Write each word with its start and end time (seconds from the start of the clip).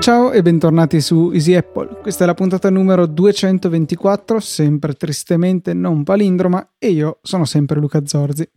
Ciao 0.00 0.32
e 0.32 0.40
bentornati 0.40 0.98
su 1.02 1.30
Easy 1.30 1.54
Apple. 1.54 1.98
Questa 2.00 2.24
è 2.24 2.26
la 2.26 2.32
puntata 2.32 2.70
numero 2.70 3.04
224, 3.04 4.40
sempre 4.40 4.94
tristemente 4.94 5.74
non 5.74 6.04
palindroma, 6.04 6.70
e 6.78 6.88
io 6.88 7.18
sono 7.20 7.44
sempre 7.44 7.78
Luca 7.78 8.00
Zorzi. 8.06 8.48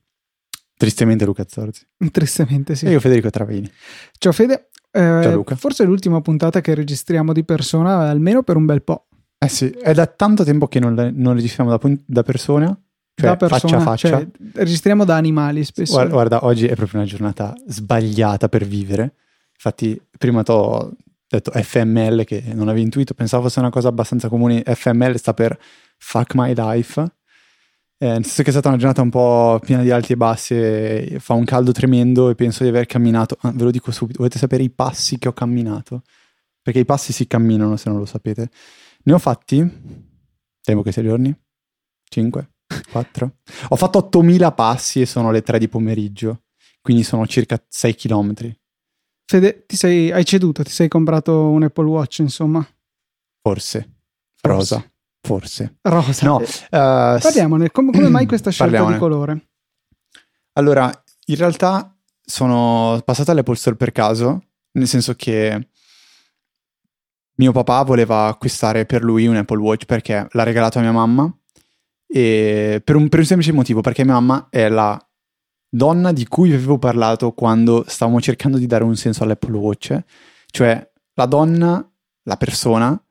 Tristemente 0.77 1.25
Luca 1.25 1.43
Zorzi. 1.45 1.85
Tristemente 2.11 2.75
sì. 2.75 2.85
E 2.85 2.91
io 2.91 3.01
Federico 3.01 3.29
Travini. 3.29 3.69
Ciao 4.17 4.31
Fede. 4.31 4.69
Eh, 4.89 4.99
Ciao 4.99 5.33
Luca. 5.33 5.57
Forse 5.57 5.83
è 5.83 5.85
l'ultima 5.85 6.21
puntata 6.21 6.61
che 6.61 6.73
registriamo 6.75 7.33
di 7.33 7.43
persona, 7.43 8.09
almeno 8.09 8.41
per 8.41 8.55
un 8.55 8.65
bel 8.65 8.81
po'. 8.81 9.07
Eh 9.37 9.49
sì, 9.49 9.67
è 9.67 9.93
da 9.93 10.07
tanto 10.07 10.45
tempo 10.45 10.69
che 10.69 10.79
non, 10.79 11.11
non 11.13 11.33
registriamo 11.33 11.69
da, 11.69 11.97
da 12.05 12.23
persona, 12.23 12.67
cioè 13.15 13.29
da 13.31 13.35
persona, 13.35 13.59
faccia 13.59 13.75
a 13.75 13.81
faccia. 13.81 14.09
cioè, 14.09 14.27
registriamo 14.53 15.03
da 15.03 15.17
animali 15.17 15.65
spesso. 15.65 15.91
Guarda, 15.91 16.13
guarda, 16.13 16.45
oggi 16.45 16.67
è 16.67 16.75
proprio 16.75 17.01
una 17.01 17.09
giornata 17.09 17.53
sbagliata 17.67 18.47
per 18.47 18.65
vivere. 18.65 19.15
Infatti, 19.55 20.01
prima 20.17 20.41
ti 20.43 20.51
ho 20.51 20.91
detto 21.37 21.51
FML 21.51 22.23
che 22.25 22.43
non 22.53 22.67
avevi 22.67 22.83
intuito, 22.83 23.13
pensavo 23.13 23.43
fosse 23.43 23.59
una 23.59 23.69
cosa 23.69 23.87
abbastanza 23.87 24.29
comune. 24.29 24.63
FML 24.65 25.17
sta 25.17 25.33
per 25.33 25.57
Fuck 25.97 26.35
My 26.35 26.53
Life. 26.55 27.01
Eh, 27.97 28.07
nel 28.07 28.23
senso 28.23 28.43
che 28.43 28.49
è 28.49 28.51
stata 28.51 28.67
una 28.67 28.77
giornata 28.77 29.01
un 29.01 29.09
po' 29.09 29.59
piena 29.63 29.81
di 29.81 29.91
alti 29.91 30.13
e 30.13 30.17
bassi, 30.17 30.53
e 30.55 31.17
fa 31.19 31.33
un 31.33 31.45
caldo 31.45 31.71
tremendo 31.71 32.29
e 32.29 32.35
penso 32.35 32.63
di 32.63 32.69
aver 32.69 32.85
camminato. 32.85 33.37
ah, 33.41 33.51
ve 33.51 33.63
lo 33.63 33.71
dico 33.71 33.91
subito, 33.91 34.17
volete 34.19 34.37
sapere 34.37 34.63
i 34.63 34.69
passi 34.69 35.17
che 35.17 35.27
ho 35.27 35.33
camminato? 35.33 36.01
Perché 36.61 36.79
i 36.79 36.85
passi 36.85 37.13
si 37.13 37.27
camminano 37.27 37.77
se 37.77 37.89
non 37.89 37.99
lo 37.99 38.05
sapete. 38.05 38.49
Ne 39.03 39.13
ho 39.13 39.19
fatti, 39.19 39.65
temo 40.61 40.81
che 40.81 40.91
sei 40.91 41.03
giorni, 41.05 41.33
5, 42.09 42.49
4. 42.91 43.35
Ho 43.69 43.75
fatto 43.75 43.97
8000 43.99 44.51
passi 44.53 45.01
e 45.01 45.05
sono 45.05 45.31
le 45.31 45.41
3 45.41 45.59
di 45.59 45.67
pomeriggio, 45.67 46.43
quindi 46.81 47.03
sono 47.03 47.25
circa 47.27 47.61
6 47.67 47.95
km. 47.95 48.33
Fede, 49.25 49.65
ti 49.65 49.75
sei, 49.75 50.11
hai 50.11 50.25
ceduto, 50.25 50.63
ti 50.63 50.71
sei 50.71 50.87
comprato 50.87 51.49
un 51.49 51.63
Apple 51.63 51.85
Watch, 51.85 52.19
insomma. 52.19 52.65
Forse. 53.41 53.89
Rosa. 54.41 54.83
Forse. 55.21 55.77
Rosa. 55.81 56.25
No, 56.25 56.41
eh, 56.41 56.47
Parliamone, 56.69 57.71
come, 57.71 57.91
come 57.91 58.09
mai 58.09 58.25
questa 58.25 58.51
scelta 58.51 58.83
Parliamone. 58.83 58.93
di 58.93 58.99
colore? 58.99 59.47
Allora, 60.53 60.91
in 61.25 61.35
realtà 61.35 61.95
sono 62.21 63.01
passato 63.05 63.31
all'Apple 63.31 63.55
Store 63.55 63.75
per 63.75 63.91
caso, 63.91 64.43
nel 64.71 64.87
senso 64.87 65.15
che 65.15 65.69
mio 67.35 67.51
papà 67.51 67.83
voleva 67.83 68.27
acquistare 68.27 68.85
per 68.85 69.03
lui 69.03 69.25
un 69.25 69.37
Apple 69.37 69.59
Watch 69.59 69.85
perché 69.85 70.27
l'ha 70.29 70.43
regalato 70.43 70.77
a 70.77 70.81
mia 70.81 70.91
mamma 70.91 71.33
e 72.05 72.81
per 72.83 72.95
un, 72.95 73.09
per 73.09 73.19
un 73.19 73.25
semplice 73.25 73.51
motivo, 73.51 73.81
perché 73.81 74.03
mia 74.03 74.13
mamma 74.13 74.47
è 74.49 74.69
la 74.69 75.03
donna 75.75 76.11
di 76.11 76.27
cui 76.27 76.49
vi 76.49 76.55
avevo 76.55 76.77
parlato 76.77 77.31
quando 77.31 77.83
stavamo 77.87 78.21
cercando 78.21 78.59
di 78.59 78.67
dare 78.67 78.83
un 78.83 78.95
senso 78.95 79.23
all'Apple 79.23 79.57
Watch, 79.57 79.99
cioè 80.51 80.87
la 81.15 81.25
donna, 81.25 81.91
la 82.23 82.37
persona 82.37 83.01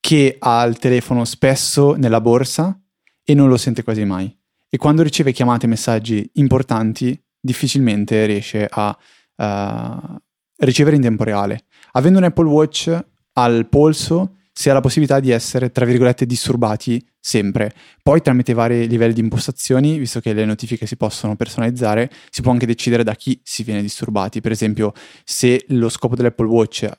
che 0.00 0.36
ha 0.36 0.64
il 0.64 0.78
telefono 0.78 1.24
spesso 1.24 1.94
nella 1.94 2.20
borsa 2.20 2.76
e 3.22 3.34
non 3.34 3.48
lo 3.48 3.56
sente 3.56 3.84
quasi 3.84 4.04
mai. 4.04 4.36
E 4.68 4.76
quando 4.78 5.02
riceve 5.02 5.32
chiamate 5.32 5.66
e 5.66 5.68
messaggi 5.68 6.28
importanti, 6.34 7.20
difficilmente 7.40 8.26
riesce 8.26 8.66
a 8.68 8.96
uh, 9.36 10.16
ricevere 10.56 10.96
in 10.96 11.02
tempo 11.02 11.22
reale. 11.22 11.66
Avendo 11.92 12.18
un 12.18 12.24
Apple 12.24 12.48
Watch 12.48 13.04
al 13.34 13.68
polso, 13.68 14.37
si 14.58 14.68
ha 14.70 14.72
la 14.72 14.80
possibilità 14.80 15.20
di 15.20 15.30
essere, 15.30 15.70
tra 15.70 15.84
virgolette, 15.84 16.26
disturbati 16.26 17.00
sempre. 17.20 17.72
Poi, 18.02 18.20
tramite 18.20 18.54
vari 18.54 18.88
livelli 18.88 19.12
di 19.12 19.20
impostazioni, 19.20 19.98
visto 19.98 20.18
che 20.18 20.32
le 20.32 20.44
notifiche 20.44 20.84
si 20.84 20.96
possono 20.96 21.36
personalizzare, 21.36 22.10
si 22.28 22.42
può 22.42 22.50
anche 22.50 22.66
decidere 22.66 23.04
da 23.04 23.14
chi 23.14 23.40
si 23.44 23.62
viene 23.62 23.82
disturbati. 23.82 24.40
Per 24.40 24.50
esempio, 24.50 24.94
se 25.22 25.64
lo 25.68 25.88
scopo 25.88 26.16
dell'Apple 26.16 26.48
Watch 26.48 26.90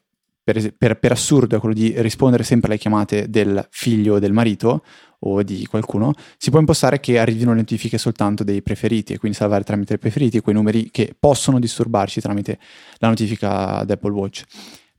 per, 0.42 0.74
per- 0.74 1.00
per 1.00 1.12
assurdo 1.12 1.58
è 1.58 1.60
quello 1.60 1.76
di 1.76 1.94
rispondere 1.98 2.44
sempre 2.44 2.70
alle 2.70 2.80
chiamate 2.80 3.30
del 3.30 3.68
figlio 3.72 4.14
o 4.14 4.20
del 4.20 4.32
marito 4.32 4.82
o 5.20 5.44
di 5.44 5.66
qualcuno, 5.66 6.14
si 6.38 6.52
può 6.52 6.60
impostare 6.60 7.02
che 7.02 7.20
arrivino 7.20 7.52
le 7.52 7.58
notifiche 7.58 7.98
soltanto 7.98 8.46
dei 8.46 8.62
preferiti 8.62 9.12
e 9.12 9.18
quindi 9.18 9.38
salvare 9.38 9.66
tramite 9.66 9.96
i 9.96 10.00
preferiti 10.00 10.40
quei 10.40 10.56
numeri 10.56 10.90
che 10.92 11.14
possono 11.20 11.60
disturbarci 11.60 12.22
tramite 12.22 12.58
la 13.00 13.10
notifica 13.10 13.84
d'Apple 13.84 14.12
Watch. 14.14 14.44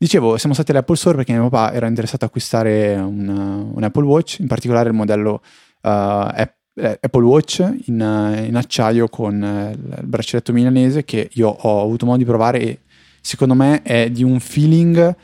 Dicevo, 0.02 0.38
siamo 0.38 0.54
stati 0.54 0.70
all'Apple 0.70 0.96
Store 0.96 1.14
perché 1.14 1.32
mio 1.32 1.50
papà 1.50 1.74
era 1.74 1.86
interessato 1.86 2.24
a 2.24 2.28
acquistare 2.28 2.96
un, 2.96 3.28
un 3.74 3.82
Apple 3.82 4.06
Watch, 4.06 4.38
in 4.38 4.46
particolare 4.46 4.88
il 4.88 4.94
modello 4.94 5.42
uh, 5.42 5.42
App- 5.82 6.56
Apple 6.72 7.24
Watch 7.24 7.58
in, 7.84 8.44
in 8.46 8.56
acciaio 8.56 9.08
con 9.08 9.44
eh, 9.44 9.72
il 9.72 10.06
braccialetto 10.06 10.54
milanese 10.54 11.04
che 11.04 11.28
io 11.34 11.48
ho 11.48 11.82
avuto 11.82 12.06
modo 12.06 12.16
di 12.16 12.24
provare 12.24 12.60
e 12.60 12.80
secondo 13.20 13.52
me 13.52 13.82
è 13.82 14.10
di 14.10 14.22
un 14.22 14.40
feeling 14.40 15.14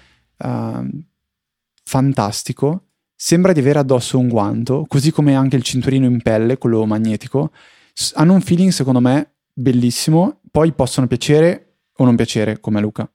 uh, 0.44 1.00
fantastico. 1.82 2.88
Sembra 3.14 3.52
di 3.52 3.60
avere 3.60 3.78
addosso 3.78 4.18
un 4.18 4.28
guanto, 4.28 4.84
così 4.86 5.10
come 5.10 5.34
anche 5.34 5.56
il 5.56 5.62
cinturino 5.62 6.04
in 6.04 6.20
pelle, 6.20 6.58
quello 6.58 6.84
magnetico. 6.84 7.50
Hanno 8.12 8.34
un 8.34 8.42
feeling, 8.42 8.72
secondo 8.72 9.00
me, 9.00 9.36
bellissimo. 9.54 10.40
Poi 10.50 10.72
possono 10.72 11.06
piacere 11.06 11.78
o 11.96 12.04
non 12.04 12.14
piacere, 12.14 12.60
come 12.60 12.82
Luca. 12.82 13.10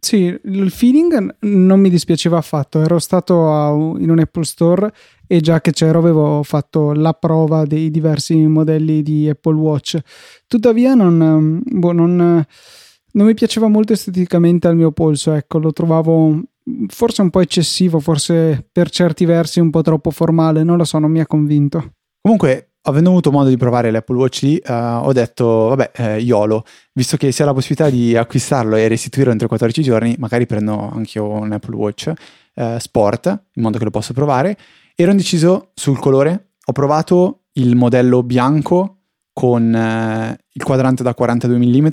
Sì, 0.00 0.38
il 0.44 0.70
feeling 0.70 1.36
non 1.40 1.80
mi 1.80 1.90
dispiaceva 1.90 2.38
affatto. 2.38 2.80
Ero 2.80 2.98
stato 2.98 3.52
a 3.52 3.70
in 3.70 4.10
un 4.10 4.20
Apple 4.20 4.44
Store 4.44 4.92
e 5.26 5.40
già 5.40 5.60
che 5.60 5.72
c'ero 5.72 5.98
avevo 5.98 6.42
fatto 6.42 6.92
la 6.92 7.12
prova 7.12 7.64
dei 7.64 7.90
diversi 7.90 8.36
modelli 8.46 9.02
di 9.02 9.28
Apple 9.28 9.56
Watch. 9.56 9.98
Tuttavia 10.46 10.94
non, 10.94 11.60
boh, 11.64 11.92
non, 11.92 12.16
non 12.16 13.26
mi 13.26 13.34
piaceva 13.34 13.68
molto 13.68 13.92
esteticamente 13.92 14.68
al 14.68 14.76
mio 14.76 14.92
polso, 14.92 15.32
ecco, 15.32 15.58
lo 15.58 15.72
trovavo 15.72 16.42
forse 16.88 17.22
un 17.22 17.30
po' 17.30 17.40
eccessivo, 17.40 17.98
forse 17.98 18.66
per 18.70 18.90
certi 18.90 19.24
versi 19.24 19.58
un 19.60 19.70
po' 19.70 19.82
troppo 19.82 20.10
formale, 20.10 20.62
non 20.62 20.76
lo 20.76 20.84
so, 20.84 20.98
non 20.98 21.10
mi 21.10 21.20
ha 21.20 21.26
convinto. 21.26 21.94
Comunque, 22.20 22.74
avendo 22.88 23.10
avuto 23.10 23.30
modo 23.30 23.48
di 23.48 23.56
provare 23.56 23.90
l'Apple 23.90 24.16
Watch 24.16 24.42
lì, 24.42 24.56
eh, 24.56 24.72
ho 24.72 25.12
detto, 25.12 25.68
vabbè, 25.68 25.90
eh, 25.94 26.18
YOLO, 26.18 26.64
visto 26.92 27.16
che 27.16 27.30
si 27.30 27.42
ha 27.42 27.44
la 27.44 27.52
possibilità 27.52 27.90
di 27.90 28.16
acquistarlo 28.16 28.76
e 28.76 28.88
restituirlo 28.88 29.30
entro 29.30 29.46
14 29.46 29.82
giorni, 29.82 30.16
magari 30.18 30.46
prendo 30.46 30.90
anche 30.90 31.18
io 31.18 31.28
un 31.28 31.52
Apple 31.52 31.76
Watch 31.76 32.12
eh, 32.54 32.76
Sport, 32.80 33.44
in 33.52 33.62
modo 33.62 33.78
che 33.78 33.84
lo 33.84 33.90
posso 33.90 34.12
provare. 34.12 34.56
Ero 34.94 35.10
indeciso 35.10 35.70
sul 35.74 35.98
colore, 35.98 36.52
ho 36.64 36.72
provato 36.72 37.42
il 37.52 37.76
modello 37.76 38.22
bianco 38.22 38.96
con 39.32 39.74
eh, 39.74 40.38
il 40.52 40.62
quadrante 40.64 41.02
da 41.02 41.14
42 41.14 41.58
mm 41.58 41.86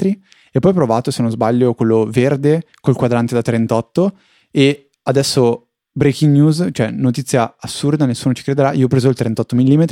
e 0.52 0.60
poi 0.60 0.72
ho 0.72 0.74
provato, 0.74 1.12
se 1.12 1.22
non 1.22 1.30
sbaglio, 1.30 1.74
quello 1.74 2.06
verde 2.06 2.64
col 2.80 2.96
quadrante 2.96 3.36
da 3.36 3.42
38 3.42 4.18
e 4.50 4.90
adesso 5.04 5.68
breaking 5.92 6.34
news, 6.34 6.70
cioè 6.72 6.90
notizia 6.90 7.56
assurda, 7.60 8.06
nessuno 8.06 8.34
ci 8.34 8.44
crederà, 8.44 8.72
io 8.74 8.86
ho 8.86 8.88
preso 8.88 9.10
il 9.10 9.16
38 9.16 9.56
mm 9.56 9.84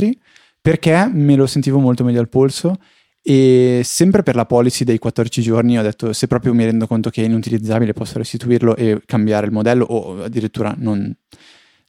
perché 0.63 1.09
me 1.11 1.35
lo 1.35 1.45
sentivo 1.45 1.77
molto 1.79 2.05
meglio 2.05 2.21
al 2.21 2.29
polso 2.29 2.77
e 3.21 3.81
sempre 3.83 4.23
per 4.23 4.35
la 4.35 4.45
policy 4.45 4.85
dei 4.85 4.97
14 4.97 5.41
giorni 5.41 5.77
ho 5.77 5.81
detto 5.81 6.13
se 6.13 6.25
proprio 6.27 6.53
mi 6.53 6.63
rendo 6.63 6.87
conto 6.87 7.09
che 7.09 7.21
è 7.21 7.25
inutilizzabile 7.25 7.91
posso 7.91 8.17
restituirlo 8.17 8.73
e 8.77 9.01
cambiare 9.05 9.45
il 9.45 9.51
modello 9.51 9.83
o 9.83 10.23
addirittura 10.23 10.73
non, 10.77 11.13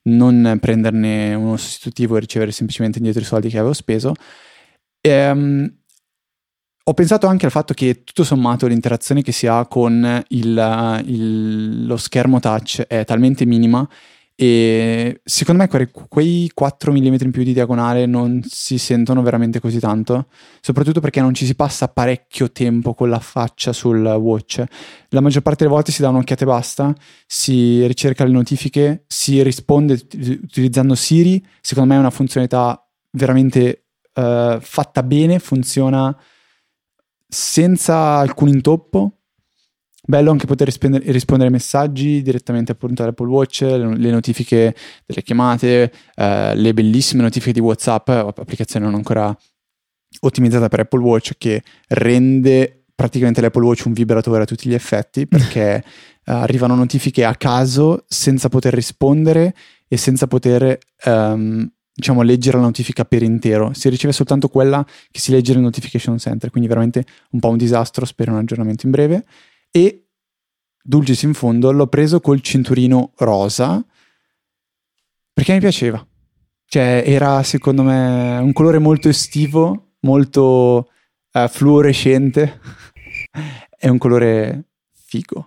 non 0.03 0.59
prenderne 0.61 1.35
uno 1.35 1.57
sostitutivo 1.57 2.17
e 2.17 2.21
ricevere 2.21 2.51
semplicemente 2.51 2.99
indietro 2.99 3.23
i 3.23 3.27
soldi 3.27 3.49
che 3.49 3.59
avevo 3.59 3.75
speso. 3.75 4.13
Ehm, 5.01 5.73
ho 6.87 6.95
pensato 6.95 7.29
anche 7.29 7.47
al 7.47 7.53
fatto 7.53 7.75
che 7.75 8.03
tutto 8.03 8.25
sommato 8.25 8.67
l'interazione 8.67 9.23
che 9.23 9.33
si 9.33 9.47
ha 9.47 9.67
con 9.67 10.23
il- 10.29 11.03
il- 11.07 11.87
lo 11.87 11.97
schermo 11.97 12.41
touch 12.41 12.83
è 12.83 13.05
talmente 13.05 13.47
minima 13.47 13.89
e 14.37 15.21
secondo 15.23 15.63
me 15.63 15.69
que- 15.69 15.91
quei 16.09 16.51
4 16.53 16.91
mm 16.91 17.17
in 17.21 17.31
più 17.31 17.45
di 17.45 17.53
diagonale 17.53 18.05
non 18.07 18.43
si 18.45 18.79
sentono 18.79 19.23
veramente 19.23 19.61
così 19.61 19.79
tanto, 19.79 20.27
soprattutto 20.61 21.01
perché 21.01 21.21
non 21.21 21.35
ci 21.35 21.47
si 21.47 21.55
passa 21.55 21.87
parecchio 21.87 22.51
tempo 22.51 22.95
con 22.95 23.09
la 23.09 23.21
faccia 23.21 23.73
sul 23.73 24.05
watch. 24.05 24.65
La 25.11 25.21
maggior 25.21 25.43
parte 25.43 25.63
delle 25.63 25.75
volte 25.75 25.93
si 25.93 26.03
dà 26.03 26.09
un'occhiata 26.09 26.43
e 26.43 26.47
basta, 26.47 26.95
si 27.27 27.87
ricerca 27.87 28.25
le 28.25 28.33
notifiche, 28.33 29.05
si 29.07 29.41
risponde 29.43 29.93
ut- 29.93 30.39
utilizzando 30.43 30.95
Siri, 30.97 31.45
secondo 31.61 31.91
me 31.91 31.97
è 31.97 32.01
una 32.01 32.11
funzionalità 32.11 32.85
veramente 33.13 33.85
eh, 34.15 34.59
fatta 34.61 35.03
bene, 35.05 35.39
funziona 35.39 36.17
senza 37.29 38.17
alcun 38.17 38.49
intoppo. 38.49 39.19
Bello 40.07 40.31
anche 40.31 40.45
poter 40.45 40.67
rispondere, 40.67 41.11
rispondere 41.13 41.49
ai 41.49 41.55
messaggi 41.55 42.21
direttamente 42.21 42.73
appunto 42.73 43.03
all'Apple 43.03 43.27
Watch, 43.27 43.63
le, 43.63 43.97
le 43.97 44.11
notifiche 44.11 44.75
delle 45.07 45.23
chiamate, 45.23 45.91
eh, 46.15 46.55
le 46.55 46.75
bellissime 46.75 47.23
notifiche 47.23 47.53
di 47.53 47.61
WhatsApp, 47.61 48.09
applicazione 48.11 48.85
non 48.85 48.97
ancora 48.97 49.35
ottimizzata 50.21 50.69
per 50.69 50.81
Apple 50.81 51.01
Watch 51.01 51.33
che 51.39 51.63
rende 51.89 52.85
praticamente 52.95 53.41
l'Apple 53.41 53.65
Watch 53.65 53.87
un 53.87 53.95
vibratore 53.95 54.43
a 54.43 54.47
tutti 54.47 54.69
gli 54.69 54.75
effetti 54.75 55.27
perché 55.27 55.77
eh, 55.77 55.83
arrivano 56.25 56.75
notifiche 56.75 57.25
a 57.25 57.35
caso 57.35 58.05
senza 58.07 58.51
poter 58.51 58.75
rispondere 58.75 59.55
e 59.89 59.97
senza 59.97 60.27
poter 60.27 60.79
ehm, 61.05 61.71
diciamo 61.95 62.23
leggere 62.23 62.59
la 62.59 62.65
notifica 62.65 63.05
per 63.05 63.23
intero. 63.23 63.73
Si 63.73 63.89
riceve 63.89 64.13
soltanto 64.13 64.49
quella 64.49 64.85
che 65.11 65.21
si 65.21 65.31
legge 65.31 65.55
nel 65.55 65.63
notification 65.63 66.19
center 66.19 66.51
quindi 66.51 66.69
veramente 66.69 67.07
un 67.31 67.41
po' 67.41 67.49
un 67.49 67.57
disastro 67.57 68.05
spero 68.05 68.33
un 68.33 68.39
aggiornamento 68.39 68.85
in 68.85 68.93
breve 68.93 69.25
e 69.77 70.07
Dulcis 70.81 71.23
in 71.23 71.35
fondo, 71.35 71.73
l'ho 71.73 71.89
preso 71.89 72.21
col 72.21 72.41
cinturino 72.41 73.13
rosa 73.17 73.85
perché 75.33 75.55
mi 75.55 75.59
piaceva. 75.59 76.07
Cioè, 76.65 77.03
era 77.05 77.43
secondo 77.43 77.83
me 77.83 78.39
un 78.39 78.53
colore 78.53 78.79
molto 78.79 79.09
estivo, 79.09 79.95
molto 80.01 80.91
uh, 81.33 81.49
fluorescente. 81.49 82.61
È 83.77 83.89
un 83.89 83.99
colore 83.99 84.69
figo, 84.93 85.47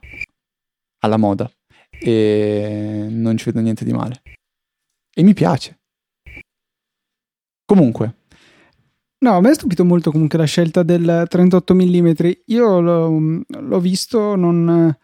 alla 1.00 1.18
moda. 1.18 1.50
E 1.90 3.08
non 3.10 3.38
ci 3.38 3.46
vedo 3.46 3.62
niente 3.62 3.86
di 3.86 3.94
male. 3.94 4.22
E 5.14 5.24
mi 5.24 5.34
piace. 5.34 5.80
Comunque. 7.64 8.17
No, 9.20 9.36
a 9.36 9.42
me 9.42 9.50
è 9.50 9.54
stupito 9.54 9.84
molto 9.84 10.12
comunque 10.12 10.38
la 10.38 10.46
scelta 10.46 10.84
del 10.84 11.26
38 11.28 11.74
mm. 11.74 12.12
Io 12.46 12.80
l'ho, 12.80 13.42
l'ho 13.48 13.80
visto, 13.80 14.36
non 14.36 14.96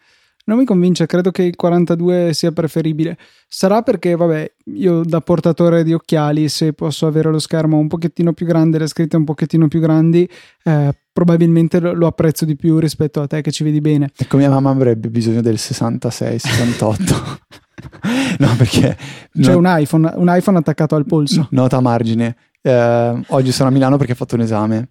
non 0.46 0.58
mi 0.58 0.64
convince, 0.66 1.06
credo 1.06 1.30
che 1.30 1.42
il 1.42 1.56
42 1.56 2.32
sia 2.34 2.52
preferibile. 2.52 3.16
Sarà 3.48 3.82
perché, 3.82 4.14
vabbè, 4.14 4.52
io 4.74 5.02
da 5.02 5.20
portatore 5.20 5.82
di 5.84 5.94
occhiali, 5.94 6.48
se 6.50 6.74
posso 6.74 7.06
avere 7.06 7.30
lo 7.30 7.38
schermo 7.38 7.78
un 7.78 7.88
pochettino 7.88 8.34
più 8.34 8.44
grande, 8.44 8.78
le 8.78 8.86
scritte 8.86 9.16
un 9.16 9.24
pochettino 9.24 9.68
più 9.68 9.80
grandi, 9.80 10.28
eh, 10.64 10.94
probabilmente 11.10 11.80
lo, 11.80 11.94
lo, 11.94 12.06
apprezzo 12.06 12.44
di 12.44 12.56
più 12.56 12.78
rispetto 12.78 13.22
a 13.22 13.26
te 13.26 13.40
che 13.40 13.50
ci 13.52 13.64
vedi 13.64 13.80
bene. 13.80 14.10
Ecco, 14.14 14.36
mia 14.36 14.50
mamma 14.50 14.70
avrebbe 14.70 15.08
bisogno 15.08 15.40
del 15.40 15.56
66, 15.56 16.38
68. 16.38 17.04
no, 18.38 18.54
perché... 18.58 18.98
C'è 19.32 19.52
no, 19.52 19.58
un, 19.58 19.64
iPhone, 19.66 20.12
un 20.16 20.26
iPhone 20.28 20.58
attaccato 20.58 20.94
al 20.94 21.06
polso. 21.06 21.48
Nota 21.52 21.80
margine. 21.80 22.36
Eh, 22.66 23.22
oggi 23.28 23.52
sono 23.52 23.68
a 23.68 23.72
Milano 23.72 23.98
perché 23.98 24.12
ho 24.12 24.16
fatto 24.16 24.36
un 24.36 24.40
esame 24.40 24.86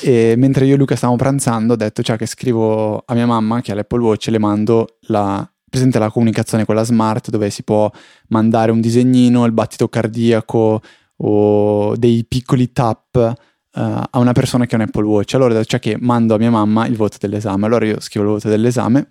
e 0.00 0.36
mentre 0.38 0.64
io 0.64 0.74
e 0.74 0.78
Luca 0.78 0.96
stavamo 0.96 1.18
pranzando 1.18 1.74
ho 1.74 1.76
detto 1.76 2.02
cioè 2.02 2.16
che 2.16 2.24
scrivo 2.24 3.02
a 3.04 3.12
mia 3.12 3.26
mamma 3.26 3.60
che 3.60 3.72
ha 3.72 3.74
l'Apple 3.74 4.00
Watch 4.00 4.28
e 4.28 4.30
le 4.30 4.38
mando 4.38 4.96
la 5.08 5.46
presente 5.70 5.98
la 5.98 6.10
comunicazione 6.10 6.64
con 6.64 6.74
la 6.74 6.82
smart 6.82 7.28
dove 7.28 7.50
si 7.50 7.62
può 7.62 7.90
mandare 8.28 8.72
un 8.72 8.80
disegnino, 8.80 9.44
il 9.44 9.52
battito 9.52 9.88
cardiaco 9.88 10.80
o 11.16 11.96
dei 11.96 12.24
piccoli 12.26 12.72
tap 12.72 13.14
uh, 13.14 13.80
a 14.10 14.18
una 14.18 14.32
persona 14.32 14.66
che 14.66 14.74
ha 14.74 14.78
un 14.78 14.84
Apple 14.84 15.04
Watch. 15.04 15.34
Allora 15.34 15.62
cioè 15.64 15.78
che 15.78 15.96
mando 15.98 16.34
a 16.34 16.38
mia 16.38 16.50
mamma 16.50 16.86
il 16.86 16.96
voto 16.96 17.18
dell'esame. 17.20 17.66
Allora 17.66 17.86
io 17.86 18.00
scrivo 18.00 18.26
il 18.26 18.32
voto 18.32 18.48
dell'esame 18.48 19.06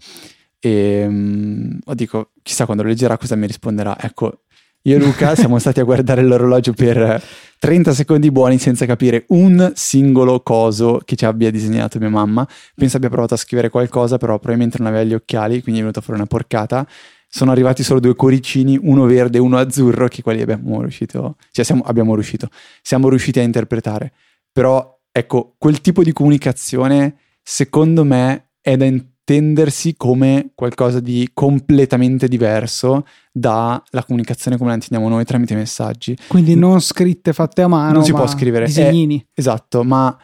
e 0.60 1.06
um, 1.08 1.80
dico 1.94 2.32
chissà 2.44 2.66
quando 2.66 2.84
lo 2.84 2.90
leggerà 2.90 3.18
cosa 3.18 3.36
mi 3.36 3.48
risponderà. 3.48 3.98
Ecco, 4.00 4.42
io 4.84 4.96
e 4.96 5.00
Luca 5.00 5.36
siamo 5.36 5.60
stati 5.60 5.82
a 5.82 5.84
guardare 5.84 6.24
l'orologio 6.24 6.72
per 6.72 7.22
30 7.60 7.94
secondi 7.94 8.32
buoni 8.32 8.58
senza 8.58 8.86
capire 8.86 9.26
un 9.30 9.74
singolo 9.76 10.42
coso 10.42 11.02
che 11.04 11.18
ci 11.18 11.26
abbia 11.26 11.52
disegnato 11.52 12.00
mia 12.00 12.10
mamma. 12.10 12.48
Penso 12.76 12.96
abbia 12.96 13.10
provato 13.10 13.34
a 13.34 13.38
scrivere 13.38 13.70
qualcosa, 13.70 14.18
però 14.18 14.38
probabilmente 14.38 14.78
non 14.78 14.88
aveva 14.88 15.04
gli 15.04 15.14
occhiali, 15.14 15.62
quindi 15.62 15.82
è 15.82 15.84
venuta 15.84 16.00
fuori 16.00 16.20
una 16.20 16.30
porcata. 16.30 16.88
Sono 17.28 17.52
arrivati 17.52 17.84
solo 17.84 18.00
due 18.00 18.16
cuoricini, 18.16 18.80
uno 18.82 19.06
verde 19.06 19.38
e 19.38 19.42
uno 19.42 19.58
azzurro, 19.58 20.08
che 20.08 20.22
quelli 20.22 20.42
abbiamo 20.42 20.80
riuscito, 20.80 21.36
cioè 21.52 21.66
siamo, 21.66 21.84
abbiamo 21.86 22.14
riuscito, 22.14 22.48
siamo 22.82 23.10
riusciti 23.10 23.40
a 23.40 23.44
interpretare. 23.44 24.14
Però 24.52 24.98
ecco, 25.12 25.56
quel 25.58 25.82
tipo 25.82 26.04
di 26.04 26.14
comunicazione, 26.14 27.18
secondo 27.44 28.06
me, 28.06 28.52
è 28.62 28.78
da 28.78 28.86
intendersi 29.34 29.96
come 29.96 30.52
qualcosa 30.56 31.00
di 31.00 31.30
completamente 31.34 32.28
diverso 32.28 33.06
dalla 33.32 34.04
comunicazione 34.06 34.58
come 34.58 34.70
la 34.70 34.76
intendiamo 34.76 35.08
noi 35.08 35.26
tramite 35.26 35.56
messaggi. 35.56 36.18
Quindi 36.28 36.56
non 36.56 36.82
scritte 36.82 37.34
fatte 37.34 37.62
a 37.62 37.68
mano. 37.68 37.94
Non 37.94 38.04
si 38.04 38.12
può 38.12 38.28
scrivere. 38.28 38.66
Disegnini. 38.66 39.20
È, 39.20 39.40
esatto, 39.40 39.84
ma 39.84 40.18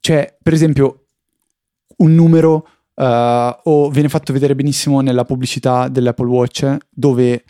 cioè, 0.00 0.36
per 0.42 0.52
esempio, 0.52 1.06
un 1.98 2.14
numero 2.14 2.66
uh, 2.94 3.04
o 3.62 3.88
viene 3.90 4.08
fatto 4.08 4.32
vedere 4.32 4.56
benissimo 4.56 5.00
nella 5.00 5.24
pubblicità 5.24 5.88
dell'Apple 5.88 6.26
Watch 6.26 6.76
dove 6.90 7.44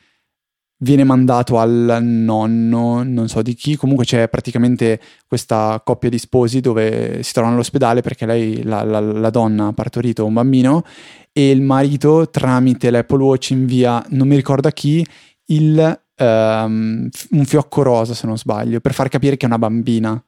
viene 0.82 1.04
mandato 1.04 1.58
al 1.58 1.98
nonno, 2.02 3.02
non 3.04 3.28
so 3.28 3.40
di 3.40 3.54
chi, 3.54 3.76
comunque 3.76 4.04
c'è 4.04 4.28
praticamente 4.28 5.00
questa 5.26 5.80
coppia 5.84 6.10
di 6.10 6.18
sposi 6.18 6.60
dove 6.60 7.22
si 7.22 7.32
trovano 7.32 7.54
all'ospedale 7.54 8.00
perché 8.00 8.26
lei, 8.26 8.62
la, 8.64 8.82
la, 8.82 9.00
la 9.00 9.30
donna, 9.30 9.68
ha 9.68 9.72
partorito 9.72 10.26
un 10.26 10.34
bambino 10.34 10.84
e 11.32 11.50
il 11.50 11.62
marito 11.62 12.28
tramite 12.30 12.90
l'Apple 12.90 13.22
Watch 13.22 13.50
invia, 13.50 14.04
non 14.08 14.26
mi 14.26 14.34
ricordo 14.34 14.68
a 14.68 14.72
chi, 14.72 15.06
il, 15.46 16.02
um, 16.16 17.08
un 17.30 17.44
fiocco 17.44 17.82
rosa 17.82 18.14
se 18.14 18.26
non 18.26 18.36
sbaglio, 18.36 18.80
per 18.80 18.92
far 18.92 19.08
capire 19.08 19.36
che 19.36 19.44
è 19.44 19.48
una 19.48 19.58
bambina. 19.58 20.22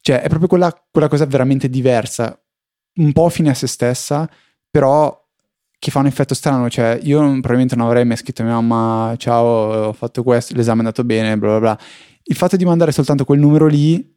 Cioè 0.00 0.20
è 0.20 0.28
proprio 0.28 0.48
quella, 0.48 0.72
quella 0.90 1.08
cosa 1.08 1.24
veramente 1.24 1.70
diversa, 1.70 2.38
un 2.96 3.12
po' 3.12 3.30
fine 3.30 3.50
a 3.50 3.54
se 3.54 3.66
stessa, 3.66 4.28
però 4.70 5.25
che 5.86 5.92
fa 5.92 6.00
un 6.00 6.06
effetto 6.06 6.34
strano, 6.34 6.68
cioè 6.68 6.98
io 7.04 7.20
probabilmente 7.20 7.76
non 7.76 7.86
avrei 7.86 8.04
mai 8.04 8.16
scritto 8.16 8.42
a 8.42 8.44
mia 8.44 8.54
mamma 8.54 9.14
ciao, 9.18 9.86
ho 9.86 9.92
fatto 9.92 10.24
questo, 10.24 10.52
l'esame 10.56 10.78
è 10.78 10.80
andato 10.80 11.04
bene, 11.04 11.38
bla 11.38 11.50
bla 11.50 11.58
bla. 11.60 11.78
Il 12.24 12.34
fatto 12.34 12.56
di 12.56 12.64
mandare 12.64 12.90
soltanto 12.90 13.24
quel 13.24 13.38
numero 13.38 13.68
lì, 13.68 14.12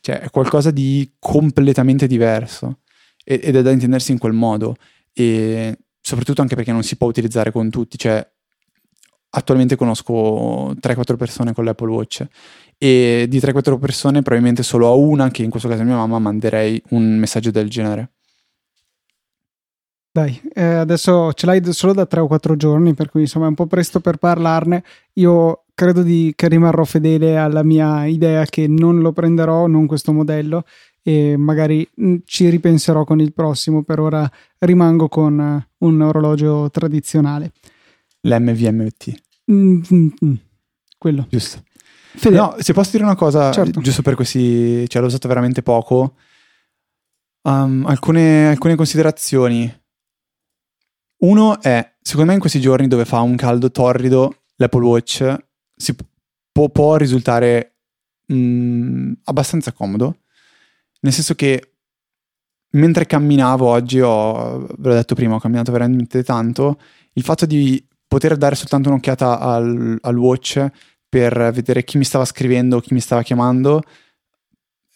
cioè 0.00 0.20
è 0.20 0.30
qualcosa 0.30 0.70
di 0.70 1.12
completamente 1.18 2.06
diverso 2.06 2.78
ed 3.22 3.54
è 3.54 3.60
da 3.60 3.70
intendersi 3.72 4.10
in 4.10 4.16
quel 4.16 4.32
modo 4.32 4.76
e 5.12 5.76
soprattutto 6.00 6.40
anche 6.40 6.54
perché 6.54 6.72
non 6.72 6.82
si 6.82 6.96
può 6.96 7.08
utilizzare 7.08 7.52
con 7.52 7.68
tutti, 7.68 7.98
cioè 7.98 8.26
attualmente 9.34 9.76
conosco 9.76 10.74
3-4 10.80 11.16
persone 11.16 11.52
con 11.52 11.64
l'Apple 11.66 11.90
Watch 11.90 12.26
e 12.78 13.26
di 13.28 13.38
3-4 13.38 13.78
persone 13.78 14.22
probabilmente 14.22 14.62
solo 14.62 14.88
a 14.88 14.94
una, 14.94 15.30
che 15.30 15.42
in 15.42 15.50
questo 15.50 15.68
caso 15.68 15.82
è 15.82 15.84
mia 15.84 15.96
mamma, 15.96 16.18
manderei 16.18 16.82
un 16.92 17.18
messaggio 17.18 17.50
del 17.50 17.68
genere. 17.68 18.12
Dai, 20.14 20.38
eh, 20.52 20.62
adesso 20.62 21.32
ce 21.32 21.46
l'hai 21.46 21.62
solo 21.72 21.94
da 21.94 22.04
3 22.04 22.20
o 22.20 22.26
4 22.26 22.54
giorni, 22.56 22.92
per 22.92 23.08
cui 23.08 23.22
insomma 23.22 23.46
è 23.46 23.48
un 23.48 23.54
po' 23.54 23.66
presto 23.66 23.98
per 23.98 24.18
parlarne. 24.18 24.84
Io 25.14 25.64
credo 25.72 26.02
di, 26.02 26.34
che 26.36 26.48
rimarrò 26.48 26.84
fedele 26.84 27.38
alla 27.38 27.62
mia 27.62 28.04
idea 28.04 28.44
che 28.44 28.68
non 28.68 29.00
lo 29.00 29.12
prenderò, 29.12 29.66
non 29.66 29.86
questo 29.86 30.12
modello, 30.12 30.64
e 31.02 31.38
magari 31.38 31.88
mm, 31.98 32.16
ci 32.26 32.50
ripenserò 32.50 33.04
con 33.04 33.22
il 33.22 33.32
prossimo. 33.32 33.84
Per 33.84 34.00
ora 34.00 34.30
rimango 34.58 35.08
con 35.08 35.40
eh, 35.40 35.68
un 35.78 36.02
orologio 36.02 36.68
tradizionale. 36.68 37.52
L'MVMT. 38.20 39.22
Mm-hmm. 39.50 40.34
Quello. 40.98 41.26
Giusto. 41.30 41.62
Fede. 42.14 42.36
No, 42.36 42.54
se 42.58 42.74
posso 42.74 42.90
dire 42.92 43.04
una 43.04 43.16
cosa, 43.16 43.50
certo. 43.50 43.80
giusto 43.80 44.02
per 44.02 44.14
questi, 44.14 44.86
cioè 44.90 45.00
l'ho 45.00 45.08
usato 45.08 45.26
veramente 45.26 45.62
poco. 45.62 46.16
Um, 47.44 47.86
alcune, 47.86 48.48
alcune 48.48 48.76
considerazioni. 48.76 49.80
Uno 51.22 51.60
è, 51.60 51.94
secondo 52.00 52.28
me 52.28 52.34
in 52.34 52.40
questi 52.40 52.60
giorni 52.60 52.88
dove 52.88 53.04
fa 53.04 53.20
un 53.20 53.36
caldo 53.36 53.70
torrido, 53.70 54.42
l'Apple 54.56 54.84
Watch 54.84 55.36
si 55.74 55.94
può, 56.50 56.68
può 56.68 56.96
risultare 56.96 57.76
mh, 58.26 58.34
mm, 58.34 59.12
abbastanza 59.24 59.72
comodo. 59.72 60.18
Nel 61.00 61.12
senso 61.12 61.34
che 61.34 61.74
mentre 62.70 63.06
camminavo 63.06 63.66
oggi, 63.66 64.00
ho, 64.00 64.66
ve 64.78 64.88
l'ho 64.88 64.94
detto 64.94 65.14
prima, 65.14 65.36
ho 65.36 65.40
camminato 65.40 65.70
veramente 65.70 66.22
tanto, 66.24 66.80
il 67.12 67.22
fatto 67.22 67.46
di 67.46 67.84
poter 68.06 68.36
dare 68.36 68.54
soltanto 68.54 68.88
un'occhiata 68.88 69.38
al, 69.38 69.98
al 70.00 70.16
watch 70.16 70.66
per 71.08 71.50
vedere 71.52 71.84
chi 71.84 71.98
mi 71.98 72.04
stava 72.04 72.24
scrivendo, 72.24 72.80
chi 72.80 72.94
mi 72.94 73.00
stava 73.00 73.22
chiamando, 73.22 73.82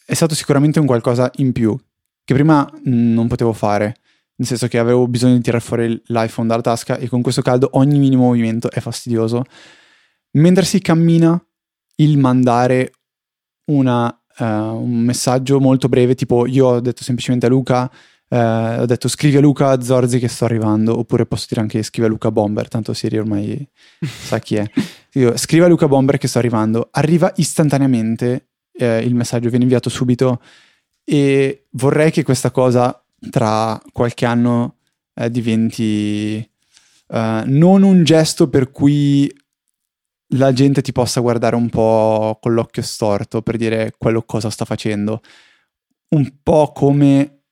è 0.05 0.15
stato 0.15 0.35
sicuramente 0.35 0.81
un 0.81 0.87
qualcosa 0.87 1.31
in 1.37 1.53
più 1.53 1.77
che 2.25 2.35
prima 2.35 2.69
non 2.85 3.29
potevo 3.29 3.53
fare, 3.53 3.97
nel 4.37 4.47
senso 4.47 4.69
che 4.69 4.79
avevo 4.79 5.09
bisogno 5.09 5.35
di 5.35 5.41
tirare 5.41 5.63
fuori 5.63 6.01
l'iPhone 6.07 6.49
dalla 6.49 6.63
tasca 6.63 6.97
e 6.99 7.09
con 7.09 7.23
questo 7.23 7.43
caldo 7.43 7.71
ogni 7.73 7.99
minimo 7.99 8.25
movimento 8.25 8.71
è 8.71 8.81
fastidioso. 8.81 9.45
Mentre 10.33 10.65
si 10.65 10.81
cammina, 10.81 11.43
il 11.97 12.19
mandare 12.19 12.93
una 13.71 14.17
uh, 14.39 14.45
un 14.45 15.01
messaggio 15.01 15.61
molto 15.61 15.89
breve, 15.89 16.15
tipo 16.15 16.47
io 16.47 16.67
ho 16.67 16.81
detto 16.81 17.03
semplicemente 17.03 17.47
a 17.47 17.49
Luca, 17.49 17.91
uh, 18.29 18.37
ho 18.81 18.87
detto 18.87 19.09
scrivi 19.09 19.37
a 19.37 19.41
Luca 19.41 19.81
Zorzi 19.81 20.19
che 20.19 20.29
sto 20.29 20.45
arrivando, 20.45 20.99
oppure 20.99 21.27
posso 21.27 21.47
dire 21.49 21.61
anche 21.61 21.83
scrivi 21.83 22.07
a 22.07 22.11
Luca 22.11 22.31
Bomber, 22.31 22.69
tanto 22.69 22.93
Siri 22.93 23.19
ormai 23.19 23.67
sa 24.05 24.39
chi 24.39 24.57
è. 24.57 24.71
Io, 25.13 25.37
scrivi 25.37 25.65
a 25.65 25.69
Luca 25.69 25.89
Bomber 25.89 26.19
che 26.19 26.29
sto 26.29 26.39
arrivando, 26.39 26.89
arriva 26.91 27.33
istantaneamente, 27.37 28.49
eh, 28.73 28.99
il 28.99 29.15
messaggio 29.15 29.49
viene 29.49 29.65
inviato 29.65 29.89
subito 29.89 30.41
e 31.03 31.67
vorrei 31.71 32.11
che 32.11 32.23
questa 32.23 32.51
cosa 32.51 33.01
tra 33.31 33.81
qualche 33.93 34.27
anno 34.27 34.77
eh, 35.15 35.31
diventi 35.31 36.51
uh, 37.09 37.43
non 37.45 37.83
un 37.83 38.05
gesto 38.05 38.49
per 38.49 38.71
cui 38.71 39.33
la 40.31 40.53
gente 40.53 40.83
ti 40.83 40.93
possa 40.93 41.21
guardare 41.21 41.57
un 41.57 41.69
po' 41.69 42.39
con 42.41 42.55
l'occhio 42.55 42.83
storto 42.83 43.43
per 43.43 43.57
dire 43.57 43.93
quello 43.97 44.23
cosa 44.23 44.51
sta 44.51 44.65
facendo. 44.65 45.21
Un 46.09 46.39
po' 46.43 46.73
come 46.73 47.43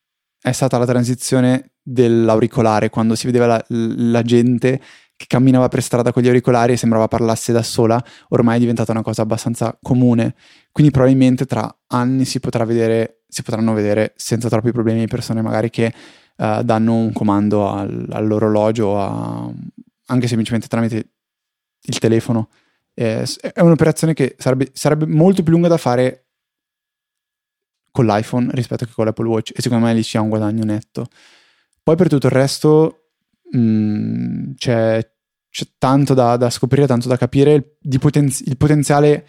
è 0.40 0.52
stata 0.52 0.78
la 0.78 0.86
transizione 0.86 1.72
dell'auricolare, 1.82 2.90
quando 2.90 3.14
si 3.14 3.26
vedeva 3.26 3.46
la, 3.46 3.64
la 3.68 4.22
gente 4.22 4.80
che 5.16 5.26
camminava 5.28 5.68
per 5.68 5.82
strada 5.82 6.12
con 6.12 6.22
gli 6.22 6.26
auricolari 6.26 6.72
e 6.72 6.76
sembrava 6.76 7.06
parlasse 7.06 7.52
da 7.52 7.62
sola, 7.62 8.02
ormai 8.30 8.56
è 8.56 8.60
diventata 8.60 8.90
una 8.90 9.02
cosa 9.02 9.22
abbastanza 9.22 9.76
comune. 9.80 10.34
Quindi 10.72 10.92
probabilmente 10.92 11.46
tra 11.46 11.72
anni 11.88 12.24
si 12.24 12.40
potrà 12.40 12.64
vedere 12.64 13.22
si 13.34 13.42
potranno 13.42 13.72
vedere 13.72 14.12
senza 14.16 14.48
troppi 14.48 14.70
problemi 14.70 15.08
persone 15.08 15.42
magari 15.42 15.70
che 15.70 15.92
uh, 16.36 16.62
danno 16.62 16.94
un 16.94 17.12
comando 17.12 17.68
al, 17.68 18.06
all'orologio, 18.10 19.00
a, 19.00 19.50
anche 20.06 20.28
semplicemente 20.28 20.68
tramite 20.68 21.08
il 21.82 21.98
telefono. 21.98 22.48
Eh, 22.94 23.26
è 23.52 23.60
un'operazione 23.60 24.14
che 24.14 24.36
sarebbe, 24.38 24.70
sarebbe 24.72 25.06
molto 25.06 25.42
più 25.42 25.52
lunga 25.52 25.66
da 25.66 25.76
fare 25.76 26.26
con 27.90 28.06
l'iPhone 28.06 28.50
rispetto 28.52 28.84
che 28.84 28.92
con 28.92 29.04
l'Apple 29.04 29.28
Watch 29.28 29.52
e 29.54 29.60
secondo 29.62 29.86
me 29.86 29.94
lì 29.94 30.02
c'è 30.02 30.18
un 30.18 30.28
guadagno 30.28 30.64
netto. 30.64 31.08
Poi 31.82 31.96
per 31.96 32.08
tutto 32.08 32.26
il 32.26 32.32
resto 32.32 33.08
mh, 33.50 33.58
mm, 33.58 34.52
c'è, 34.54 35.10
c'è, 35.50 35.66
tanto 35.76 36.14
da, 36.14 36.36
da, 36.36 36.50
scoprire, 36.50 36.86
tanto 36.86 37.08
da 37.08 37.16
capire, 37.16 37.78
il, 37.80 37.98
potenzi- 37.98 38.44
il 38.46 38.56
potenziale 38.56 39.26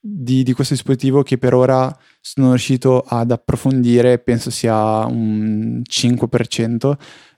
di, 0.00 0.42
di, 0.42 0.52
questo 0.54 0.74
dispositivo 0.74 1.22
che 1.22 1.36
per 1.36 1.54
ora 1.54 1.94
sono 2.20 2.48
riuscito 2.50 3.00
ad 3.06 3.30
approfondire, 3.30 4.18
penso 4.18 4.50
sia 4.50 5.04
un 5.06 5.82
5%. 5.88 6.92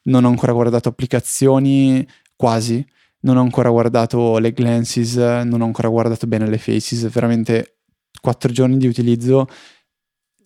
Non 0.04 0.24
ho 0.24 0.28
ancora 0.28 0.52
guardato 0.52 0.88
applicazioni, 0.88 2.06
quasi. 2.36 2.84
Non 3.20 3.36
ho 3.36 3.40
ancora 3.40 3.70
guardato 3.70 4.38
le 4.38 4.52
glances, 4.52 5.16
non 5.16 5.60
ho 5.60 5.64
ancora 5.64 5.88
guardato 5.88 6.26
bene 6.26 6.48
le 6.48 6.58
faces. 6.58 7.08
Veramente 7.10 7.78
4 8.20 8.52
giorni 8.52 8.76
di 8.78 8.86
utilizzo 8.86 9.46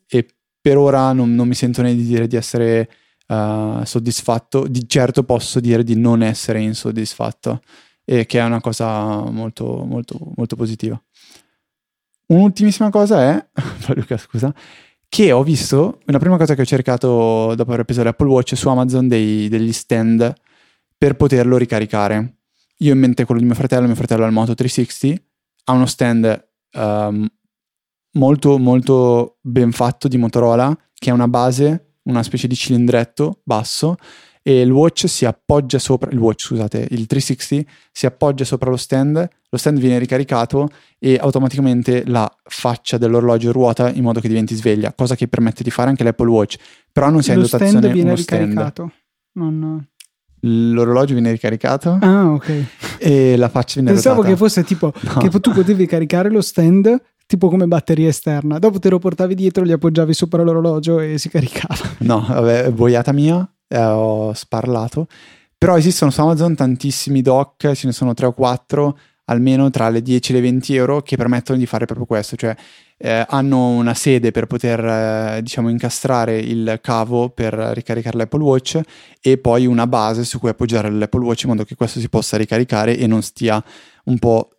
e 0.08 0.26
per 0.60 0.78
ora 0.78 1.12
non, 1.12 1.34
non 1.34 1.48
mi 1.48 1.54
sento 1.54 1.82
né 1.82 1.94
di 1.94 2.04
dire 2.04 2.26
di 2.26 2.36
essere 2.36 2.88
uh, 3.28 3.84
soddisfatto. 3.84 4.66
Di 4.66 4.88
certo 4.88 5.24
posso 5.24 5.60
dire 5.60 5.82
di 5.84 5.96
non 5.96 6.22
essere 6.22 6.60
insoddisfatto, 6.60 7.60
e 8.04 8.26
che 8.26 8.38
è 8.38 8.44
una 8.44 8.60
cosa 8.60 9.20
molto, 9.30 9.84
molto, 9.84 10.18
molto 10.36 10.56
positiva. 10.56 11.00
Un'ultimissima 12.26 12.90
cosa 12.90 13.22
è, 13.22 13.46
Luca 13.94 14.16
scusa, 14.16 14.52
che 15.08 15.32
ho 15.32 15.42
visto, 15.42 16.00
la 16.06 16.18
prima 16.18 16.36
cosa 16.36 16.54
che 16.54 16.62
ho 16.62 16.66
cercato 16.66 17.54
dopo 17.54 17.72
aver 17.72 17.84
preso 17.84 18.02
l'Apple 18.02 18.28
Watch 18.28 18.56
su 18.56 18.68
Amazon 18.68 19.06
dei, 19.08 19.48
degli 19.48 19.72
stand 19.72 20.32
per 20.98 21.14
poterlo 21.16 21.56
ricaricare. 21.56 22.38
Io 22.78 22.92
in 22.92 22.98
mente 22.98 23.24
quello 23.24 23.40
di 23.40 23.46
mio 23.46 23.54
fratello, 23.54 23.86
mio 23.86 23.94
fratello 23.94 24.24
ha 24.24 24.26
il 24.26 24.32
Moto 24.32 24.54
360, 24.54 25.22
ha 25.64 25.72
uno 25.72 25.86
stand 25.86 26.48
um, 26.72 27.26
molto 28.12 28.58
molto 28.58 29.38
ben 29.40 29.72
fatto 29.72 30.08
di 30.08 30.18
Motorola, 30.18 30.76
che 30.94 31.10
è 31.10 31.12
una 31.12 31.28
base, 31.28 31.98
una 32.02 32.22
specie 32.22 32.48
di 32.48 32.54
cilindretto 32.54 33.40
basso, 33.44 33.96
e 34.48 34.60
il 34.60 34.70
watch 34.70 35.08
si 35.08 35.24
appoggia 35.24 35.80
sopra, 35.80 36.08
il 36.12 36.18
watch 36.18 36.44
scusate, 36.44 36.86
il 36.90 37.06
360 37.06 37.68
si 37.90 38.06
appoggia 38.06 38.44
sopra 38.44 38.70
lo 38.70 38.76
stand, 38.76 39.28
lo 39.48 39.58
stand 39.58 39.80
viene 39.80 39.98
ricaricato 39.98 40.68
e 41.00 41.18
automaticamente 41.20 42.04
la 42.06 42.32
faccia 42.44 42.96
dell'orologio 42.96 43.50
ruota 43.50 43.90
in 43.90 44.04
modo 44.04 44.20
che 44.20 44.28
diventi 44.28 44.54
sveglia, 44.54 44.92
cosa 44.92 45.16
che 45.16 45.26
permette 45.26 45.64
di 45.64 45.70
fare 45.70 45.88
anche 45.88 46.04
l'Apple 46.04 46.28
Watch, 46.28 46.58
però 46.92 47.10
non 47.10 47.24
si 47.24 47.32
ha 47.32 47.34
in 47.34 47.40
dotazione 47.40 47.70
stand 47.70 47.92
viene 47.92 48.10
uno 48.10 48.18
ricaricato. 48.18 48.92
stand. 49.32 49.52
Non... 49.52 49.88
L'orologio 50.42 51.14
viene 51.14 51.32
ricaricato 51.32 51.98
ah, 52.00 52.30
ok. 52.30 52.64
e 53.00 53.36
la 53.36 53.48
faccia 53.48 53.80
viene 53.80 53.94
Pensavo 53.94 54.22
rotata. 54.22 54.32
che 54.32 54.38
fosse 54.38 54.62
tipo 54.62 54.92
no. 55.00 55.28
che 55.28 55.40
tu 55.40 55.50
potevi 55.50 55.86
caricare 55.86 56.30
lo 56.30 56.40
stand 56.40 57.02
tipo 57.26 57.48
come 57.48 57.66
batteria 57.66 58.06
esterna. 58.06 58.60
Dopo 58.60 58.78
te 58.78 58.90
lo 58.90 59.00
portavi 59.00 59.34
dietro, 59.34 59.64
li 59.64 59.72
appoggiavi 59.72 60.14
sopra 60.14 60.44
l'orologio 60.44 61.00
e 61.00 61.18
si 61.18 61.28
caricava. 61.28 61.74
No, 61.98 62.24
vabbè, 62.28 62.70
boiata 62.70 63.10
mia, 63.10 63.50
eh, 63.68 63.78
ho 63.78 64.32
sparlato. 64.32 65.06
Però 65.58 65.76
esistono 65.76 66.10
su 66.10 66.20
Amazon 66.20 66.54
tantissimi 66.54 67.22
dock, 67.22 67.72
ce 67.72 67.86
ne 67.86 67.92
sono 67.92 68.12
3 68.12 68.26
o 68.26 68.32
4, 68.32 68.98
almeno 69.26 69.70
tra 69.70 69.88
le 69.88 70.02
10 70.02 70.32
e 70.32 70.34
le 70.34 70.40
20 70.40 70.74
euro, 70.76 71.02
che 71.02 71.16
permettono 71.16 71.58
di 71.58 71.66
fare 71.66 71.86
proprio 71.86 72.06
questo, 72.06 72.36
cioè 72.36 72.54
eh, 72.98 73.24
hanno 73.28 73.68
una 73.68 73.94
sede 73.94 74.30
per 74.30 74.46
poter, 74.46 74.84
eh, 74.84 75.42
diciamo, 75.42 75.68
incastrare 75.68 76.38
il 76.38 76.78
cavo 76.82 77.30
per 77.30 77.54
ricaricare 77.54 78.16
l'Apple 78.16 78.42
Watch 78.42 78.80
e 79.20 79.38
poi 79.38 79.66
una 79.66 79.86
base 79.86 80.24
su 80.24 80.38
cui 80.38 80.50
appoggiare 80.50 80.90
l'Apple 80.90 81.24
Watch 81.24 81.42
in 81.42 81.50
modo 81.50 81.64
che 81.64 81.74
questo 81.74 82.00
si 82.00 82.08
possa 82.08 82.36
ricaricare 82.36 82.96
e 82.96 83.06
non 83.06 83.22
stia 83.22 83.62
un 84.04 84.18
po' 84.18 84.50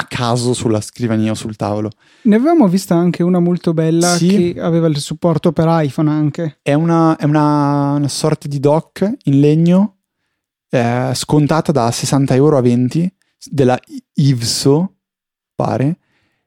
a 0.00 0.04
caso 0.04 0.54
sulla 0.54 0.80
scrivania 0.80 1.32
o 1.32 1.34
sul 1.34 1.56
tavolo. 1.56 1.90
Ne 2.22 2.36
avevamo 2.36 2.68
vista 2.68 2.94
anche 2.94 3.24
una 3.24 3.40
molto 3.40 3.74
bella 3.74 4.14
sì. 4.14 4.52
che 4.54 4.60
aveva 4.60 4.86
il 4.86 4.98
supporto 4.98 5.52
per 5.52 5.66
iPhone 5.68 6.08
anche. 6.08 6.58
È 6.62 6.72
una, 6.72 7.16
è 7.16 7.24
una, 7.24 7.94
una 7.94 8.08
sorta 8.08 8.46
di 8.46 8.60
dock 8.60 9.12
in 9.24 9.40
legno 9.40 9.96
eh, 10.70 11.10
scontata 11.14 11.72
da 11.72 11.90
60 11.90 12.34
euro 12.34 12.56
a 12.56 12.60
20 12.60 13.12
della 13.50 13.78
Ivso, 14.14 14.98
pare, 15.56 15.98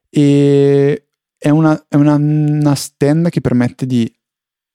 e 0.10 1.08
è, 1.38 1.50
una, 1.50 1.86
è 1.90 1.96
una, 1.96 2.16
una 2.16 2.76
stand 2.76 3.30
che 3.30 3.42
permette 3.42 3.86
di 3.86 4.10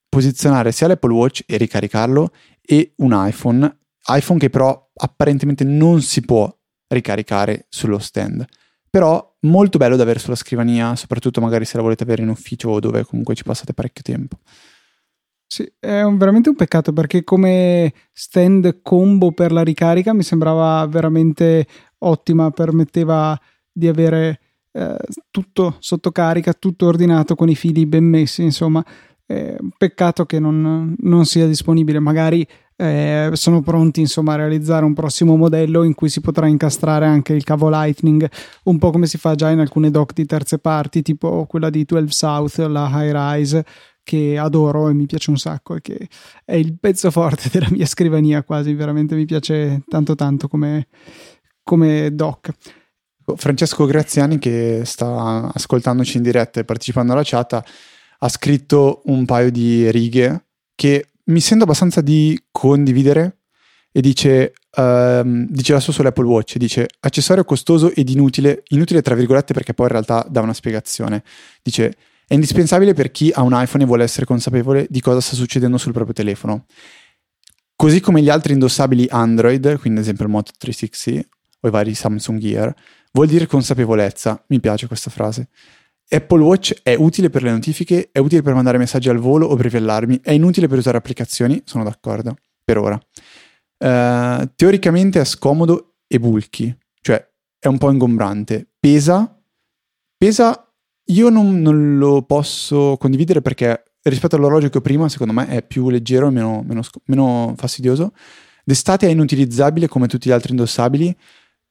posizionare 0.07 0.71
sia 0.73 0.87
l'Apple 0.87 1.15
Watch 1.15 1.45
e 1.47 1.57
ricaricarlo 1.57 2.31
e 2.61 2.93
un 2.97 3.13
iPhone, 3.15 3.79
iPhone 4.09 4.39
che 4.39 4.51
però 4.51 4.91
apparentemente 4.97 5.65
non 5.65 6.03
si 6.03 6.21
può 6.21 6.55
ricaricare 6.89 7.67
sullo 7.71 7.99
stand 7.99 8.47
però 8.97 9.37
molto 9.41 9.77
bello 9.77 9.95
da 9.95 10.05
avere 10.05 10.19
sulla 10.19 10.37
scrivania, 10.37 10.97
soprattutto 10.97 11.43
magari 11.43 11.67
se 11.67 11.77
la 11.77 11.83
volete 11.83 12.03
avere 12.03 12.23
in 12.23 12.31
ufficio 12.31 12.71
o 12.71 12.81
dove 12.81 13.05
comunque 13.05 13.35
ci 13.35 13.43
passate 13.43 13.75
parecchio 13.75 14.03
tempo. 14.03 14.39
Sì, 15.47 15.71
è 15.79 16.01
un, 16.01 16.17
veramente 16.17 16.49
un 16.49 16.57
peccato 16.57 16.95
perché 16.95 17.23
come 17.23 17.93
stand 18.11 18.81
combo 18.81 19.33
per 19.33 19.53
la 19.53 19.63
ricarica 19.63 20.15
mi 20.15 20.23
sembrava 20.23 20.87
veramente 20.87 21.67
ottima, 21.99 22.51
permetteva 22.53 23.39
di 23.71 23.87
avere 23.87 24.41
eh, 24.73 24.97
tutto 25.31 25.77
sotto 25.79 26.11
carica, 26.11 26.55
tutto 26.55 26.87
ordinato 26.87 27.35
con 27.35 27.51
i 27.51 27.55
fili 27.55 27.85
ben 27.85 28.05
messi, 28.05 28.45
insomma, 28.45 28.83
un 29.29 29.71
peccato 29.77 30.25
che 30.25 30.39
non, 30.39 30.95
non 31.01 31.27
sia 31.27 31.47
disponibile, 31.47 31.99
magari 31.99 32.47
eh, 32.77 33.31
sono 33.33 33.63
pronti 33.63 34.01
insomma 34.01 34.35
a 34.35 34.37
realizzare 34.37 34.85
un 34.85 34.93
prossimo 34.93 35.37
modello 35.37 35.83
in 35.83 35.95
cui 35.95 36.09
si 36.09 36.21
potrà 36.21 36.47
incastrare 36.47 37.07
anche 37.07 37.33
il 37.33 37.43
cavo 37.43 37.71
Lightning, 37.71 38.29
un 38.65 38.79
po' 38.79 38.91
come 38.91 39.07
si 39.07 39.17
fa 39.19 39.35
già 39.35 39.51
in 39.51 39.61
alcune 39.61 39.91
dock 39.91 40.13
di 40.13 40.27
terze 40.27 40.59
parti, 40.59 41.03
tipo 41.03 41.47
quella 41.47 41.71
di 41.71 41.85
12 41.85 42.13
South, 42.13 42.59
la 42.59 42.89
High 42.93 43.13
Rise, 43.13 43.65
che 44.03 44.39
adoro 44.39 44.89
e 44.89 44.93
mi 44.95 45.07
piace 45.07 45.31
un 45.31 45.39
sacco 45.39 45.75
e 45.75 45.81
che 45.81 46.09
è 46.45 46.55
il 46.55 46.79
pezzo 46.79 47.11
forte 47.11 47.49
della 47.53 47.69
mia 47.71 47.87
scrivania 47.87 48.45
quasi, 48.45 48.75
veramente 48.75 49.15
mi 49.15 49.25
piace 49.25 49.83
tanto 49.89 50.15
tanto 50.15 50.47
come, 50.47 50.89
come 51.63 52.15
dock. 52.15 52.53
Francesco 53.35 53.87
Graziani 53.87 54.39
che 54.39 54.83
sta 54.85 55.51
ascoltandoci 55.53 56.19
in 56.19 56.23
diretta 56.23 56.61
e 56.61 56.65
partecipando 56.65 57.13
alla 57.13 57.23
chat 57.25 57.61
ha 58.19 58.29
scritto 58.29 59.03
un 59.07 59.25
paio 59.25 59.51
di 59.51 59.91
righe 59.91 60.45
che 60.77 61.09
mi 61.27 61.41
sento 61.41 61.65
abbastanza 61.65 62.01
di 62.01 62.41
condividere 62.51 63.39
e 63.93 64.01
dice, 64.01 64.53
um, 64.77 65.47
dice 65.49 65.73
la 65.73 65.81
sua 65.81 65.93
sull'Apple 65.93 66.27
Watch, 66.27 66.57
dice 66.57 66.87
accessorio 67.01 67.45
costoso 67.45 67.93
ed 67.95 68.09
inutile, 68.11 68.63
inutile 68.69 69.01
tra 69.01 69.15
virgolette 69.15 69.55
perché 69.55 69.73
poi 69.73 69.87
in 69.87 69.93
realtà 69.93 70.27
dà 70.29 70.41
una 70.41 70.53
spiegazione. 70.53 71.23
Dice 71.63 71.97
è 72.29 72.35
indispensabile 72.35 72.93
per 72.93 73.13
chi 73.13 73.31
ha 73.33 73.43
un 73.43 73.53
iPhone 73.55 73.85
e 73.85 73.87
vuole 73.87 74.03
essere 74.03 74.27
consapevole 74.27 74.87
di 74.91 75.01
cosa 75.01 75.21
sta 75.21 75.37
succedendo 75.37 75.79
sul 75.79 75.93
proprio 75.93 76.13
telefono. 76.13 76.67
Così 77.77 78.01
come 78.01 78.21
gli 78.21 78.29
altri 78.29 78.53
indossabili 78.53 79.07
Android, 79.09 79.79
quindi 79.79 80.01
ad 80.01 80.05
esempio 80.05 80.25
il 80.25 80.31
Moto 80.31 80.51
360 80.59 81.29
o 81.61 81.69
i 81.69 81.71
vari 81.71 81.95
Samsung 81.95 82.41
Gear, 82.41 82.75
vuol 83.13 83.29
dire 83.29 83.47
consapevolezza. 83.47 84.43
Mi 84.49 84.59
piace 84.61 84.89
questa 84.89 85.11
frase. 85.11 85.49
Apple 86.09 86.43
Watch 86.43 86.83
è 86.83 86.95
utile 86.95 87.31
per 87.31 87.43
le 87.43 87.51
notifiche, 87.51 88.11
è 88.13 88.19
utile 88.19 88.43
per 88.43 88.55
mandare 88.55 88.79
messaggi 88.79 89.09
al 89.09 89.19
volo 89.19 89.47
o 89.47 89.57
per 89.57 89.65
rivelarmi, 89.65 90.21
è 90.23 90.31
inutile 90.31 90.69
per 90.69 90.79
usare 90.79 90.97
applicazioni, 90.97 91.63
sono 91.65 91.83
d'accordo, 91.83 92.37
per 92.63 92.79
ora. 92.79 93.01
Uh, 93.79 94.49
teoricamente 94.55 95.21
è 95.21 95.25
scomodo 95.25 95.97
e 96.07 96.19
bulky, 96.21 96.75
cioè 97.01 97.29
è 97.59 97.67
un 97.67 97.79
po' 97.79 97.91
ingombrante. 97.91 98.69
Pesa, 98.79 99.37
pesa, 100.17 100.73
io 101.07 101.29
non, 101.29 101.61
non 101.61 101.99
lo 101.99 102.23
posso 102.23 102.97
condividere 102.99 103.43
perché 103.43 103.83
rispetto 104.03 104.37
all'orologio 104.37 104.69
che 104.69 104.79
ho 104.79 104.83
prima, 104.83 105.09
secondo 105.09 105.33
me 105.33 105.49
è 105.49 105.63
più 105.63 105.91
leggero 105.91 106.29
e 106.29 106.31
meno, 106.31 106.63
meno, 106.65 106.83
meno 107.07 107.55
fastidioso. 107.57 108.13
D'estate 108.65 109.09
è 109.09 109.11
inutilizzabile 109.11 109.89
come 109.89 110.07
tutti 110.07 110.29
gli 110.29 110.33
altri 110.33 110.53
indossabili. 110.53 111.17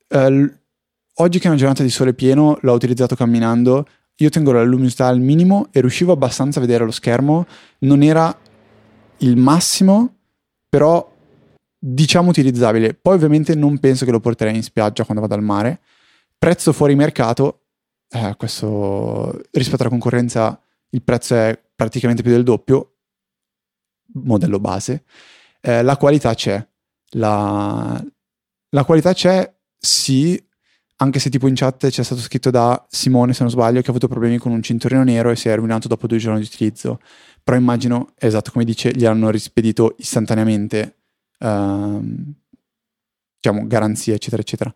Uh, 0.10 0.52
oggi 1.16 1.40
che 1.40 1.46
è 1.46 1.48
una 1.48 1.58
giornata 1.58 1.84
di 1.84 1.90
sole 1.90 2.14
pieno, 2.14 2.58
l'ho 2.62 2.74
utilizzato 2.74 3.16
camminando, 3.16 3.88
io 4.18 4.30
tengo 4.30 4.52
la 4.52 4.64
luminosità 4.64 5.08
al 5.08 5.20
minimo 5.20 5.68
e 5.72 5.82
riuscivo 5.82 6.14
abbastanza 6.14 6.60
a 6.60 6.62
vedere 6.62 6.86
lo 6.86 6.92
schermo. 6.92 7.46
Non 7.80 8.02
era 8.02 8.38
il 9.18 9.36
massimo, 9.38 10.16
però 10.70 11.12
diciamo 11.78 12.30
utilizzabile. 12.30 12.94
Poi 12.94 13.16
ovviamente 13.16 13.56
non 13.56 13.78
penso 13.80 14.06
che 14.06 14.12
lo 14.12 14.20
porterei 14.20 14.56
in 14.56 14.64
spiaggia 14.64 15.04
quando 15.04 15.22
vado 15.22 15.36
al 15.36 15.44
mare. 15.44 15.82
Prezzo 16.38 16.74
fuori 16.74 16.96
mercato, 16.96 17.62
eh, 18.10 18.36
questo 18.38 19.42
rispetto 19.52 19.82
alla 19.82 19.92
concorrenza 19.92 20.60
il 20.90 21.02
prezzo 21.02 21.36
è 21.36 21.60
praticamente 21.76 22.22
più 22.22 22.32
del 22.32 22.44
doppio, 22.44 22.96
modello 24.14 24.60
base. 24.60 25.04
Eh, 25.60 25.84
la 25.84 25.98
qualità 25.98 26.34
c'è. 26.34 26.66
La, 27.12 28.02
la 28.70 28.84
qualità 28.84 29.14
c'è, 29.14 29.54
sì, 29.78 30.42
anche 30.98 31.20
se 31.20 31.30
tipo 31.30 31.48
in 31.48 31.56
chat 31.56 31.90
c'è 31.90 32.04
stato 32.04 32.22
scritto 32.22 32.50
da 32.50 32.86
Simone, 32.90 33.34
se 33.34 33.44
non 33.44 33.52
sbaglio, 33.52 33.82
che 33.82 33.88
ha 33.88 33.90
avuto 33.90 34.08
problemi 34.08 34.38
con 34.38 34.52
un 34.52 34.62
cinturino 34.62 35.04
nero 35.04 35.30
e 35.30 35.36
si 35.36 35.50
è 35.50 35.56
rovinato 35.56 35.88
dopo 35.88 36.08
due 36.08 36.18
giorni 36.18 36.40
di 36.40 36.46
utilizzo. 36.46 37.00
Però 37.44 37.58
immagino, 37.58 38.14
esatto, 38.18 38.52
come 38.52 38.66
dice, 38.66 38.92
gli 38.92 39.06
hanno 39.06 39.30
rispedito 39.30 39.96
istantaneamente, 40.00 41.00
ehm, 41.40 42.34
diciamo, 43.40 43.68
garanzie, 43.68 44.16
eccetera, 44.16 44.42
eccetera. 44.42 44.74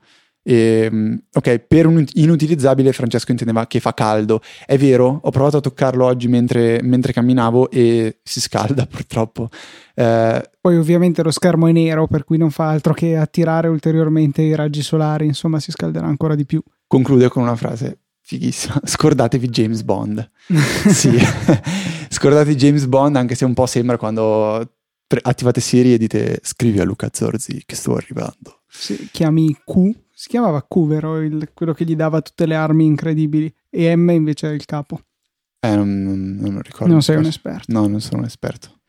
E, 0.50 0.90
ehm, 0.92 1.22
ok, 1.32 1.60
per 1.60 1.86
un 1.86 2.04
inutilizzabile 2.14 2.92
Francesco 2.92 3.30
intendeva 3.30 3.68
che 3.68 3.80
fa 3.80 3.94
caldo. 3.94 4.42
È 4.66 4.80
vero, 4.80 5.20
ho 5.22 5.30
provato 5.30 5.58
a 5.58 5.62
toccarlo 5.62 6.04
oggi 6.04 6.28
mentre, 6.28 6.80
mentre 6.82 7.14
camminavo 7.14 7.70
e 7.70 8.18
si 8.24 8.42
scalda 8.42 8.88
purtroppo. 8.90 9.50
Eh, 9.94 10.50
Poi 10.60 10.78
ovviamente 10.78 11.22
lo 11.22 11.30
schermo 11.30 11.68
è 11.68 11.72
nero, 11.72 12.08
per 12.08 12.24
cui 12.24 12.40
non 12.40 12.50
fa 12.50 12.70
altro 12.70 12.94
che 12.94 13.16
attirare 13.16 13.68
ulteriormente 13.68 14.42
i 14.42 14.56
raggi 14.56 14.82
solari, 14.82 15.28
insomma 15.28 15.60
si 15.60 15.70
scalderà 15.70 16.08
ancora 16.08 16.34
di 16.34 16.46
più. 16.46 16.64
Conclude 16.88 17.30
con 17.30 17.44
una 17.44 17.56
frase 17.56 18.00
fighissima. 18.22 18.82
Scordatevi 18.84 19.50
James 19.50 19.84
Bond. 19.84 20.32
sì, 20.90 21.16
scordatevi 22.10 22.56
James 22.56 22.88
Bond, 22.88 23.18
anche 23.18 23.36
se 23.36 23.46
un 23.46 23.54
po' 23.54 23.68
sembra 23.68 23.98
quando 23.98 24.68
attivate 25.22 25.62
Siri 25.62 25.94
e 25.94 25.98
dite 26.00 26.40
scrivi 26.42 26.80
a 26.80 26.84
Luca 26.86 27.10
Zorzi 27.12 27.62
che 27.68 27.76
sto 27.76 27.94
arrivando. 27.94 28.62
Sì, 28.68 29.10
chiami 29.12 29.56
Q 29.64 30.08
si 30.20 30.28
chiamava 30.28 30.62
Q, 30.68 30.86
vero? 30.86 31.22
Il, 31.22 31.52
quello 31.54 31.72
che 31.72 31.86
gli 31.86 31.96
dava 31.96 32.20
tutte 32.20 32.46
le 32.46 32.54
armi 32.54 32.84
incredibili. 32.84 33.50
E 33.70 33.96
M 33.96 34.10
invece 34.10 34.48
era 34.48 34.56
il 34.56 34.66
capo. 34.66 35.00
Eh, 35.62 35.74
non, 35.74 36.04
non, 36.04 36.38
non 36.42 36.62
ricordo. 36.62 36.92
Non 36.92 37.02
sei 37.02 37.16
un 37.16 37.26
esperto. 37.26 37.72
No, 37.72 37.88
non 37.88 38.02
sono 38.02 38.20
un 38.20 38.26
esperto. 38.26 38.80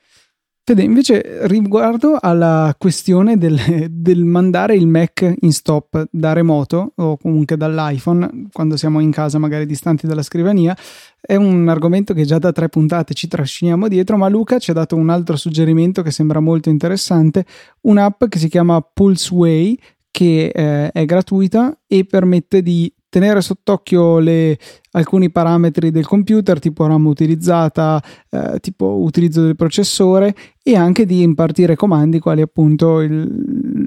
Fede, 0.65 0.83
invece 0.83 1.47
riguardo 1.47 2.19
alla 2.21 2.75
questione 2.77 3.39
del, 3.39 3.87
del, 3.91 4.25
mandare 4.25 4.75
il 4.75 4.89
Mac 4.89 5.35
in 5.41 5.53
stop 5.53 6.09
da 6.11 6.33
remoto 6.33 6.95
o 6.97 7.17
comunque 7.17 7.57
dall'iPhone 7.57 8.49
quando 8.53 8.77
siamo 8.77 8.99
in 8.99 9.13
casa 9.13 9.39
magari 9.39 9.67
distanti 9.67 10.09
dalla 10.09 10.23
scrivania, 10.23 10.77
è 11.21 11.37
un 11.37 11.69
argomento 11.69 12.13
che 12.13 12.25
già 12.25 12.39
da 12.39 12.51
tre 12.51 12.69
puntate 12.69 13.15
ci 13.15 13.29
trasciniamo 13.29 13.87
dietro, 13.87 14.17
ma 14.17 14.29
Luca 14.29 14.59
ci 14.59 14.73
ha 14.73 14.75
dato 14.75 14.97
un 14.97 15.11
altro 15.11 15.37
suggerimento 15.37 16.03
che 16.03 16.11
sembra 16.11 16.41
molto 16.41 16.71
interessante, 16.71 17.47
un'app 17.83 18.25
che 18.25 18.39
si 18.39 18.49
chiama 18.49 18.81
Pulseway 18.81 19.79
che 20.11 20.51
eh, 20.55 20.91
è 20.91 21.05
gratuita 21.05 21.79
e 21.87 22.05
permette 22.05 22.63
di 22.63 22.93
tenere 23.11 23.41
sott'occhio 23.41 24.19
le, 24.19 24.57
alcuni 24.93 25.31
parametri 25.31 25.91
del 25.91 26.07
computer, 26.07 26.59
tipo 26.59 26.87
RAM 26.87 27.07
utilizzata, 27.07 28.03
eh, 28.31 28.59
tipo 28.61 29.01
utilizzo 29.03 29.43
del 29.43 29.57
processore 29.57 30.35
e 30.63 30.77
anche 30.77 31.05
di 31.05 31.23
impartire 31.23 31.75
comandi 31.75 32.21
quali 32.21 32.41
appunto 32.41 33.01
il 33.01 33.29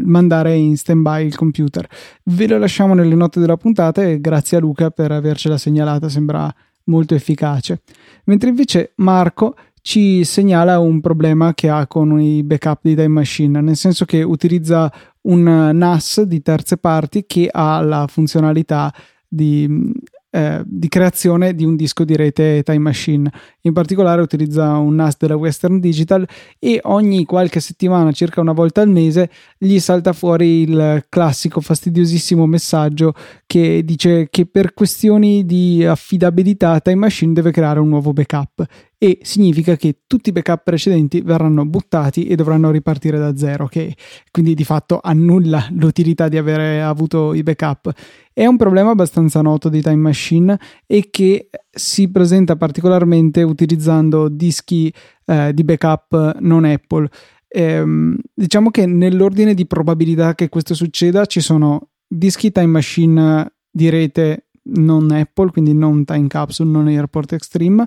mandare 0.05 0.55
in 0.55 0.77
stand-by 0.77 1.25
il 1.25 1.35
computer. 1.35 1.87
Ve 2.25 2.47
lo 2.47 2.57
lasciamo 2.57 2.93
nelle 2.93 3.15
note 3.15 3.39
della 3.39 3.57
puntata 3.57 4.03
e 4.03 4.19
grazie 4.19 4.57
a 4.57 4.59
Luca 4.59 4.91
per 4.91 5.11
avercela 5.11 5.57
segnalata, 5.57 6.09
sembra 6.09 6.53
molto 6.85 7.15
efficace. 7.15 7.81
Mentre 8.25 8.49
invece 8.49 8.91
Marco 8.97 9.55
ci 9.81 10.23
segnala 10.23 10.79
un 10.79 11.01
problema 11.01 11.53
che 11.53 11.69
ha 11.69 11.87
con 11.87 12.19
i 12.19 12.41
backup 12.43 12.79
di 12.83 12.95
Time 12.95 13.07
Machine, 13.09 13.61
nel 13.61 13.75
senso 13.75 14.05
che 14.05 14.23
utilizza 14.23 14.91
un 15.23 15.71
NAS 15.73 16.21
di 16.21 16.41
terze 16.41 16.77
parti 16.77 17.25
che 17.25 17.49
ha 17.51 17.81
la 17.81 18.07
funzionalità 18.07 18.93
di, 19.27 19.91
eh, 20.29 20.61
di, 20.65 20.87
creazione 20.89 21.53
di 21.53 21.63
un 21.63 21.75
disco 21.75 22.03
di 22.03 22.15
rete 22.15 22.61
Time 22.63 22.79
Machine. 22.79 23.31
In 23.61 23.73
particolare 23.73 24.21
utilizza 24.21 24.77
un 24.77 24.95
NAS 24.95 25.17
della 25.17 25.35
Western 25.35 25.79
Digital 25.79 26.27
e 26.59 26.79
ogni 26.83 27.23
qualche 27.25 27.59
settimana, 27.59 28.11
circa 28.11 28.41
una 28.41 28.51
volta 28.51 28.81
al 28.81 28.89
mese, 28.89 29.29
gli 29.57 29.79
salta 29.79 30.11
fuori 30.11 30.61
il 30.61 31.05
classico 31.07 31.61
fastidiosissimo 31.61 32.45
messaggio 32.45 33.13
che 33.45 33.83
dice 33.83 34.27
che 34.29 34.45
per 34.45 34.73
questioni 34.73 35.45
di 35.45 35.85
affidabilità 35.85 36.79
Time 36.79 36.97
Machine 36.97 37.33
deve 37.33 37.51
creare 37.51 37.79
un 37.79 37.89
nuovo 37.89 38.12
backup 38.12 38.65
e 39.03 39.19
significa 39.21 39.75
che 39.75 40.03
tutti 40.07 40.29
i 40.29 40.31
backup 40.31 40.63
precedenti 40.63 41.19
verranno 41.19 41.65
buttati 41.65 42.25
e 42.25 42.37
dovranno 42.37 42.71
ripartire 42.71 43.17
da 43.17 43.35
zero, 43.35 43.67
che 43.67 43.97
quindi 44.31 44.53
di 44.53 44.63
fatto 44.63 45.01
annulla 45.03 45.67
l'utilità 45.71 46.29
di 46.29 46.37
avere 46.37 46.81
avuto 46.81 47.33
i 47.33 47.43
backup. 47.43 47.91
È 48.31 48.45
un 48.45 48.55
problema 48.55 48.91
abbastanza 48.91 49.41
noto 49.41 49.67
di 49.67 49.81
Time 49.81 49.97
Machine 49.97 50.57
e 50.87 51.09
che 51.11 51.49
si 51.69 52.11
presenta 52.11 52.55
particolarmente 52.55 53.43
utilizzando 53.43 54.29
dischi 54.29 54.93
eh, 55.25 55.53
di 55.53 55.65
backup 55.65 56.37
non 56.39 56.63
Apple. 56.63 57.09
Ehm, 57.49 58.15
diciamo 58.33 58.71
che 58.71 58.85
nell'ordine 58.85 59.53
di 59.53 59.67
probabilità 59.67 60.33
che 60.33 60.47
questo 60.47 60.73
succeda 60.75 61.25
ci 61.25 61.41
sono 61.41 61.89
dischi 62.07 62.53
Time 62.53 62.67
Machine 62.67 63.51
di 63.69 63.89
rete 63.89 64.45
non 64.65 65.11
Apple, 65.11 65.51
quindi 65.51 65.73
non 65.73 66.05
Time 66.05 66.27
Capsule, 66.27 66.69
non 66.69 66.87
Airport 66.87 67.33
Extreme, 67.33 67.85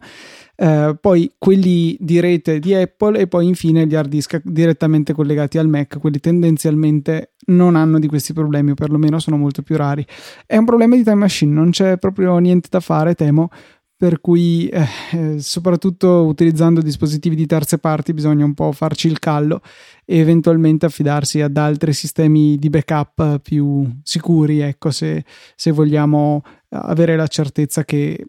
eh, 0.57 0.97
poi 0.99 1.33
quelli 1.39 1.97
di 2.01 2.19
rete 2.19 2.59
di 2.59 2.75
Apple 2.75 3.19
e 3.19 3.27
poi 3.27 3.47
infine 3.47 3.87
gli 3.87 3.95
hard 3.95 4.09
disk 4.09 4.41
direttamente 4.43 5.13
collegati 5.13 5.59
al 5.59 5.69
Mac, 5.69 5.99
quelli 5.99 6.19
tendenzialmente 6.19 7.35
non 7.49 7.77
hanno 7.77 7.99
di 7.99 8.09
questi 8.09 8.33
problemi 8.33 8.71
o 8.71 8.75
perlomeno 8.75 9.19
sono 9.19 9.37
molto 9.37 9.63
più 9.63 9.77
rari. 9.77 10.05
È 10.47 10.57
un 10.57 10.65
problema 10.65 10.97
di 10.97 11.03
Time 11.03 11.17
Machine, 11.17 11.53
non 11.53 11.71
c'è 11.71 11.99
proprio 11.99 12.39
niente 12.39 12.69
da 12.71 12.81
fare, 12.81 13.15
temo, 13.15 13.51
per 13.97 14.21
cui 14.21 14.69
eh, 14.69 14.87
eh, 15.13 15.39
soprattutto 15.39 16.25
utilizzando 16.25 16.81
dispositivi 16.81 17.35
di 17.35 17.47
terze 17.47 17.79
parti 17.79 18.13
bisogna 18.13 18.45
un 18.45 18.53
po' 18.53 18.73
farci 18.73 19.09
il 19.09 19.19
callo 19.19 19.63
e 20.05 20.19
eventualmente 20.19 20.85
affidarsi 20.87 21.41
ad 21.41 21.57
altri 21.57 21.93
sistemi 21.95 22.57
di 22.57 22.71
backup 22.71 23.41
più 23.41 23.87
sicuri, 24.03 24.61
ecco, 24.61 24.91
se, 24.91 25.25
se 25.55 25.71
vogliamo 25.71 26.43
avere 26.71 27.17
la 27.17 27.27
certezza 27.27 27.85
che 27.85 28.23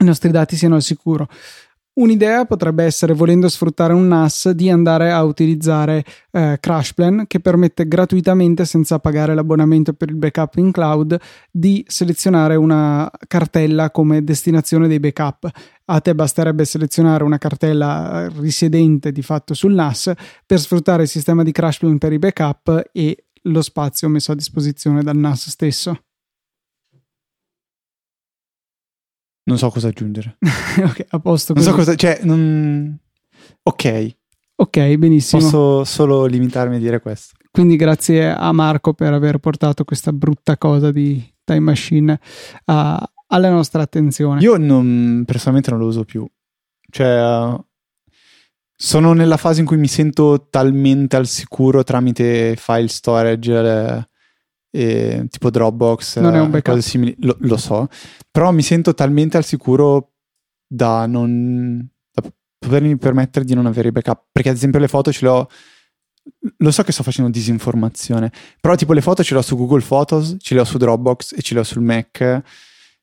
i 0.00 0.04
nostri 0.04 0.30
dati 0.30 0.56
siano 0.56 0.76
al 0.76 0.82
sicuro. 0.82 1.28
Un'idea 1.98 2.44
potrebbe 2.44 2.84
essere, 2.84 3.12
volendo 3.12 3.48
sfruttare 3.48 3.92
un 3.92 4.06
NAS, 4.06 4.50
di 4.50 4.70
andare 4.70 5.10
a 5.10 5.24
utilizzare 5.24 6.04
eh, 6.30 6.56
CrashPlan 6.60 7.24
che 7.26 7.40
permette 7.40 7.88
gratuitamente, 7.88 8.64
senza 8.66 9.00
pagare 9.00 9.34
l'abbonamento 9.34 9.92
per 9.94 10.10
il 10.10 10.14
backup 10.14 10.54
in 10.58 10.70
cloud, 10.70 11.18
di 11.50 11.84
selezionare 11.88 12.54
una 12.54 13.10
cartella 13.26 13.90
come 13.90 14.22
destinazione 14.22 14.86
dei 14.86 15.00
backup. 15.00 15.50
A 15.86 16.00
te 16.00 16.14
basterebbe 16.14 16.64
selezionare 16.64 17.24
una 17.24 17.38
cartella 17.38 18.28
risiedente 18.28 19.10
di 19.10 19.22
fatto 19.22 19.54
sul 19.54 19.74
NAS 19.74 20.12
per 20.46 20.60
sfruttare 20.60 21.02
il 21.02 21.08
sistema 21.08 21.42
di 21.42 21.50
CrashPlan 21.50 21.98
per 21.98 22.12
i 22.12 22.20
backup 22.20 22.90
e 22.92 23.24
lo 23.42 23.60
spazio 23.60 24.08
messo 24.08 24.30
a 24.30 24.36
disposizione 24.36 25.02
dal 25.02 25.16
NAS 25.16 25.48
stesso. 25.48 25.98
Non 29.48 29.58
so 29.58 29.70
cosa 29.70 29.88
aggiungere. 29.88 30.36
ok, 30.84 31.06
a 31.08 31.18
posto. 31.18 31.54
Non 31.54 31.62
so 31.62 31.72
cosa, 31.72 31.94
cioè, 31.94 32.20
non... 32.22 32.98
ok. 33.62 34.16
Ok, 34.56 34.94
benissimo. 34.96 35.40
Posso 35.40 35.84
solo 35.84 36.26
limitarmi 36.26 36.76
a 36.76 36.78
dire 36.78 37.00
questo. 37.00 37.34
Quindi 37.50 37.76
grazie 37.76 38.30
a 38.30 38.52
Marco 38.52 38.92
per 38.92 39.12
aver 39.12 39.38
portato 39.38 39.84
questa 39.84 40.12
brutta 40.12 40.58
cosa 40.58 40.90
di 40.90 41.24
Time 41.44 41.60
Machine 41.60 42.20
a, 42.66 43.10
alla 43.28 43.50
nostra 43.50 43.82
attenzione. 43.82 44.40
Io 44.42 44.56
non, 44.56 45.22
personalmente 45.24 45.70
non 45.70 45.80
lo 45.80 45.86
uso 45.86 46.04
più. 46.04 46.28
Cioè, 46.90 47.56
sono 48.74 49.12
nella 49.12 49.36
fase 49.36 49.60
in 49.60 49.66
cui 49.66 49.76
mi 49.78 49.88
sento 49.88 50.48
talmente 50.50 51.16
al 51.16 51.26
sicuro 51.26 51.82
tramite 51.84 52.54
file 52.56 52.88
storage, 52.88 54.08
le, 54.70 54.80
e, 54.80 55.26
tipo 55.28 55.50
Dropbox, 55.50 56.18
non 56.18 56.34
è 56.34 56.40
un 56.40 56.50
backup. 56.50 56.74
cose 56.74 56.88
simili, 56.88 57.14
lo, 57.20 57.36
lo, 57.40 57.56
so, 57.56 57.88
però 58.30 58.50
mi 58.52 58.62
sento 58.62 58.94
talmente 58.94 59.36
al 59.36 59.44
sicuro 59.44 60.12
da 60.66 61.06
non 61.06 61.88
da 62.12 62.30
potermi 62.58 62.96
permettere 62.96 63.44
di 63.44 63.54
non 63.54 63.66
avere 63.66 63.88
i 63.88 63.92
backup, 63.92 64.26
perché 64.32 64.50
ad 64.50 64.56
esempio 64.56 64.80
le 64.80 64.88
foto 64.88 65.12
ce 65.12 65.24
le 65.24 65.30
ho 65.30 65.48
lo 66.58 66.70
so 66.70 66.82
che 66.82 66.92
sto 66.92 67.02
facendo 67.02 67.30
disinformazione, 67.30 68.30
però 68.60 68.74
tipo 68.74 68.92
le 68.92 69.00
foto 69.00 69.22
ce 69.22 69.34
le 69.34 69.40
ho 69.40 69.42
su 69.42 69.56
Google 69.56 69.80
Photos, 69.80 70.36
ce 70.38 70.54
le 70.54 70.60
ho 70.60 70.64
su 70.64 70.76
Dropbox 70.76 71.34
e 71.36 71.42
ce 71.42 71.54
le 71.54 71.60
ho 71.60 71.64
sul 71.64 71.82
Mac. 71.82 72.42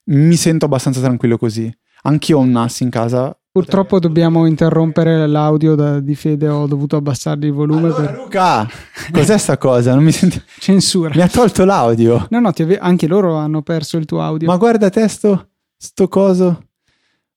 Mi 0.06 0.36
sento 0.36 0.66
abbastanza 0.66 1.02
tranquillo 1.02 1.38
così. 1.38 1.74
Anch'io 2.04 2.38
ho 2.38 2.42
un 2.42 2.52
NAS 2.52 2.82
in 2.82 2.90
casa 2.92 3.36
Purtroppo 3.56 4.00
dobbiamo 4.00 4.48
interrompere 4.48 5.26
l'audio 5.28 5.76
da, 5.76 6.02
di 6.02 6.14
Fede, 6.14 6.50
ho 6.50 6.68
dovuto 6.68 6.98
abbassargli 6.98 7.46
il 7.46 7.54
volume. 7.54 7.88
Allora, 7.88 8.06
per... 8.06 8.16
Luca, 8.18 8.70
cos'è 9.14 9.38
sta 9.38 9.58
cosa? 9.58 9.94
Non 9.94 10.04
mi 10.04 10.12
senti... 10.12 10.44
Censura. 10.60 11.16
Mi 11.16 11.22
ha 11.22 11.30
tolto 11.30 11.64
l'audio. 11.64 12.28
No, 12.32 12.42
no, 12.42 12.50
ave... 12.54 12.78
anche 12.78 13.08
loro 13.08 13.38
hanno 13.38 13.62
perso 13.62 13.96
il 13.96 14.04
tuo 14.04 14.22
audio. 14.22 14.50
Ma 14.50 14.58
guarda 14.58 14.90
testo, 14.90 15.52
sto 15.78 16.10
coso. 16.10 16.68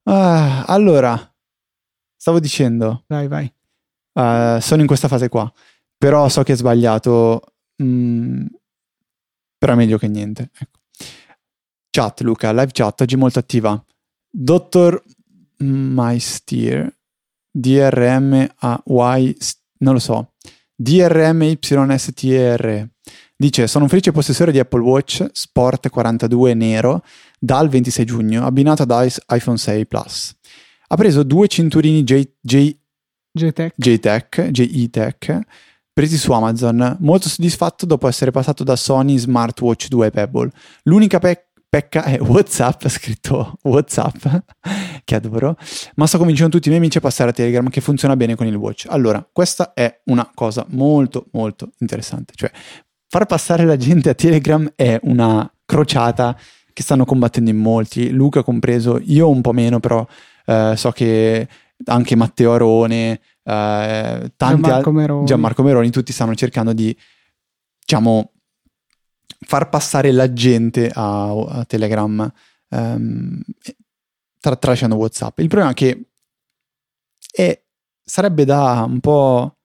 Ah, 0.03 0.65
allora, 0.65 1.17
stavo 2.17 2.41
dicendo... 2.41 3.05
Vai, 3.07 3.29
vai. 3.29 3.45
Uh, 4.15 4.59
sono 4.59 4.81
in 4.81 4.89
questa 4.89 5.07
fase 5.07 5.29
qua, 5.29 5.49
però 5.97 6.29
so 6.29 6.43
che 6.43 6.55
è 6.55 6.57
sbagliato, 6.57 7.43
mm, 7.81 8.45
però 9.57 9.73
è 9.73 9.77
meglio 9.77 9.99
che 9.99 10.09
niente. 10.09 10.51
Ecco. 10.53 10.81
Chat, 11.91 12.23
Luca, 12.23 12.51
live 12.51 12.73
chat, 12.73 13.03
oggi 13.03 13.15
molto 13.15 13.39
attiva. 13.39 13.81
Dottor 14.29 15.01
MySteer, 15.59 16.95
DRM 17.51 18.49
a 18.57 18.83
Y, 18.85 19.37
non 19.79 19.95
lo 19.95 19.99
so, 19.99 20.33
DRM 20.75 21.43
YSTR. 21.43 22.89
Dice: 23.37 23.67
Sono 23.67 23.85
un 23.85 23.91
felice 23.91 24.13
possessore 24.13 24.53
di 24.53 24.59
Apple 24.59 24.81
Watch 24.81 25.27
Sport 25.33 25.89
42 25.91 26.55
nero 26.55 27.03
dal 27.39 27.69
26 27.69 28.05
giugno, 28.05 28.45
abbinato 28.45 28.83
ad 28.83 29.23
iPhone 29.29 29.59
6 29.59 29.87
Plus. 29.87 30.35
Ha 30.89 30.97
preso 30.97 31.23
due 31.23 31.47
cinturini 31.47 32.03
J, 32.03 32.29
J, 32.41 32.77
JTech. 33.31 33.75
JTech, 33.77 34.49
JE-Tech 34.51 35.41
presi 35.99 36.17
su 36.17 36.31
Amazon, 36.31 36.97
molto 37.01 37.29
soddisfatto 37.29 37.85
dopo 37.85 38.07
essere 38.07 38.31
passato 38.31 38.63
da 38.63 38.77
Sony 38.77 39.19
Smartwatch 39.19 39.89
2 39.89 40.11
Pebble. 40.13 40.49
L'unica 40.85 41.19
pe- 41.19 41.48
pecca 41.69 42.05
è 42.05 42.21
WhatsApp, 42.21 42.83
ha 42.85 42.89
scritto 42.89 43.59
WhatsApp, 43.63 44.27
che 45.05 45.15
adoro, 45.15 45.57
ma 45.97 46.07
sto 46.07 46.19
convincendo 46.19 46.53
tutti 46.53 46.69
i 46.69 46.71
miei 46.71 46.83
amici 46.83 46.99
a 46.99 47.01
passare 47.01 47.31
a 47.31 47.33
Telegram 47.33 47.69
che 47.69 47.81
funziona 47.81 48.17
bene 48.17 48.35
con 48.35 48.47
il 48.47 48.55
Watch. 48.55 48.87
Allora, 48.89 49.27
questa 49.31 49.73
è 49.75 50.01
una 50.05 50.31
cosa 50.35 50.65
molto 50.71 51.27
molto 51.33 51.71
interessante, 51.79 52.33
cioè 52.35 52.51
far 53.09 53.27
passare 53.27 53.65
la 53.65 53.77
gente 53.77 54.11
a 54.11 54.15
Telegram 54.15 54.71
è 54.75 54.99
una 55.03 55.51
crociata 55.65 56.39
che 56.73 56.83
stanno 56.83 57.05
combattendo 57.05 57.51
in 57.51 57.57
molti, 57.57 58.11
Luca 58.11 58.43
compreso, 58.43 59.01
io 59.03 59.29
un 59.29 59.41
po' 59.41 59.53
meno, 59.53 59.81
però 59.81 60.07
eh, 60.47 60.75
so 60.77 60.93
che 60.93 61.49
anche 61.87 62.17
Matteo 62.17 62.53
Arone, 62.53 63.21
eh, 63.43 64.33
tanti 64.37 64.37
Gianmarco 64.37 64.93
Meroni. 64.93 65.25
Gianmarco 65.25 65.63
Meroni, 65.63 65.91
tutti 65.91 66.13
stanno 66.13 66.35
cercando 66.35 66.73
di, 66.73 66.97
diciamo, 67.81 68.33
far 69.41 69.69
passare 69.69 70.13
la 70.13 70.33
gente 70.33 70.91
a, 70.93 71.31
a 71.31 71.65
Telegram 71.65 72.31
ehm, 72.71 73.41
tra, 74.41 74.57
tralasciando 74.57 74.97
WhatsApp. 74.97 75.39
Il 75.39 75.49
problema 75.49 75.73
è 75.73 75.75
che 75.75 76.09
è, 77.31 77.63
sarebbe 78.03 78.45
da 78.45 78.85
un 78.89 79.01
po', 79.01 79.57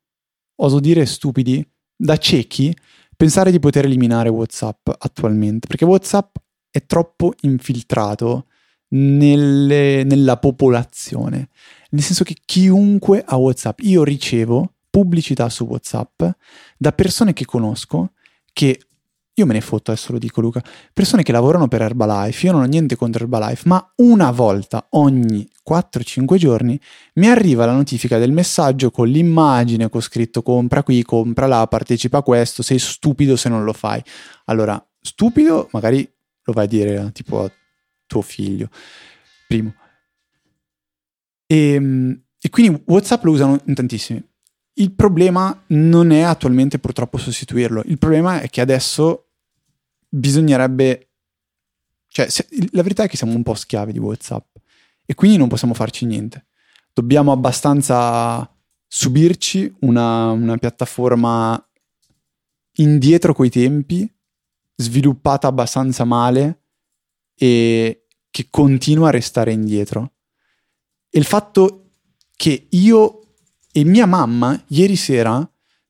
oso 0.56 0.80
dire, 0.80 1.06
stupidi, 1.06 1.66
da 1.96 2.18
ciechi, 2.18 2.76
pensare 3.16 3.52
di 3.52 3.60
poter 3.60 3.86
eliminare 3.86 4.30
WhatsApp 4.30 4.90
attualmente, 4.98 5.68
perché 5.68 5.86
WhatsApp 5.86 6.36
è 6.70 6.86
troppo 6.86 7.34
infiltrato 7.42 8.48
nelle, 8.90 10.04
nella 10.04 10.38
popolazione 10.38 11.50
nel 11.94 12.02
senso 12.02 12.24
che 12.24 12.36
chiunque 12.44 13.24
ha 13.26 13.38
WhatsApp, 13.38 13.80
io 13.82 14.04
ricevo 14.04 14.74
pubblicità 14.90 15.50
su 15.50 15.66
WhatsApp 15.66 16.24
da 16.78 16.92
persone 16.92 17.34
che 17.34 17.46
conosco 17.46 18.14
che 18.52 18.80
io 19.36 19.46
me 19.48 19.54
ne 19.54 19.62
fotto, 19.62 19.92
adesso 19.92 20.12
lo 20.12 20.20
dico 20.20 20.42
Luca, 20.42 20.64
persone 20.94 21.24
che 21.24 21.32
lavorano 21.32 21.68
per 21.68 21.82
Herbalife, 21.82 22.46
io 22.46 22.52
non 22.52 22.62
ho 22.62 22.66
niente 22.66 22.96
contro 22.96 23.24
Herbalife, 23.24 23.68
ma 23.68 23.94
una 23.98 24.30
volta 24.32 24.86
ogni 24.92 25.48
4-5 25.68 26.36
giorni 26.36 26.80
mi 27.16 27.28
arriva 27.28 27.66
la 27.66 27.74
notifica 27.74 28.20
del 28.20 28.32
messaggio 28.32 28.92
con 28.92 29.08
l'immagine 29.08 29.90
con 29.90 30.02
scritto 30.02 30.44
compra 30.44 30.84
qui, 30.84 31.02
compra 31.04 31.48
là, 31.48 31.66
partecipa 31.68 32.20
a 32.20 32.24
questo, 32.24 32.62
sei 32.62 32.78
stupido 32.78 33.36
se 33.36 33.50
non 33.50 33.64
lo 33.64 33.74
fai. 33.74 34.04
Allora, 34.46 34.84
stupido 35.02 35.68
magari 35.72 36.08
lo 36.44 36.54
vai 36.54 36.66
a 36.66 36.68
dire 36.68 37.12
tipo 37.12 37.44
a 37.44 37.52
tuo 38.06 38.22
figlio, 38.22 38.70
primo. 39.48 39.74
E, 41.48 41.74
ehm, 41.74 42.22
e 42.40 42.50
quindi 42.50 42.84
WhatsApp 42.86 43.24
lo 43.24 43.32
usano 43.32 43.60
in 43.66 43.74
tantissimi. 43.74 44.22
Il 44.74 44.92
problema 44.94 45.64
non 45.68 46.12
è 46.12 46.22
attualmente 46.22 46.80
purtroppo 46.80 47.18
sostituirlo, 47.18 47.84
il 47.86 47.98
problema 47.98 48.42
è 48.42 48.50
che 48.50 48.62
adesso 48.62 49.30
bisognerebbe... 50.10 51.10
Cioè, 52.08 52.30
se, 52.30 52.48
la 52.72 52.84
verità 52.84 53.04
è 53.04 53.08
che 53.08 53.18
siamo 53.18 53.34
un 53.34 53.44
po' 53.44 53.56
schiavi 53.56 53.92
di 53.92 54.00
WhatsApp 54.00 54.56
e 55.06 55.16
quindi 55.16 55.38
non 55.38 55.48
possiamo 55.48 55.74
farci 55.74 56.06
niente. 56.06 56.46
Dobbiamo 56.94 57.32
abbastanza 57.32 58.48
subirci 58.88 59.74
una, 59.80 60.30
una 60.32 60.58
piattaforma 60.58 61.68
indietro 62.78 63.34
coi 63.34 63.50
tempi, 63.50 64.12
sviluppata 64.76 65.48
abbastanza 65.48 66.04
male 66.04 66.62
e 67.36 68.06
che 68.30 68.48
continua 68.50 69.08
a 69.08 69.12
restare 69.12 69.52
indietro. 69.52 70.14
E 71.10 71.20
il 71.20 71.26
fatto 71.26 71.90
che 72.36 72.68
io 72.70 73.23
e 73.76 73.84
mia 73.84 74.06
mamma 74.06 74.64
ieri 74.68 74.96
sera 74.96 75.46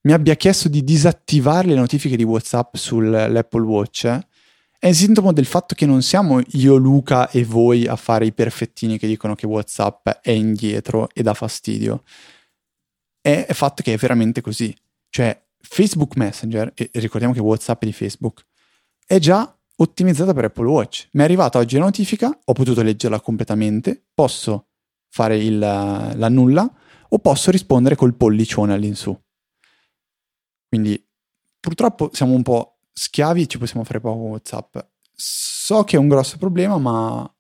mi 0.06 0.14
abbia 0.14 0.36
chiesto 0.36 0.70
di 0.70 0.84
disattivare 0.84 1.68
le 1.68 1.76
notifiche 1.76 2.16
di 2.16 2.24
WhatsApp 2.24 2.76
sull'Apple 2.76 3.66
Watch 3.66 4.06
eh, 4.06 4.28
è 4.80 4.92
sintomo 4.92 5.32
del 5.32 5.46
fatto 5.46 5.76
che 5.76 5.86
non 5.86 6.02
siamo 6.02 6.42
io, 6.52 6.76
Luca 6.76 7.30
e 7.30 7.46
voi 7.46 7.88
a 7.88 7.96
fare 7.96 8.26
i 8.26 8.34
perfettini 8.34 8.98
che 8.98 9.08
dicono 9.08 9.34
che 9.34 9.46
WhatsApp 9.46 10.10
è 10.22 10.32
indietro 10.32 11.08
e 11.14 11.24
dà 11.24 11.34
fastidio. 11.34 12.04
È 13.22 13.46
il 13.48 13.56
fatto 13.56 13.82
che 13.82 13.94
è 13.94 13.98
veramente 13.98 14.42
così. 14.42 14.76
Cioè, 15.08 15.42
Facebook 15.58 16.18
Messenger, 16.18 16.74
e 16.76 16.90
ricordiamo 16.96 17.34
che 17.34 17.40
WhatsApp 17.40 17.82
è 17.84 17.86
di 17.86 17.94
Facebook, 17.94 18.46
è 19.06 19.20
già 19.20 19.58
ottimizzata 19.78 20.34
per 20.34 20.44
Apple 20.46 20.68
Watch. 20.68 21.08
Mi 21.14 21.22
è 21.22 21.24
arrivata 21.24 21.60
oggi 21.60 21.78
la 21.78 21.86
notifica, 21.86 22.38
ho 22.44 22.52
potuto 22.52 22.82
leggerla 22.82 23.22
completamente, 23.22 24.04
posso 24.14 24.68
fare 25.08 25.38
il, 25.38 25.60
la 25.60 26.28
nulla 26.28 26.70
o 27.14 27.20
posso 27.20 27.52
rispondere 27.52 27.96
col 27.96 28.16
pollicione 28.16 28.74
all'insù. 28.74 29.18
Quindi 30.68 31.08
purtroppo 31.60 32.10
siamo 32.12 32.34
un 32.34 32.42
po' 32.42 32.80
schiavi 32.92 33.44
e 33.44 33.48
ci 33.48 33.60
possiamo 33.60 33.86
fare 33.86 34.00
poco 34.00 34.20
WhatsApp. 34.20 34.78
So 35.16 35.84
che 35.84 35.96
è 35.96 36.00
un 36.00 36.08
grosso 36.08 36.38
problema, 36.38 36.80
ma 36.80 37.32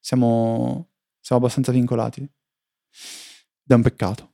siamo, 0.00 0.88
siamo 1.20 1.40
abbastanza 1.40 1.70
vincolati. 1.70 2.20
Ed 2.20 2.28
è 3.66 3.74
un 3.74 3.82
peccato. 3.82 4.31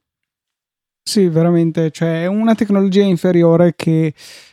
Sì, 1.09 1.27
veramente, 1.29 1.91
cioè 1.91 2.25
è 2.25 2.27
una 2.27 2.55
tecnologia 2.55 3.01
inferiore 3.03 3.73
che 3.75 4.13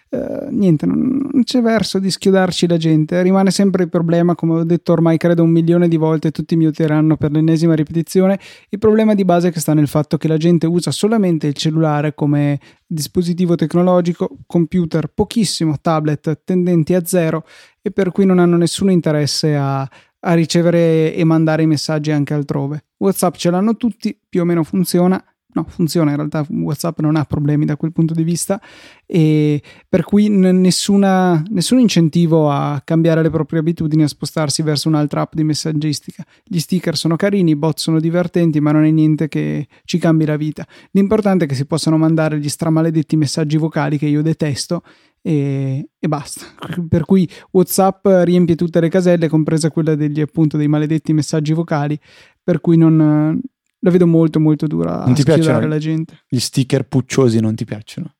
eh, 0.09 0.47
niente, 0.51 0.85
non, 0.85 1.27
non, 1.33 1.43
c'è 1.43 1.61
verso 1.61 1.99
di 1.99 2.09
schiodarci 2.09 2.65
la 2.65 2.77
gente. 2.77 3.21
Rimane 3.21 3.51
sempre 3.51 3.83
il 3.83 3.89
problema, 3.89 4.35
come 4.35 4.59
ho 4.59 4.63
detto 4.63 4.93
ormai 4.93 5.17
credo 5.17 5.43
un 5.43 5.49
milione 5.49 5.89
di 5.89 5.97
volte, 5.97 6.31
tutti 6.31 6.55
mi 6.55 6.63
uteranno 6.63 7.17
per 7.17 7.31
l'ennesima 7.31 7.75
ripetizione. 7.75 8.39
Il 8.69 8.79
problema 8.79 9.15
di 9.15 9.25
base 9.25 9.51
che 9.51 9.59
sta 9.59 9.73
nel 9.73 9.89
fatto 9.89 10.15
che 10.15 10.29
la 10.29 10.37
gente 10.37 10.65
usa 10.65 10.91
solamente 10.91 11.47
il 11.47 11.55
cellulare 11.55 12.15
come 12.15 12.57
dispositivo 12.87 13.55
tecnologico, 13.55 14.37
computer 14.47 15.07
pochissimo, 15.13 15.75
tablet 15.81 16.39
tendenti 16.45 16.93
a 16.93 17.03
zero 17.03 17.43
e 17.81 17.91
per 17.91 18.13
cui 18.13 18.25
non 18.25 18.39
hanno 18.39 18.55
nessun 18.55 18.91
interesse 18.91 19.57
a, 19.57 19.81
a 19.81 20.33
ricevere 20.33 21.13
e 21.13 21.23
mandare 21.25 21.63
i 21.63 21.67
messaggi 21.67 22.11
anche 22.11 22.33
altrove. 22.33 22.85
WhatsApp 22.99 23.35
ce 23.35 23.49
l'hanno 23.49 23.75
tutti, 23.75 24.17
più 24.29 24.39
o 24.39 24.45
meno 24.45 24.63
funziona 24.63 25.21
no, 25.55 25.65
funziona 25.67 26.11
in 26.11 26.17
realtà 26.17 26.45
WhatsApp 26.49 26.99
non 26.99 27.15
ha 27.15 27.23
problemi 27.23 27.65
da 27.65 27.77
quel 27.77 27.91
punto 27.91 28.13
di 28.13 28.23
vista 28.23 28.61
e 29.05 29.61
per 29.87 30.03
cui 30.03 30.29
n- 30.29 30.61
nessuna, 30.61 31.41
nessun 31.49 31.79
incentivo 31.79 32.51
a 32.51 32.81
cambiare 32.83 33.21
le 33.21 33.29
proprie 33.29 33.59
abitudini 33.59 34.03
a 34.03 34.07
spostarsi 34.07 34.61
verso 34.61 34.87
un'altra 34.87 35.21
app 35.21 35.33
di 35.33 35.43
messaggistica 35.43 36.23
gli 36.43 36.59
sticker 36.59 36.95
sono 36.97 37.15
carini, 37.15 37.51
i 37.51 37.55
bot 37.55 37.79
sono 37.79 37.99
divertenti 37.99 38.59
ma 38.59 38.71
non 38.71 38.83
è 38.83 38.91
niente 38.91 39.27
che 39.27 39.67
ci 39.85 39.97
cambi 39.97 40.25
la 40.25 40.35
vita 40.35 40.67
l'importante 40.91 41.45
è 41.45 41.47
che 41.47 41.55
si 41.55 41.65
possano 41.65 41.97
mandare 41.97 42.37
gli 42.37 42.49
stramaledetti 42.49 43.15
messaggi 43.15 43.57
vocali 43.57 43.97
che 43.97 44.07
io 44.07 44.21
detesto 44.21 44.83
e, 45.21 45.89
e, 45.97 46.07
basta. 46.07 46.45
Per 46.87 47.03
cui 47.03 47.27
WhatsApp 47.49 48.05
riempie 48.05 48.53
tutte 48.53 48.79
le 48.79 48.89
caselle, 48.89 49.27
compresa 49.27 49.71
quella 49.71 49.95
degli 49.95 50.21
appunto 50.21 50.55
dei 50.55 50.67
maledetti 50.67 51.13
messaggi 51.13 51.51
vocali, 51.51 51.99
per 52.43 52.61
cui 52.61 52.77
non, 52.77 53.41
la 53.85 53.91
vedo 53.91 54.07
molto 54.07 54.39
molto 54.39 54.65
dura 54.65 55.05
non 55.05 55.13
ti 55.13 55.23
piacciono 55.23 55.67
la 55.67 55.77
gente. 55.77 56.23
Gli 56.27 56.39
sticker 56.39 56.87
pucciosi 56.87 57.39
non 57.39 57.53
ti 57.53 57.65
piacciono? 57.65 58.15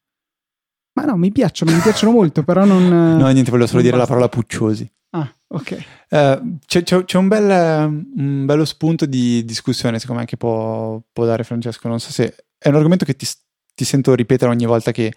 Ma 0.94 1.06
no, 1.06 1.18
mi 1.18 1.32
piacciono, 1.32 1.72
mi 1.72 1.80
piacciono 1.80 2.12
molto, 2.12 2.44
però 2.44 2.64
non... 2.66 2.88
no, 3.18 3.28
niente, 3.30 3.50
volevo 3.50 3.68
solo 3.68 3.82
dire 3.82 3.98
basta. 3.98 4.14
la 4.14 4.20
parola 4.20 4.30
pucciosi. 4.30 4.90
Ah, 5.10 5.36
ok. 5.48 5.86
Uh, 6.10 6.58
c'è, 6.66 6.84
c'è, 6.84 7.04
c'è 7.04 7.18
un, 7.18 7.28
bel, 7.28 8.06
un, 8.16 8.46
bello 8.46 8.64
spunto 8.64 9.08
di 9.08 9.44
discussione, 9.44 9.98
secondo 10.00 10.22
me, 10.22 10.28
che 10.28 10.38
può, 10.38 11.02
può, 11.12 11.26
dare 11.26 11.44
Francesco. 11.44 11.88
Non 11.88 12.00
so 12.00 12.12
se... 12.12 12.46
È 12.58 12.70
un 12.70 12.76
argomento 12.76 13.06
che 13.06 13.16
ti, 13.16 13.28
ti 13.74 13.84
sento 13.84 14.14
ripetere 14.14 14.52
ogni 14.52 14.66
volta 14.66 14.92
che 14.92 15.12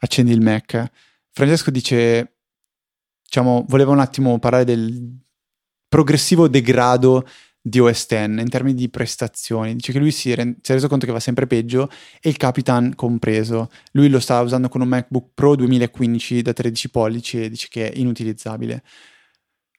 accendi 0.00 0.32
il 0.32 0.42
Mac. 0.42 0.90
Francesco 1.32 1.70
dice, 1.70 2.36
diciamo, 3.24 3.64
voleva 3.68 3.90
un 3.90 4.00
attimo 4.00 4.38
parlare 4.38 4.64
del 4.64 5.18
progressivo 5.88 6.46
degrado 6.46 7.26
di 7.66 7.78
OS 7.78 8.06
X 8.06 8.12
in 8.12 8.48
termini 8.50 8.76
di 8.76 8.90
prestazioni. 8.90 9.74
Dice 9.74 9.92
che 9.92 9.98
lui 9.98 10.10
si, 10.10 10.34
re- 10.34 10.56
si, 10.60 10.70
è 10.70 10.74
reso 10.74 10.86
conto 10.86 11.06
che 11.06 11.12
va 11.12 11.20
sempre 11.20 11.46
peggio 11.46 11.88
e 12.20 12.28
il 12.28 12.36
Capitan 12.36 12.94
compreso. 12.94 13.70
Lui 13.92 14.10
lo 14.10 14.20
sta 14.20 14.42
usando 14.42 14.68
con 14.68 14.82
un 14.82 14.88
MacBook 14.88 15.30
Pro 15.32 15.56
2015 15.56 16.42
da 16.42 16.52
13 16.52 16.90
pollici 16.90 17.42
e 17.42 17.48
dice 17.48 17.68
che 17.70 17.90
è 17.90 17.98
inutilizzabile. 17.98 18.82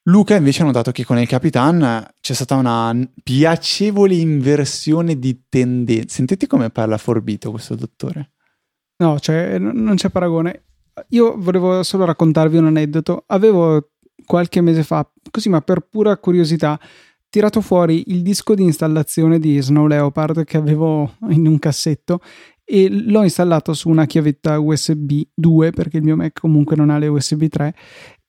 Luca 0.07 0.35
invece 0.35 0.63
ha 0.63 0.65
notato 0.65 0.91
che 0.91 1.05
con 1.05 1.19
il 1.19 1.27
Capitan 1.27 2.07
c'è 2.19 2.33
stata 2.33 2.55
una 2.55 2.95
piacevole 3.21 4.15
inversione 4.15 5.19
di 5.19 5.43
tendenze. 5.47 6.15
Sentite 6.15 6.47
come 6.47 6.71
parla 6.71 6.97
forbito 6.97 7.51
questo 7.51 7.75
dottore. 7.75 8.31
No, 8.97 9.19
cioè, 9.19 9.59
non 9.59 9.95
c'è 9.95 10.09
paragone. 10.09 10.63
Io 11.09 11.35
volevo 11.37 11.83
solo 11.83 12.05
raccontarvi 12.05 12.57
un 12.57 12.65
aneddoto. 12.65 13.25
Avevo 13.27 13.91
qualche 14.25 14.61
mese 14.61 14.83
fa, 14.83 15.07
così 15.29 15.49
ma 15.49 15.61
per 15.61 15.81
pura 15.81 16.17
curiosità, 16.17 16.79
tirato 17.35 17.59
fuori 17.59 18.01
il 18.07 18.21
disco 18.21 18.55
di 18.55 18.63
installazione 18.63 19.39
di 19.39 19.61
Snow 19.61 19.87
Leopard 19.87 20.45
che 20.45 20.55
avevo 20.55 21.15
in 21.31 21.45
un 21.45 21.59
cassetto 21.59 22.21
e 22.63 22.87
l'ho 22.89 23.23
installato 23.23 23.73
su 23.73 23.89
una 23.89 24.05
chiavetta 24.05 24.57
USB 24.57 25.21
2 25.33 25.71
perché 25.71 25.97
il 25.97 26.03
mio 26.03 26.15
Mac 26.15 26.39
comunque 26.39 26.77
non 26.77 26.89
ha 26.89 26.97
le 26.97 27.09
USB 27.09 27.47
3 27.47 27.75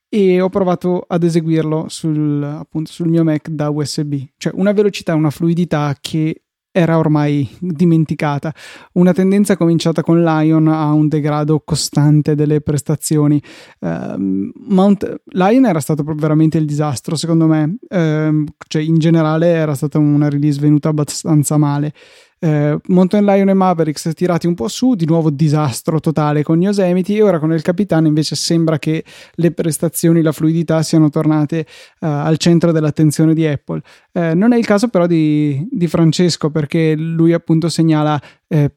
e 0.09 0.40
ho 0.40 0.49
provato 0.49 1.05
ad 1.07 1.23
eseguirlo 1.23 1.85
sul, 1.88 2.42
appunto, 2.42 2.90
sul 2.90 3.07
mio 3.07 3.23
Mac 3.23 3.49
da 3.49 3.71
USB, 3.71 4.14
cioè 4.38 4.53
una 4.57 4.73
velocità, 4.73 5.14
una 5.14 5.31
fluidità 5.31 5.97
che 6.01 6.42
era 6.77 6.99
ormai 6.99 7.49
dimenticata. 7.59 8.53
Una 8.93 9.15
tendenza 9.15 9.57
cominciata 9.57 10.03
con 10.03 10.23
Lion 10.23 10.69
a 10.69 10.93
un 10.93 11.09
degrado 11.09 11.62
costante 11.65 12.35
delle 12.35 12.61
prestazioni. 12.61 13.41
Uh, 13.79 14.53
Mount 14.69 15.23
Lion 15.29 15.65
era 15.65 15.81
stato 15.81 16.05
veramente 16.05 16.59
il 16.59 16.67
disastro, 16.67 17.17
secondo 17.17 17.47
me. 17.47 17.77
Uh, 17.89 18.45
cioè, 18.69 18.83
in 18.83 18.99
generale 18.99 19.49
era 19.49 19.75
stata 19.75 19.97
una 19.97 20.29
release 20.29 20.61
venuta 20.61 20.91
abbastanza 20.91 21.57
male 21.57 21.95
eh, 22.38 22.79
Mountain 22.88 23.25
Lion 23.25 23.49
e 23.49 23.55
Mavericks 23.55 24.11
tirati 24.14 24.46
un 24.46 24.55
po' 24.55 24.68
su, 24.68 24.94
di 24.94 25.07
nuovo 25.07 25.31
disastro 25.31 26.01
totale 26.01 26.42
con 26.42 26.61
Yosemite 26.61 27.14
e 27.14 27.22
ora 27.22 27.38
con 27.38 27.53
il 27.53 27.62
Capitano 27.62 28.07
invece 28.07 28.37
sembra 28.37 28.79
che 28.79 29.05
le 29.35 29.51
prestazioni, 29.53 30.22
la 30.22 30.33
fluidità 30.33 30.83
siano 30.83 31.09
tornate 31.09 31.61
eh, 31.61 31.66
al 32.01 32.37
centro 32.37 32.72
dell'attenzione 32.72 33.35
di 33.35 33.46
Apple. 33.46 33.81
Eh, 34.12 34.35
non 34.35 34.53
è 34.53 34.59
il 34.59 34.66
caso 34.66 34.88
però 34.88 35.07
di, 35.07 35.66
di, 35.70 35.87
Francesco 35.87 36.51
perché 36.51 36.94
lui 36.94 37.33
appunto 37.33 37.68
segnala 37.68 38.20
eh, 38.49 38.72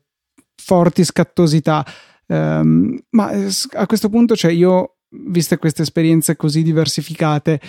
forti 0.56 1.04
scattosità. 1.04 1.86
Um, 2.32 2.96
ma 3.10 3.32
a 3.72 3.86
questo 3.88 4.08
punto 4.08 4.36
cioè 4.36 4.52
io 4.52 4.99
viste 5.12 5.58
queste 5.58 5.82
esperienze 5.82 6.36
così 6.36 6.62
diversificate, 6.62 7.60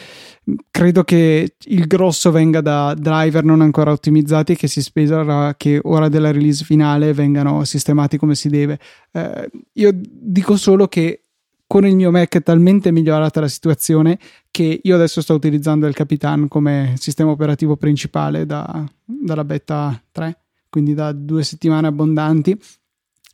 credo 0.71 1.05
che 1.05 1.55
il 1.59 1.87
grosso 1.87 2.31
venga 2.31 2.61
da 2.61 2.95
driver 2.95 3.45
non 3.45 3.61
ancora 3.61 3.93
ottimizzati 3.93 4.53
e 4.53 4.57
che 4.57 4.69
si 4.69 4.83
spera 4.83 5.55
che 5.57 5.81
ora 5.83 6.09
della 6.09 6.33
release 6.33 6.65
finale 6.65 7.13
vengano 7.13 7.65
sistemati 7.65 8.19
come 8.19 8.35
si 8.35 8.49
deve. 8.49 8.79
Eh, 9.13 9.51
io 9.75 9.91
dico 9.95 10.57
solo 10.57 10.87
che 10.89 11.25
con 11.67 11.87
il 11.87 11.95
mio 11.95 12.11
Mac 12.11 12.35
è 12.35 12.43
talmente 12.43 12.91
migliorata 12.91 13.41
la 13.41 13.49
situazione 13.49 14.19
che 14.51 14.81
io 14.83 14.95
adesso 14.97 15.21
sto 15.21 15.35
utilizzando 15.35 15.87
il 15.87 15.95
Capitan 15.95 16.49
come 16.49 16.95
sistema 16.99 17.31
operativo 17.31 17.77
principale 17.77 18.45
da, 18.45 18.85
dalla 19.05 19.45
beta 19.45 20.03
3, 20.11 20.37
quindi 20.69 20.95
da 20.95 21.13
due 21.13 21.45
settimane 21.45 21.87
abbondanti 21.87 22.59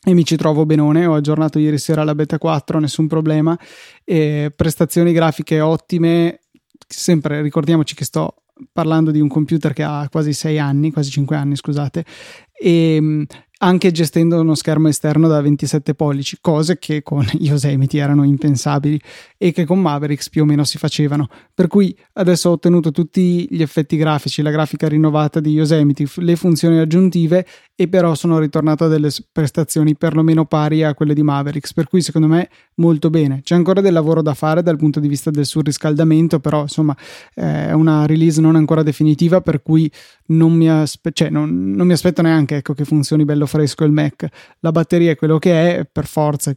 e 0.09 0.15
mi 0.15 0.25
ci 0.25 0.37
trovo 0.37 0.65
benone. 0.65 1.05
Ho 1.05 1.15
aggiornato 1.15 1.59
ieri 1.59 1.79
sera 1.79 2.05
la 2.05 2.15
beta 2.15 2.39
4, 2.39 2.79
nessun 2.79 3.09
problema. 3.09 3.59
E 4.05 4.53
prestazioni 4.55 5.13
grafiche 5.13 5.61
ottime. 5.61 6.43
Sempre 6.87 7.43
ricordiamoci 7.43 7.97
che 7.97 8.05
sto 8.05 8.37
parlando 8.73 9.11
di 9.11 9.21
un 9.21 9.27
computer 9.27 9.73
che 9.73 9.83
ha 9.83 10.07
quasi 10.09 10.33
6 10.33 10.61
anni, 10.61 10.93
quasi 10.93 11.11
5 11.11 11.35
anni, 11.35 11.57
scusate, 11.57 12.05
e 12.53 13.27
anche 13.59 13.91
gestendo 13.91 14.39
uno 14.39 14.55
schermo 14.55 14.89
esterno 14.89 15.29
da 15.29 15.41
27 15.41 15.95
pollici, 15.95 16.39
cose 16.41 16.79
che 16.79 17.03
con 17.03 17.27
Yosemite 17.41 17.97
erano 17.99 18.25
impensabili 18.25 19.01
e 19.39 19.53
che 19.53 19.65
con 19.65 19.81
Mavericks 19.81 20.29
più 20.29 20.43
o 20.43 20.45
meno 20.45 20.65
si 20.65 20.77
facevano. 20.77 21.29
Per 21.55 21.67
cui 21.67 21.97
adesso 22.15 22.51
ho 22.51 22.53
ottenuto 22.53 22.91
tutti 22.91 23.47
gli 23.49 23.63
effetti 23.63 23.97
grafici, 23.97 24.43
la 24.43 24.51
grafica 24.51 24.89
rinnovata 24.89 25.41
di 25.41 25.51
Yosemite, 25.51 26.05
le 26.17 26.37
funzioni 26.37 26.79
aggiuntive 26.79 27.47
e 27.75 27.89
però 27.89 28.15
sono 28.15 28.39
ritornato 28.39 28.85
a 28.85 28.89
delle 28.89 29.11
prestazioni 29.33 29.97
perlomeno 29.97 30.45
pari 30.45 30.83
a 30.83 30.95
quelle 30.95 31.15
di 31.15 31.23
Mavericks, 31.23 31.73
per 31.73 31.89
cui 31.89 32.03
secondo 32.03 32.27
me 32.27 32.49
molto 32.77 33.11
bene. 33.11 33.41
C'è 33.43 33.55
ancora 33.55 33.81
del 33.81 33.93
lavoro 33.93 34.23
da 34.23 34.35
fare 34.35 34.63
dal 34.63 34.77
punto 34.77 35.01
di 35.01 35.09
vista 35.09 35.31
del 35.31 35.47
surriscaldamento, 35.47 36.41
però 36.41 36.63
insomma 36.63 36.97
è 37.35 37.73
una 37.73 38.07
release 38.07 38.41
non 38.41 38.57
ancora 38.57 38.83
definitiva, 38.83 39.41
per 39.41 39.63
cui 39.63 39.91
non 40.29 40.53
mi, 40.53 40.69
aspe- 40.69 41.13
cioè, 41.13 41.31
non, 41.31 41.71
non 41.73 41.87
mi 41.87 41.93
aspetto 41.93 42.23
neanche 42.23 42.57
ecco, 42.57 42.75
che 42.75 42.85
funzioni 42.85 43.25
bello 43.25 43.46
fresco 43.47 43.85
il 43.85 43.93
Mac. 43.93 44.27
La 44.61 44.73
batteria 44.73 45.13
è 45.13 45.17
quello 45.17 45.39
che 45.39 45.79
è, 45.79 45.89
per 45.91 46.07
forza, 46.07 46.55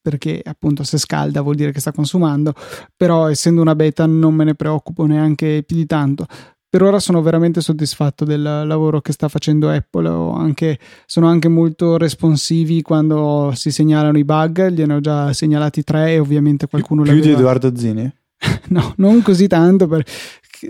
perché 0.00 0.40
appunto 0.44 0.84
se 0.84 0.98
scalda 0.98 1.40
vuol 1.40 1.56
dire 1.56 1.72
che 1.72 1.80
sta 1.80 1.92
consumando, 1.92 2.54
però 2.96 3.28
essendo 3.28 3.60
una 3.60 3.74
beta 3.74 4.06
non 4.06 4.34
me 4.34 4.44
ne 4.44 4.54
preoccupo 4.54 5.06
neanche 5.06 5.62
più 5.66 5.76
di 5.76 5.86
tanto. 5.86 6.26
Per 6.70 6.82
ora 6.82 7.00
sono 7.00 7.22
veramente 7.22 7.62
soddisfatto 7.62 8.26
del 8.26 8.42
lavoro 8.42 9.00
che 9.00 9.12
sta 9.12 9.28
facendo 9.28 9.70
Apple, 9.70 10.06
anche, 10.36 10.78
sono 11.06 11.26
anche 11.26 11.48
molto 11.48 11.96
responsivi 11.96 12.82
quando 12.82 13.52
si 13.54 13.70
segnalano 13.70 14.18
i 14.18 14.24
bug, 14.24 14.68
gliene 14.68 14.94
ho 14.94 15.00
già 15.00 15.32
segnalati 15.32 15.82
tre 15.82 16.12
e 16.12 16.18
ovviamente 16.18 16.66
qualcuno... 16.66 17.04
Più 17.04 17.20
di 17.20 17.30
Edoardo 17.30 17.74
Zini? 17.74 18.12
no, 18.68 18.92
non 18.98 19.22
così 19.22 19.46
tanto, 19.46 19.86
per, 19.86 20.04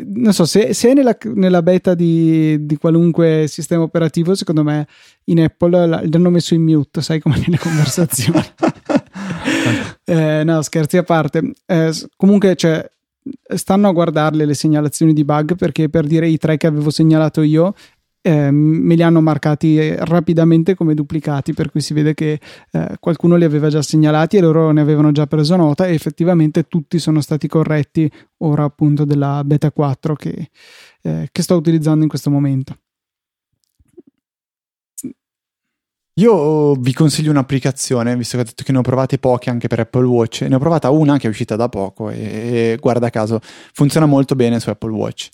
non 0.05 0.33
so, 0.33 0.44
se, 0.44 0.74
se 0.74 0.90
è 0.90 0.94
nella, 0.94 1.16
nella 1.35 1.62
beta 1.62 1.94
di, 1.94 2.66
di, 2.66 2.77
qualunque 2.77 3.46
sistema 3.48 3.83
operativo, 3.83 4.35
secondo 4.35 4.62
me 4.62 4.87
in 5.24 5.40
Apple 5.40 6.07
l'hanno 6.09 6.31
messo 6.31 6.55
in 6.55 6.62
mute, 6.62 7.01
sai 7.03 7.20
come 7.20 7.38
nelle 7.44 7.59
conversazioni. 7.59 8.44
eh, 10.05 10.42
no, 10.44 10.62
scherzi 10.62 10.96
a 10.96 11.03
parte. 11.03 11.53
Eh, 11.66 11.92
comunque, 12.16 12.57
cioè, 12.57 12.88
stanno 13.55 13.88
a 13.88 13.92
guardarle 13.92 14.44
le 14.44 14.55
segnalazioni 14.55 15.12
di 15.12 15.24
bug 15.24 15.57
perché 15.57 15.88
per 15.88 16.07
dire 16.07 16.29
i 16.29 16.38
tre 16.38 16.57
che 16.57 16.66
avevo 16.66 16.90
segnalato 16.90 17.42
io 17.42 17.74
eh, 18.20 18.50
me 18.50 18.94
li 18.94 19.02
hanno 19.02 19.20
marcati 19.20 19.94
rapidamente 19.96 20.74
come 20.74 20.94
duplicati, 20.94 21.52
per 21.52 21.70
cui 21.70 21.81
si 21.81 21.94
vede 21.94 22.14
che 22.14 22.40
eh, 22.72 22.96
qualcuno 23.00 23.37
li 23.37 23.44
aveva 23.44 23.68
già 23.68 23.83
segnalati 23.83 24.37
e 24.37 24.40
loro 24.40 24.70
ne 24.70 24.81
avevano 24.81 25.12
già 25.12 25.26
preso 25.26 25.57
nota 25.57 25.87
e 25.87 25.94
effettivamente 25.94 26.64
tutti 26.64 26.98
sono 26.98 27.20
stati 27.20 27.48
corretti 27.48 28.11
ora 28.38 28.64
appunto 28.64 29.04
della 29.04 29.42
beta 29.44 29.70
4 29.70 30.14
che, 30.14 30.50
eh, 31.02 31.28
che 31.31 31.42
sto 31.42 31.57
utilizzando 31.57 32.02
in 32.02 32.09
questo 32.09 32.31
momento. 32.31 32.76
Io 36.18 36.74
vi 36.74 36.92
consiglio 36.92 37.31
un'applicazione, 37.31 38.16
visto 38.16 38.37
che 38.37 38.42
ho 38.42 38.46
detto 38.46 38.64
che 38.64 38.72
ne 38.72 38.78
ho 38.78 38.83
provate 38.83 39.18
poche 39.18 39.50
anche 39.50 39.68
per 39.68 39.78
Apple 39.78 40.04
Watch. 40.04 40.40
Ne 40.42 40.57
ho 40.57 40.59
provata 40.59 40.90
una 40.90 41.16
che 41.16 41.28
è 41.28 41.31
uscita 41.31 41.54
da 41.54 41.68
poco 41.68 42.11
e, 42.11 42.72
e 42.72 42.78
guarda 42.81 43.09
caso 43.09 43.38
funziona 43.72 44.04
molto 44.04 44.35
bene 44.35 44.59
su 44.59 44.68
Apple 44.68 44.90
Watch. 44.90 45.28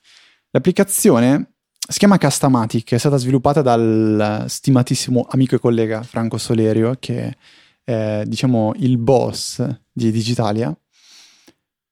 L'applicazione 0.50 1.53
si 1.86 1.98
chiama 1.98 2.16
Castamatic, 2.16 2.92
è 2.92 2.98
stata 2.98 3.16
sviluppata 3.16 3.60
dal 3.60 4.46
stimatissimo 4.48 5.26
amico 5.28 5.54
e 5.54 5.58
collega 5.58 6.02
Franco 6.02 6.38
Solerio, 6.38 6.96
che 6.98 7.36
è 7.84 8.22
diciamo 8.26 8.72
il 8.76 8.96
boss 8.96 9.64
di 9.92 10.10
Digitalia. 10.10 10.74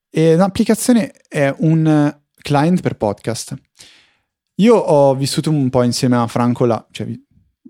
E 0.09 0.37
l'applicazione 0.37 1.13
è 1.29 1.55
un 1.59 2.21
client 2.37 2.81
per 2.81 2.97
podcast. 2.97 3.55
Io 4.57 4.77
ho 4.77 5.15
vissuto 5.15 5.51
un 5.51 5.69
po' 5.71 5.83
insieme 5.83 6.17
a 6.17 6.27
Franco 6.27 6.65
là, 6.65 6.87
cioè, 6.91 7.07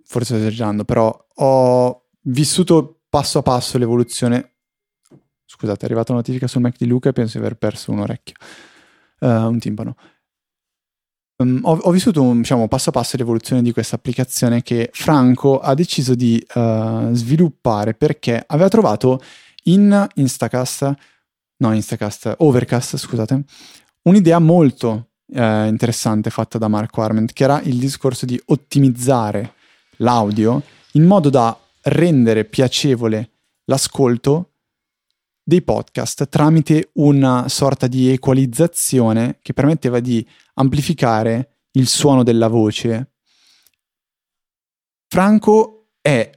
forse 0.05 0.35
sto 0.35 0.37
esagerando, 0.37 0.85
però 0.85 1.27
ho 1.35 2.09
vissuto 2.23 3.03
passo 3.09 3.39
a 3.39 3.43
passo 3.43 3.79
l'evoluzione. 3.79 4.55
Scusate, 5.45 5.83
è 5.83 5.85
arrivata 5.85 6.13
una 6.13 6.21
notifica 6.21 6.47
sul 6.47 6.63
Mac 6.63 6.77
di 6.79 6.87
Luca 6.87 7.09
e 7.09 7.13
penso 7.13 7.39
di 7.39 7.45
aver 7.45 7.57
perso 7.57 7.91
un 7.93 8.01
orecchio, 8.01 8.35
uh, 9.21 9.27
un 9.27 9.59
timpano. 9.59 9.97
Um, 11.43 11.61
ho, 11.63 11.77
ho, 11.77 11.91
vissuto 11.91 12.23
un, 12.23 12.39
diciamo, 12.39 12.69
passo 12.69 12.91
a 12.91 12.93
passo 12.93 13.17
l'evoluzione 13.17 13.63
di 13.63 13.73
questa 13.73 13.97
applicazione 13.97 14.63
che 14.63 14.91
Franco 14.93 15.59
ha 15.59 15.75
deciso 15.75 16.15
di 16.15 16.43
uh, 16.55 17.13
sviluppare 17.13 17.95
perché 17.95 18.43
aveva 18.47 18.69
trovato 18.69 19.21
in 19.65 20.07
Instacast, 20.15 20.95
no 21.57 21.73
Instacast, 21.73 22.35
Overcast, 22.39 22.97
scusate, 22.97 23.45
un'idea 24.03 24.39
molto 24.39 25.09
uh, 25.27 25.67
interessante 25.67 26.31
fatta 26.31 26.59
da 26.59 26.69
Marco 26.69 27.03
Arment, 27.03 27.33
che 27.33 27.45
era 27.45 27.61
il 27.63 27.79
discorso 27.79 28.25
di 28.27 28.41
ottimizzare 28.47 29.55
l'audio 29.97 30.63
in 30.93 31.05
modo 31.05 31.31
da 31.31 31.57
rendere 31.83 32.45
piacevole 32.45 33.31
l'ascolto 33.65 34.51
dei 35.45 35.63
podcast 35.63 36.29
tramite 36.29 36.91
una 36.95 37.49
sorta 37.49 37.89
di 37.89 38.11
equalizzazione 38.11 39.39
che 39.43 39.53
permetteva 39.53 39.99
di 39.99 40.25
amplificare 40.55 41.59
il 41.73 41.87
suono 41.87 42.23
della 42.23 42.49
voce. 42.49 43.13
Franco 45.09 45.91
è, 46.01 46.31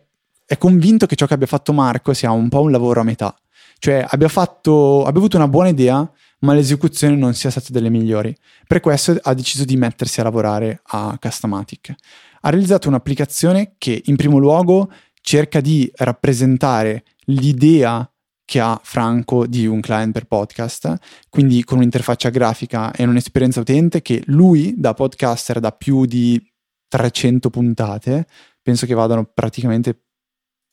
è 0.45 0.57
convinto 0.57 1.05
che 1.05 1.15
ciò 1.15 1.25
che 1.25 1.33
abbia 1.33 1.47
fatto 1.47 1.73
Marco 1.73 2.13
sia 2.13 2.31
un 2.31 2.49
po' 2.49 2.61
un 2.61 2.71
lavoro 2.71 3.01
a 3.01 3.03
metà, 3.03 3.35
cioè 3.79 4.05
abbia, 4.07 4.27
fatto, 4.27 5.05
abbia 5.05 5.19
avuto 5.19 5.37
una 5.37 5.47
buona 5.47 5.69
idea 5.69 6.09
ma 6.39 6.53
l'esecuzione 6.53 7.15
non 7.15 7.33
sia 7.33 7.49
stata 7.49 7.67
delle 7.71 7.89
migliori. 7.89 8.35
Per 8.67 8.79
questo 8.79 9.17
ha 9.19 9.33
deciso 9.33 9.65
di 9.65 9.75
mettersi 9.75 10.19
a 10.19 10.23
lavorare 10.23 10.79
a 10.83 11.17
Customatic. 11.19 11.93
Ha 12.41 12.49
realizzato 12.49 12.87
un'applicazione 12.87 13.75
che 13.77 14.03
in 14.05 14.15
primo 14.15 14.37
luogo 14.37 14.91
cerca 15.21 15.59
di 15.59 15.91
rappresentare 15.95 17.03
l'idea 17.25 18.07
che 18.45 18.59
ha 18.59 18.79
Franco 18.81 19.47
di 19.47 19.65
un 19.65 19.81
client 19.81 20.13
per 20.13 20.25
podcast, 20.25 20.95
quindi 21.29 21.63
con 21.63 21.79
un'interfaccia 21.79 22.29
grafica 22.29 22.91
e 22.91 23.03
un'esperienza 23.03 23.59
utente 23.59 24.01
che 24.01 24.21
lui 24.27 24.75
da 24.77 24.93
podcaster 24.93 25.59
da 25.59 25.71
più 25.71 26.05
di 26.05 26.41
300 26.87 27.49
puntate, 27.49 28.27
penso 28.61 28.85
che 28.85 28.93
vadano 28.93 29.25
praticamente 29.25 29.99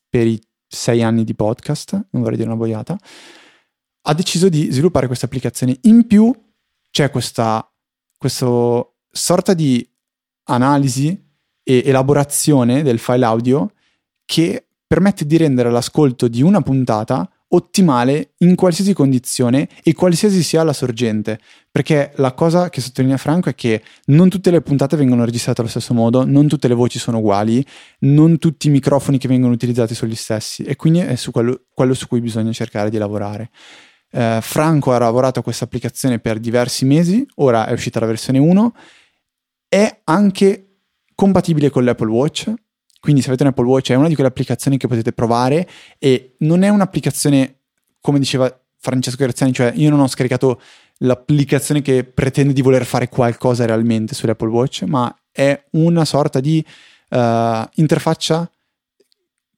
per 0.08 0.26
i 0.26 0.40
sei 0.68 1.02
anni 1.02 1.24
di 1.24 1.34
podcast, 1.34 1.92
non 2.10 2.22
vorrei 2.22 2.36
dire 2.36 2.48
una 2.48 2.58
boiata, 2.58 2.96
ha 4.04 4.14
deciso 4.14 4.48
di 4.48 4.70
sviluppare 4.70 5.06
questa 5.06 5.26
applicazione. 5.26 5.78
In 5.82 6.06
più 6.06 6.32
c'è 6.90 7.10
questa, 7.10 7.66
questo 8.18 8.96
sorta 9.10 9.54
di 9.54 9.86
analisi 10.44 11.30
e 11.62 11.82
elaborazione 11.84 12.82
del 12.82 12.98
file 12.98 13.24
audio 13.24 13.72
che 14.24 14.66
permette 14.86 15.24
di 15.24 15.36
rendere 15.36 15.70
l'ascolto 15.70 16.28
di 16.28 16.42
una 16.42 16.60
puntata 16.60 17.30
ottimale 17.54 18.32
in 18.38 18.54
qualsiasi 18.54 18.92
condizione 18.92 19.68
e 19.82 19.94
qualsiasi 19.94 20.42
sia 20.42 20.62
la 20.62 20.72
sorgente. 20.72 21.38
Perché 21.70 22.12
la 22.16 22.32
cosa 22.32 22.68
che 22.68 22.80
sottolinea 22.80 23.16
Franco 23.16 23.48
è 23.48 23.54
che 23.54 23.82
non 24.06 24.28
tutte 24.28 24.50
le 24.50 24.60
puntate 24.60 24.96
vengono 24.96 25.24
registrate 25.24 25.60
allo 25.60 25.70
stesso 25.70 25.94
modo, 25.94 26.24
non 26.24 26.46
tutte 26.48 26.68
le 26.68 26.74
voci 26.74 26.98
sono 26.98 27.18
uguali, 27.18 27.64
non 28.00 28.38
tutti 28.38 28.68
i 28.68 28.70
microfoni 28.70 29.18
che 29.18 29.28
vengono 29.28 29.52
utilizzati 29.52 29.94
sono 29.94 30.10
gli 30.10 30.16
stessi 30.16 30.62
e 30.62 30.76
quindi 30.76 31.00
è 31.00 31.16
su 31.16 31.30
quello, 31.30 31.62
quello 31.72 31.94
su 31.94 32.06
cui 32.08 32.20
bisogna 32.20 32.52
cercare 32.52 32.90
di 32.90 32.98
lavorare. 32.98 33.50
Eh, 34.10 34.40
Franco 34.42 34.92
ha 34.92 34.98
lavorato 34.98 35.40
a 35.40 35.42
questa 35.42 35.64
applicazione 35.64 36.18
per 36.18 36.38
diversi 36.38 36.84
mesi, 36.84 37.26
ora 37.36 37.66
è 37.66 37.72
uscita 37.72 38.00
la 38.00 38.06
versione 38.06 38.38
1, 38.38 38.74
è 39.68 40.00
anche 40.04 40.66
compatibile 41.14 41.70
con 41.70 41.84
l'Apple 41.84 42.10
Watch, 42.10 42.52
quindi 43.02 43.20
se 43.20 43.30
avete 43.30 43.42
un 43.42 43.48
Apple 43.48 43.66
Watch 43.66 43.90
è 43.90 43.96
una 43.96 44.06
di 44.06 44.14
quelle 44.14 44.28
applicazioni 44.28 44.76
che 44.76 44.86
potete 44.86 45.12
provare 45.12 45.68
e 45.98 46.36
non 46.38 46.62
è 46.62 46.68
un'applicazione, 46.68 47.62
come 48.00 48.20
diceva 48.20 48.48
Francesco 48.78 49.16
Graziani, 49.16 49.52
cioè 49.52 49.72
io 49.74 49.90
non 49.90 49.98
ho 49.98 50.06
scaricato 50.06 50.60
l'applicazione 50.98 51.82
che 51.82 52.04
pretende 52.04 52.52
di 52.52 52.62
voler 52.62 52.84
fare 52.84 53.08
qualcosa 53.08 53.66
realmente 53.66 54.14
sull'Apple 54.14 54.48
Watch, 54.50 54.82
ma 54.82 55.12
è 55.32 55.64
una 55.70 56.04
sorta 56.04 56.38
di 56.38 56.64
uh, 57.08 57.68
interfaccia 57.74 58.48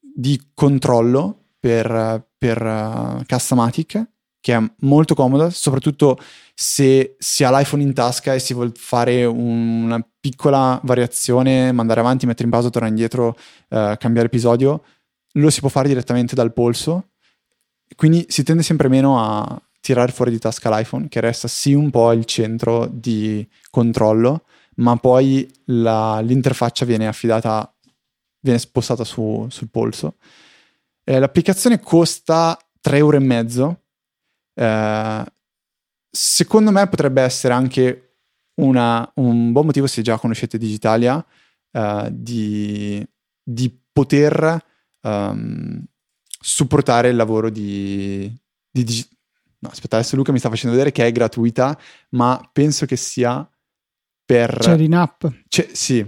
di 0.00 0.40
controllo 0.54 1.48
per, 1.60 2.26
per 2.38 2.62
uh, 2.64 3.22
Customatic 3.26 4.06
che 4.44 4.54
è 4.54 4.62
molto 4.80 5.14
comoda, 5.14 5.48
soprattutto 5.48 6.18
se 6.54 7.16
si 7.18 7.44
ha 7.44 7.50
l'iPhone 7.50 7.82
in 7.82 7.94
tasca 7.94 8.34
e 8.34 8.38
si 8.38 8.52
vuole 8.52 8.72
fare 8.74 9.24
un, 9.24 9.84
una 9.84 10.06
piccola 10.20 10.78
variazione, 10.82 11.72
mandare 11.72 12.00
avanti, 12.00 12.26
mettere 12.26 12.44
in 12.44 12.50
pausa, 12.50 12.68
tornare 12.68 12.92
indietro, 12.92 13.38
eh, 13.70 13.96
cambiare 13.98 14.26
episodio, 14.26 14.84
lo 15.32 15.48
si 15.48 15.60
può 15.60 15.70
fare 15.70 15.88
direttamente 15.88 16.34
dal 16.34 16.52
polso. 16.52 17.12
Quindi 17.96 18.26
si 18.28 18.42
tende 18.42 18.62
sempre 18.62 18.88
meno 18.88 19.18
a 19.18 19.62
tirare 19.80 20.12
fuori 20.12 20.30
di 20.30 20.38
tasca 20.38 20.68
l'iPhone, 20.68 21.08
che 21.08 21.20
resta 21.20 21.48
sì 21.48 21.72
un 21.72 21.88
po' 21.88 22.12
il 22.12 22.26
centro 22.26 22.86
di 22.92 23.48
controllo, 23.70 24.44
ma 24.76 24.94
poi 24.96 25.50
la, 25.68 26.20
l'interfaccia 26.20 26.84
viene 26.84 27.06
affidata, 27.06 27.74
viene 28.40 28.58
spostata 28.58 29.04
su, 29.04 29.46
sul 29.48 29.70
polso. 29.70 30.16
Eh, 31.02 31.18
l'applicazione 31.18 31.80
costa 31.80 32.58
3,5 32.86 32.94
euro 32.96 33.78
eh, 34.54 35.24
secondo 36.10 36.70
me 36.70 36.88
potrebbe 36.88 37.22
essere 37.22 37.54
anche 37.54 38.16
una, 38.56 39.10
un 39.16 39.52
buon 39.52 39.66
motivo, 39.66 39.86
se 39.86 40.02
già 40.02 40.18
conoscete 40.18 40.58
Digitalia, 40.58 41.24
uh, 41.72 42.08
di, 42.10 43.04
di, 43.42 43.82
poter 43.92 44.64
um, 45.02 45.84
supportare 46.40 47.08
il 47.08 47.16
lavoro 47.16 47.48
di, 47.50 48.32
di, 48.70 48.84
di 48.84 49.06
No, 49.64 49.70
aspetta, 49.70 49.96
adesso 49.96 50.14
Luca 50.14 50.30
mi 50.30 50.38
sta 50.38 50.50
facendo 50.50 50.76
vedere 50.76 50.92
che 50.92 51.06
è 51.06 51.10
gratuita, 51.10 51.78
ma 52.10 52.38
penso 52.52 52.84
che 52.84 52.96
sia 52.96 53.48
per... 54.22 54.58
C'è 54.58 54.76
in 54.76 54.94
app. 54.94 55.24
C'è, 55.48 55.70
sì. 55.72 56.06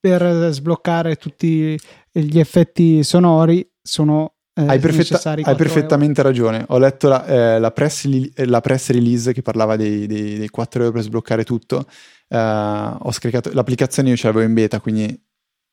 Per 0.00 0.48
sbloccare 0.50 1.14
tutti 1.14 1.78
gli 2.10 2.38
effetti 2.40 3.04
sonori 3.04 3.64
sono 3.80 4.35
eh, 4.58 4.64
hai, 4.66 4.78
perfetta- 4.78 5.20
hai 5.32 5.54
perfettamente 5.54 6.22
euro. 6.22 6.32
ragione. 6.32 6.64
Ho 6.68 6.78
letto 6.78 7.08
la, 7.08 7.26
eh, 7.26 7.58
la, 7.58 7.70
press 7.72 8.06
la, 8.36 8.62
press 8.62 8.88
release 8.88 9.34
che 9.34 9.42
parlava 9.42 9.76
dei, 9.76 10.06
dei, 10.06 10.38
dei 10.38 10.48
4 10.48 10.80
euro 10.80 10.94
per 10.94 11.02
sbloccare 11.02 11.44
tutto. 11.44 11.86
Uh, 12.28 12.96
ho 12.98 13.12
scaricato 13.12 13.52
l'applicazione, 13.52 14.08
io 14.08 14.16
ce 14.16 14.28
l'avevo 14.28 14.46
in 14.46 14.54
beta, 14.54 14.80
quindi 14.80 15.14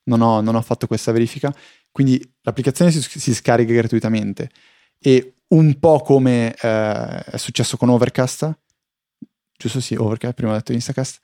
non 0.10 0.20
ho, 0.20 0.42
non 0.42 0.56
ho 0.56 0.62
fatto 0.62 0.86
questa 0.86 1.14
verifica. 1.14 1.56
Quindi 1.92 2.22
l'applicazione 2.42 2.92
si, 2.92 3.02
si, 3.02 3.34
scarica 3.34 3.72
gratuitamente. 3.72 4.50
E 5.00 5.36
un 5.48 5.80
po' 5.80 6.02
come 6.02 6.54
uh, 6.54 7.32
è 7.32 7.38
successo 7.38 7.78
con 7.78 7.88
Overcast, 7.88 8.54
giusto? 9.58 9.80
Sì, 9.80 9.96
Overcast, 9.96 10.34
prima 10.34 10.52
ho 10.52 10.56
detto 10.56 10.74
Instacast, 10.74 11.20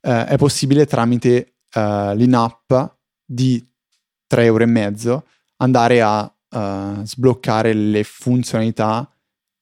uh, 0.00 0.24
è 0.24 0.36
possibile 0.36 0.84
tramite 0.84 1.50
l'in-app 1.76 2.72
di 3.24 3.64
3 4.28 4.44
euro 4.44 4.62
e 4.62 4.66
mezzo 4.66 5.26
andare 5.56 6.02
a 6.02 6.33
uh, 6.54 7.04
sbloccare 7.04 7.72
le 7.72 8.04
funzionalità 8.04 9.08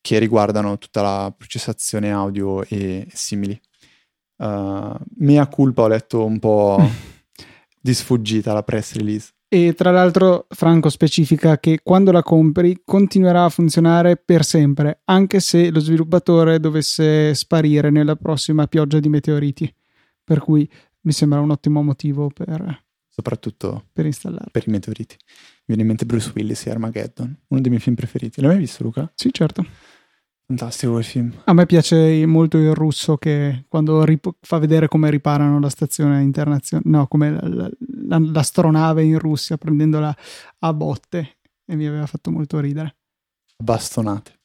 che 0.00 0.18
riguardano 0.18 0.78
tutta 0.78 1.00
la 1.02 1.34
processazione 1.36 2.12
audio 2.12 2.62
e, 2.64 3.06
simili. 3.12 3.58
Uh, 4.36 4.94
mea 5.16 5.46
culpa 5.46 5.82
ho 5.82 5.88
letto 5.88 6.24
un 6.24 6.38
po' 6.38 6.78
di 7.80 7.94
sfuggita 7.94 8.52
la 8.52 8.62
press 8.62 8.94
release. 8.94 9.32
E 9.48 9.74
tra 9.74 9.90
l'altro 9.90 10.46
Franco 10.48 10.88
specifica 10.88 11.58
che 11.58 11.80
quando 11.82 12.10
la 12.10 12.22
compri 12.22 12.80
continuerà 12.84 13.44
a 13.44 13.50
funzionare 13.50 14.16
per 14.16 14.44
sempre, 14.44 15.02
anche 15.04 15.40
se 15.40 15.70
lo 15.70 15.78
sviluppatore 15.78 16.58
dovesse 16.58 17.34
sparire 17.34 17.90
nella 17.90 18.16
prossima 18.16 18.66
pioggia 18.66 18.98
di 18.98 19.10
meteoriti. 19.10 19.74
Per 20.24 20.40
cui 20.40 20.68
mi 21.02 21.12
sembra 21.12 21.40
un 21.40 21.50
ottimo 21.50 21.82
motivo 21.82 22.30
per, 22.32 22.82
soprattutto 23.14 23.88
per 23.92 24.06
installarlo. 24.06 24.48
Per 24.50 24.64
i 24.66 24.70
meteoriti. 24.70 25.16
Mi 25.18 25.64
viene 25.66 25.82
in 25.82 25.88
mente 25.88 26.06
Bruce 26.06 26.32
Willis 26.34 26.66
e 26.66 26.70
Armageddon, 26.70 27.36
uno 27.48 27.60
dei 27.60 27.70
miei 27.70 27.82
film 27.82 27.94
preferiti. 27.94 28.40
L'hai 28.40 28.50
mai 28.50 28.58
visto, 28.58 28.82
Luca? 28.82 29.10
Sì, 29.14 29.28
certo. 29.32 29.64
Fantastico 30.46 30.92
quel 30.92 31.04
film. 31.04 31.32
A 31.44 31.52
me 31.52 31.66
piace 31.66 32.26
molto 32.26 32.58
il 32.58 32.74
russo 32.74 33.16
che 33.16 33.64
quando 33.68 34.04
rip- 34.04 34.36
fa 34.40 34.58
vedere 34.58 34.88
come 34.88 35.10
riparano 35.10 35.60
la 35.60 35.68
stazione 35.68 36.22
internazionale, 36.22 36.90
no, 36.90 37.06
come 37.06 37.30
la, 37.30 37.70
la, 38.06 38.18
l'astronave 38.18 39.02
in 39.02 39.18
Russia 39.18 39.56
prendendola 39.56 40.14
a 40.58 40.72
botte 40.72 41.36
e 41.64 41.76
mi 41.76 41.86
aveva 41.86 42.06
fatto 42.06 42.30
molto 42.30 42.58
ridere. 42.60 42.96
Bastonate. 43.56 44.40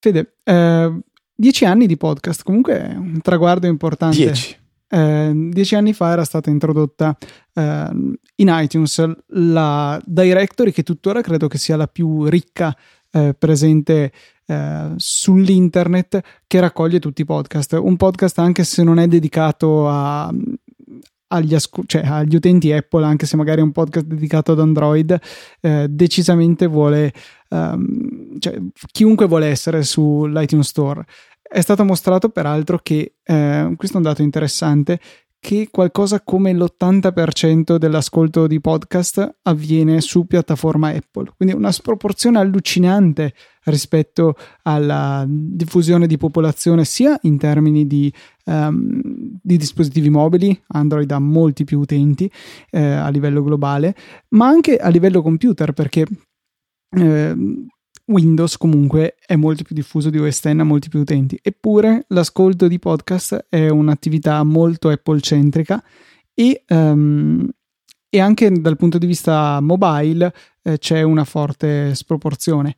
Fede, 0.00 0.36
eh, 0.44 1.00
dieci 1.34 1.64
anni 1.64 1.86
di 1.86 1.96
podcast, 1.96 2.44
comunque 2.44 2.80
è 2.80 2.94
un 2.94 3.20
traguardo 3.20 3.66
importante. 3.66 4.16
Dieci. 4.16 4.57
Eh, 4.90 5.32
dieci 5.50 5.74
anni 5.74 5.92
fa 5.92 6.12
era 6.12 6.24
stata 6.24 6.48
introdotta 6.48 7.16
eh, 7.52 7.90
in 8.36 8.48
iTunes 8.48 9.04
la 9.28 10.00
directory 10.04 10.72
che 10.72 10.82
tuttora 10.82 11.20
credo 11.20 11.46
che 11.46 11.58
sia 11.58 11.76
la 11.76 11.86
più 11.86 12.24
ricca 12.24 12.74
eh, 13.10 13.34
presente 13.38 14.12
eh, 14.46 14.92
sull'internet 14.96 16.20
che 16.46 16.60
raccoglie 16.60 16.98
tutti 17.00 17.22
i 17.22 17.26
podcast. 17.26 17.72
Un 17.74 17.96
podcast 17.96 18.38
anche 18.38 18.64
se 18.64 18.82
non 18.82 18.98
è 18.98 19.06
dedicato 19.06 19.88
a, 19.88 20.32
agli, 21.28 21.54
asco- 21.54 21.84
cioè, 21.86 22.02
agli, 22.06 22.34
utenti 22.34 22.72
Apple, 22.72 23.04
anche 23.04 23.26
se 23.26 23.36
magari 23.36 23.60
è 23.60 23.64
un 23.64 23.72
podcast 23.72 24.06
dedicato 24.06 24.52
ad 24.52 24.60
Android, 24.60 25.18
eh, 25.60 25.86
decisamente 25.88 26.66
vuole, 26.66 27.12
um, 27.50 28.38
cioè, 28.38 28.58
chiunque 28.92 29.26
vuole 29.26 29.46
essere 29.46 29.82
sull'iTunes 29.82 30.66
Store. 30.66 31.04
È 31.48 31.60
stato 31.60 31.84
mostrato 31.84 32.28
peraltro 32.28 32.78
che, 32.82 33.14
eh, 33.22 33.72
questo 33.76 33.96
è 33.96 34.00
un 34.00 34.06
dato 34.06 34.22
interessante, 34.22 35.00
che 35.40 35.68
qualcosa 35.70 36.20
come 36.22 36.52
l'80% 36.52 37.76
dell'ascolto 37.76 38.46
di 38.46 38.60
podcast 38.60 39.38
avviene 39.42 40.00
su 40.00 40.26
piattaforma 40.26 40.88
Apple, 40.88 41.32
quindi 41.36 41.54
una 41.54 41.70
sproporzione 41.70 42.38
allucinante 42.38 43.34
rispetto 43.64 44.34
alla 44.62 45.24
diffusione 45.28 46.06
di 46.06 46.16
popolazione 46.16 46.84
sia 46.84 47.16
in 47.22 47.38
termini 47.38 47.86
di, 47.86 48.12
um, 48.46 49.00
di 49.40 49.56
dispositivi 49.56 50.10
mobili, 50.10 50.60
Android 50.68 51.10
ha 51.10 51.18
molti 51.18 51.64
più 51.64 51.78
utenti 51.78 52.30
eh, 52.70 52.82
a 52.82 53.08
livello 53.08 53.42
globale, 53.42 53.94
ma 54.30 54.48
anche 54.48 54.76
a 54.76 54.88
livello 54.88 55.22
computer 55.22 55.72
perché 55.72 56.04
eh, 56.96 57.36
Windows 58.08 58.56
comunque 58.56 59.16
è 59.24 59.36
molto 59.36 59.62
più 59.62 59.74
diffuso 59.74 60.10
di 60.10 60.18
OS 60.18 60.40
X, 60.40 60.44
ha 60.46 60.64
molti 60.64 60.88
più 60.88 61.00
utenti, 61.00 61.38
eppure 61.40 62.04
l'ascolto 62.08 62.66
di 62.66 62.78
podcast 62.78 63.46
è 63.48 63.68
un'attività 63.68 64.42
molto 64.42 64.88
Apple-centrica 64.88 65.82
e, 66.34 66.64
um, 66.68 67.48
e 68.08 68.20
anche 68.20 68.50
dal 68.50 68.76
punto 68.76 68.98
di 68.98 69.06
vista 69.06 69.60
mobile 69.60 70.32
eh, 70.62 70.78
c'è 70.78 71.02
una 71.02 71.24
forte 71.24 71.94
sproporzione. 71.94 72.76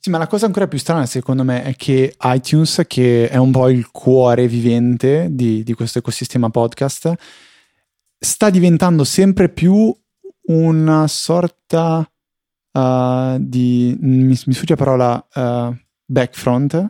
Sì, 0.00 0.10
ma 0.10 0.18
la 0.18 0.26
cosa 0.26 0.46
ancora 0.46 0.68
più 0.68 0.78
strana 0.78 1.06
secondo 1.06 1.42
me 1.42 1.64
è 1.64 1.74
che 1.74 2.14
iTunes, 2.22 2.84
che 2.86 3.28
è 3.28 3.36
un 3.36 3.50
po' 3.50 3.68
il 3.68 3.90
cuore 3.90 4.46
vivente 4.46 5.28
di, 5.30 5.62
di 5.64 5.74
questo 5.74 5.98
ecosistema 5.98 6.50
podcast, 6.50 7.12
sta 8.18 8.50
diventando 8.50 9.04
sempre 9.04 9.48
più 9.48 9.94
una 10.46 11.06
sorta 11.08 12.08
uh, 12.72 13.36
di... 13.40 13.96
Mi, 14.00 14.24
mi 14.24 14.34
sfugge 14.34 14.76
la 14.76 14.84
parola 14.84 15.28
uh, 15.34 15.76
backfront. 16.04 16.86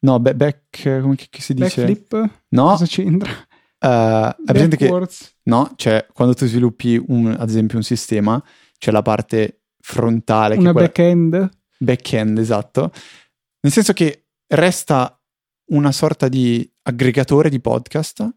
No, 0.00 0.20
be- 0.20 0.34
back... 0.34 1.00
come 1.00 1.16
si 1.30 1.54
dice? 1.54 1.84
Backflip? 1.84 2.30
No. 2.48 2.68
Cosa 2.68 2.86
c'entra? 2.86 3.30
Uh, 3.78 4.30
è 4.30 4.36
presente 4.44 4.76
che... 4.76 5.08
No, 5.44 5.72
cioè 5.76 6.06
quando 6.12 6.34
tu 6.34 6.46
sviluppi 6.46 7.02
un, 7.08 7.34
ad 7.38 7.48
esempio 7.48 7.76
un 7.76 7.84
sistema, 7.84 8.42
c'è 8.78 8.90
la 8.90 9.02
parte 9.02 9.62
frontale. 9.80 10.56
Una 10.56 10.72
back-end? 10.72 11.48
Back-end, 11.78 12.38
esatto. 12.38 12.90
Nel 13.60 13.72
senso 13.72 13.92
che 13.92 14.28
resta 14.48 15.20
una 15.66 15.92
sorta 15.92 16.28
di 16.28 16.68
aggregatore 16.82 17.48
di 17.48 17.60
podcast, 17.60 18.28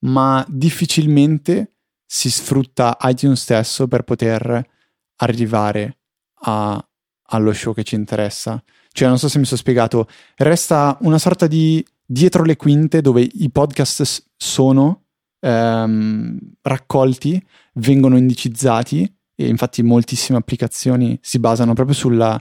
ma 0.00 0.44
difficilmente 0.48 1.76
si 2.04 2.30
sfrutta 2.30 2.96
iTunes 3.02 3.40
stesso 3.40 3.86
per 3.86 4.02
poter 4.02 4.68
arrivare 5.16 6.00
a, 6.44 6.88
allo 7.28 7.52
show 7.52 7.74
che 7.74 7.84
ci 7.84 7.94
interessa. 7.94 8.62
Cioè, 8.90 9.08
non 9.08 9.18
so 9.18 9.28
se 9.28 9.38
mi 9.38 9.44
sono 9.44 9.58
spiegato, 9.58 10.06
resta 10.36 10.96
una 11.00 11.18
sorta 11.18 11.46
di 11.46 11.84
dietro 12.04 12.44
le 12.44 12.56
quinte 12.56 13.00
dove 13.00 13.22
i 13.22 13.50
podcast 13.50 14.30
sono 14.36 15.04
ehm, 15.40 16.38
raccolti, 16.62 17.44
vengono 17.74 18.16
indicizzati 18.16 19.16
e 19.34 19.48
infatti 19.48 19.82
moltissime 19.82 20.38
applicazioni 20.38 21.18
si 21.22 21.38
basano 21.38 21.72
proprio 21.74 21.94
sul 21.94 22.40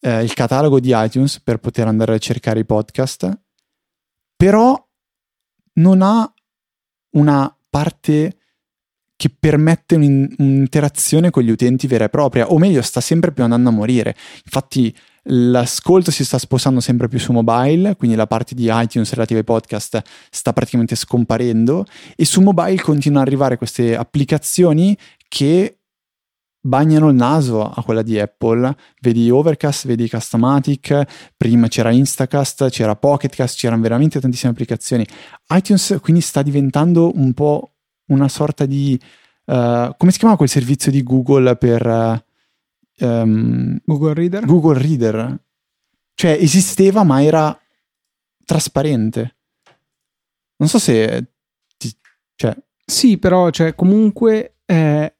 eh, 0.00 0.30
catalogo 0.34 0.78
di 0.78 0.92
iTunes 0.94 1.40
per 1.40 1.58
poter 1.58 1.88
andare 1.88 2.14
a 2.14 2.18
cercare 2.18 2.60
i 2.60 2.64
podcast, 2.64 3.30
però 4.36 4.86
non 5.74 6.02
ha 6.02 6.32
una 7.10 7.56
parte 7.70 8.37
che 9.18 9.30
permette 9.36 9.96
un'interazione 9.96 11.30
con 11.30 11.42
gli 11.42 11.50
utenti 11.50 11.88
vera 11.88 12.04
e 12.04 12.08
propria, 12.08 12.52
o 12.52 12.56
meglio, 12.56 12.80
sta 12.82 13.00
sempre 13.00 13.32
più 13.32 13.42
andando 13.42 13.68
a 13.68 13.72
morire. 13.72 14.14
Infatti, 14.44 14.96
l'ascolto 15.24 16.12
si 16.12 16.24
sta 16.24 16.38
spostando 16.38 16.78
sempre 16.78 17.08
più 17.08 17.18
su 17.18 17.32
mobile, 17.32 17.96
quindi 17.96 18.16
la 18.16 18.28
parte 18.28 18.54
di 18.54 18.70
iTunes 18.72 19.12
relativa 19.12 19.40
ai 19.40 19.44
podcast 19.44 20.00
sta 20.30 20.52
praticamente 20.52 20.94
scomparendo, 20.94 21.84
e 22.14 22.24
su 22.24 22.40
mobile 22.40 22.80
continuano 22.80 23.22
ad 23.22 23.26
arrivare 23.26 23.56
queste 23.56 23.96
applicazioni 23.96 24.96
che 25.26 25.80
bagnano 26.60 27.08
il 27.08 27.16
naso 27.16 27.64
a 27.64 27.82
quella 27.82 28.02
di 28.02 28.20
Apple. 28.20 28.72
Vedi 29.00 29.28
Overcast, 29.30 29.88
vedi 29.88 30.08
Customatic, 30.08 31.32
prima 31.36 31.66
c'era 31.66 31.90
Instacast, 31.90 32.68
c'era 32.68 32.94
Pocketcast, 32.94 33.58
c'erano 33.58 33.82
veramente 33.82 34.20
tantissime 34.20 34.52
applicazioni. 34.52 35.04
iTunes 35.48 35.98
quindi 36.00 36.20
sta 36.20 36.40
diventando 36.40 37.10
un 37.16 37.32
po' 37.32 37.72
una 38.08 38.28
sorta 38.28 38.66
di... 38.66 38.98
Uh, 39.44 39.94
come 39.96 40.10
si 40.10 40.18
chiamava 40.18 40.36
quel 40.36 40.48
servizio 40.48 40.90
di 40.90 41.02
Google 41.02 41.56
per... 41.56 41.86
Uh, 41.86 43.06
um, 43.06 43.78
Google 43.84 44.14
Reader? 44.14 44.44
Google 44.44 44.78
Reader. 44.78 45.40
Cioè 46.14 46.32
esisteva 46.32 47.04
ma 47.04 47.22
era 47.22 47.58
trasparente. 48.44 49.36
Non 50.56 50.68
so 50.68 50.78
se... 50.78 51.32
Ti, 51.76 51.96
cioè... 52.34 52.56
Sì, 52.84 53.18
però 53.18 53.50
cioè, 53.50 53.74
comunque 53.74 54.56
eh, 54.64 55.14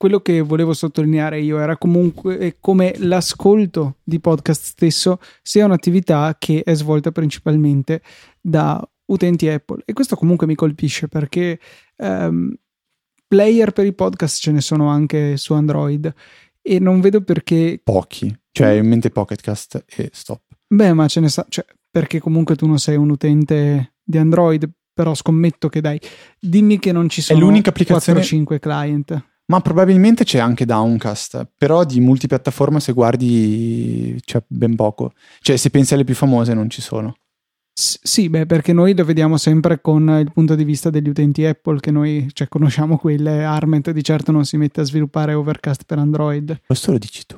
quello 0.00 0.20
che 0.20 0.40
volevo 0.40 0.72
sottolineare 0.72 1.40
io 1.40 1.58
era 1.58 1.76
comunque 1.76 2.56
come 2.58 2.94
l'ascolto 3.00 3.98
di 4.02 4.18
podcast 4.18 4.62
stesso 4.64 5.20
sia 5.42 5.66
un'attività 5.66 6.36
che 6.38 6.62
è 6.64 6.74
svolta 6.74 7.12
principalmente 7.12 8.00
da 8.40 8.82
utenti 9.10 9.48
Apple 9.48 9.82
e 9.84 9.92
questo 9.92 10.16
comunque 10.16 10.46
mi 10.46 10.54
colpisce 10.54 11.08
perché 11.08 11.58
um, 11.96 12.52
player 13.26 13.72
per 13.72 13.86
i 13.86 13.92
podcast 13.92 14.40
ce 14.40 14.50
ne 14.50 14.60
sono 14.60 14.88
anche 14.88 15.36
su 15.36 15.52
Android 15.52 16.12
e 16.62 16.78
non 16.78 17.00
vedo 17.00 17.22
perché 17.22 17.80
pochi, 17.82 18.36
cioè 18.50 18.70
in 18.70 18.88
mente 18.88 19.10
Pocketcast 19.10 19.84
e 19.86 20.10
stop. 20.12 20.42
Beh, 20.66 20.92
ma 20.92 21.08
ce 21.08 21.20
ne 21.20 21.28
sa, 21.28 21.46
cioè, 21.48 21.64
perché 21.90 22.20
comunque 22.20 22.56
tu 22.56 22.66
non 22.66 22.78
sei 22.78 22.96
un 22.96 23.10
utente 23.10 23.94
di 24.02 24.18
Android, 24.18 24.68
però 24.92 25.14
scommetto 25.14 25.68
che 25.68 25.80
dai, 25.80 26.00
dimmi 26.38 26.78
che 26.78 26.92
non 26.92 27.08
ci 27.08 27.22
sono 27.22 27.38
è 27.38 27.42
l'unica 27.42 27.70
applicazione 27.70 28.20
4-5 28.20 28.58
client. 28.58 29.24
Ma 29.46 29.60
probabilmente 29.60 30.22
c'è 30.22 30.38
anche 30.38 30.64
Downcast, 30.64 31.48
però 31.56 31.84
di 31.84 31.98
multipiattaforma 31.98 32.78
se 32.78 32.92
guardi 32.92 34.16
c'è 34.24 34.40
ben 34.46 34.76
poco. 34.76 35.12
Cioè 35.40 35.56
se 35.56 35.70
pensi 35.70 35.94
alle 35.94 36.04
più 36.04 36.14
famose 36.14 36.54
non 36.54 36.70
ci 36.70 36.80
sono. 36.80 37.16
Sì, 38.02 38.28
beh, 38.28 38.44
perché 38.44 38.74
noi 38.74 38.94
lo 38.94 39.04
vediamo 39.04 39.38
sempre 39.38 39.80
con 39.80 40.06
il 40.20 40.30
punto 40.32 40.54
di 40.54 40.64
vista 40.64 40.90
degli 40.90 41.08
utenti 41.08 41.46
Apple, 41.46 41.80
che 41.80 41.90
noi 41.90 42.28
cioè, 42.34 42.46
conosciamo 42.46 42.98
quelle. 42.98 43.42
Arment 43.42 43.90
di 43.90 44.04
certo 44.04 44.32
non 44.32 44.44
si 44.44 44.58
mette 44.58 44.82
a 44.82 44.84
sviluppare 44.84 45.32
Overcast 45.32 45.84
per 45.86 45.98
Android. 45.98 46.60
Questo 46.66 46.92
lo 46.92 46.98
dici 46.98 47.24
tu. 47.26 47.36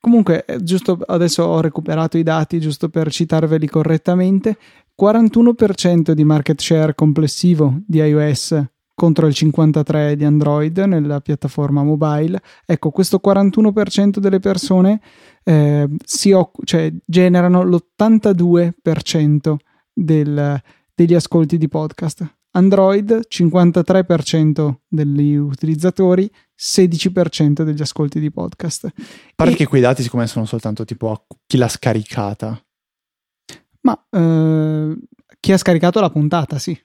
Comunque, 0.00 0.44
eh, 0.46 0.62
giusto 0.62 0.98
adesso 1.06 1.42
ho 1.42 1.60
recuperato 1.60 2.16
i 2.16 2.22
dati, 2.22 2.58
giusto 2.58 2.88
per 2.88 3.10
citarveli 3.10 3.68
correttamente. 3.68 4.56
41% 4.98 6.12
di 6.12 6.24
market 6.24 6.58
share 6.58 6.94
complessivo 6.94 7.80
di 7.86 7.98
iOS 7.98 8.64
contro 8.94 9.26
il 9.26 9.34
53% 9.36 10.14
di 10.14 10.24
Android 10.24 10.78
nella 10.78 11.20
piattaforma 11.20 11.82
mobile. 11.82 12.40
Ecco, 12.64 12.90
questo 12.90 13.20
41% 13.22 14.18
delle 14.20 14.38
persone 14.38 15.02
eh, 15.44 15.86
occu- 16.32 16.64
cioè, 16.64 16.90
generano 17.04 17.62
l'82% 17.62 19.56
del, 19.96 20.60
degli 20.94 21.14
ascolti 21.14 21.56
di 21.56 21.68
podcast. 21.68 22.34
Android 22.50 23.26
53% 23.28 24.74
degli 24.88 25.34
utilizzatori, 25.34 26.30
16% 26.58 27.62
degli 27.62 27.80
ascolti 27.80 28.20
di 28.20 28.30
podcast. 28.30 28.92
Pare 29.34 29.52
e... 29.52 29.54
che 29.54 29.66
quei 29.66 29.80
dati 29.80 30.02
siccome 30.02 30.26
sono 30.26 30.44
soltanto 30.44 30.84
tipo 30.84 31.10
a 31.10 31.22
chi 31.46 31.56
l'ha 31.56 31.68
scaricata. 31.68 32.60
Ma 33.82 34.06
eh, 34.10 34.96
chi 35.38 35.52
ha 35.52 35.58
scaricato 35.58 36.00
la 36.00 36.10
puntata, 36.10 36.58
sì. 36.58 36.78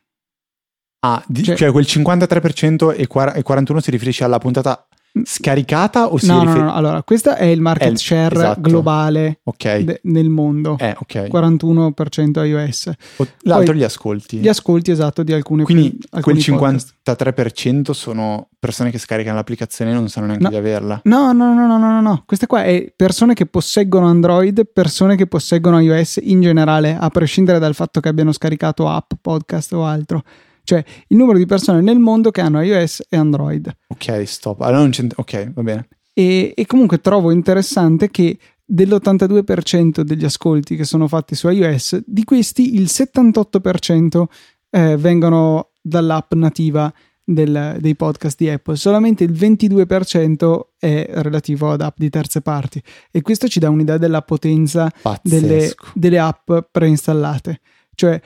Ah, 1.03 1.23
cioè, 1.33 1.55
cioè, 1.55 1.71
quel 1.71 1.85
53% 1.87 2.95
e, 2.95 3.07
41 3.07 3.79
si 3.79 3.91
riferisce 3.91 4.23
alla 4.23 4.37
puntata 4.37 4.87
scaricata 5.23 6.07
o 6.07 6.17
si 6.17 6.27
no, 6.27 6.39
rifer- 6.41 6.57
no, 6.57 6.63
no, 6.65 6.73
allora 6.73 7.03
questo 7.03 7.35
è 7.35 7.43
il 7.45 7.59
market 7.59 7.93
è 7.93 7.97
share 7.97 8.35
esatto. 8.35 8.61
globale 8.61 9.39
okay. 9.43 9.83
de- 9.83 9.99
nel 10.03 10.29
mondo 10.29 10.77
eh, 10.79 10.95
okay. 10.97 11.29
41% 11.29 12.45
iOS 12.45 12.91
o, 13.17 13.27
l'altro 13.41 13.73
Poi, 13.73 13.81
gli 13.81 13.83
ascolti 13.83 14.37
gli 14.37 14.47
ascolti 14.47 14.91
esatto 14.91 15.23
di 15.23 15.33
alcune 15.33 15.63
quindi 15.63 15.97
alcuni 16.11 16.41
quel 16.41 16.57
53% 16.57 16.93
podcast. 17.03 17.91
sono 17.91 18.47
persone 18.57 18.89
che 18.89 18.99
scaricano 18.99 19.35
l'applicazione 19.35 19.91
e 19.91 19.93
non 19.93 20.07
sanno 20.07 20.27
neanche 20.27 20.43
no. 20.45 20.49
di 20.49 20.55
averla 20.55 21.01
no 21.03 21.33
no 21.33 21.53
no 21.53 21.67
no 21.67 21.77
no 21.77 21.91
no 21.91 22.01
no 22.01 22.23
queste 22.25 22.47
qua 22.47 22.63
è 22.63 22.93
persone 22.95 23.33
che 23.33 23.45
posseggono 23.45 24.07
Android 24.07 24.65
persone 24.71 25.17
che 25.17 25.27
posseggono 25.27 25.79
iOS 25.79 26.19
in 26.21 26.41
generale 26.41 26.97
a 26.97 27.09
prescindere 27.09 27.59
dal 27.59 27.75
fatto 27.75 27.99
che 27.99 28.07
abbiano 28.07 28.31
scaricato 28.31 28.87
app 28.87 29.11
podcast 29.19 29.73
o 29.73 29.85
altro 29.85 30.23
cioè 30.71 30.83
il 31.07 31.17
numero 31.17 31.37
di 31.37 31.45
persone 31.45 31.81
nel 31.81 31.99
mondo 31.99 32.31
che 32.31 32.39
hanno 32.39 32.61
iOS 32.61 33.03
e 33.09 33.17
Android. 33.17 33.69
Ok, 33.87 34.25
stop. 34.25 34.61
Allora 34.61 34.79
non 34.79 34.91
c'è... 34.91 35.05
Ok, 35.15 35.51
va 35.51 35.63
bene. 35.63 35.87
E, 36.13 36.53
e 36.55 36.65
comunque 36.65 37.01
trovo 37.01 37.31
interessante 37.31 38.09
che 38.09 38.37
dell'82% 38.63 39.99
degli 39.99 40.23
ascolti 40.23 40.77
che 40.77 40.85
sono 40.85 41.09
fatti 41.09 41.35
su 41.35 41.49
iOS, 41.49 42.03
di 42.05 42.23
questi 42.23 42.75
il 42.75 42.83
78% 42.83 44.23
eh, 44.69 44.95
vengono 44.95 45.71
dall'app 45.81 46.31
nativa 46.35 46.93
del, 47.25 47.75
dei 47.79 47.95
podcast 47.97 48.37
di 48.37 48.49
Apple, 48.49 48.77
solamente 48.77 49.25
il 49.25 49.33
22% 49.33 50.59
è 50.79 51.09
relativo 51.15 51.71
ad 51.71 51.81
app 51.81 51.97
di 51.97 52.09
terze 52.09 52.39
parti 52.39 52.81
e 53.11 53.21
questo 53.21 53.49
ci 53.49 53.59
dà 53.59 53.69
un'idea 53.69 53.97
della 53.97 54.21
potenza 54.21 54.89
delle, 55.21 55.73
delle 55.93 56.19
app 56.19 56.49
preinstallate. 56.71 57.59
Cioè, 57.93 58.21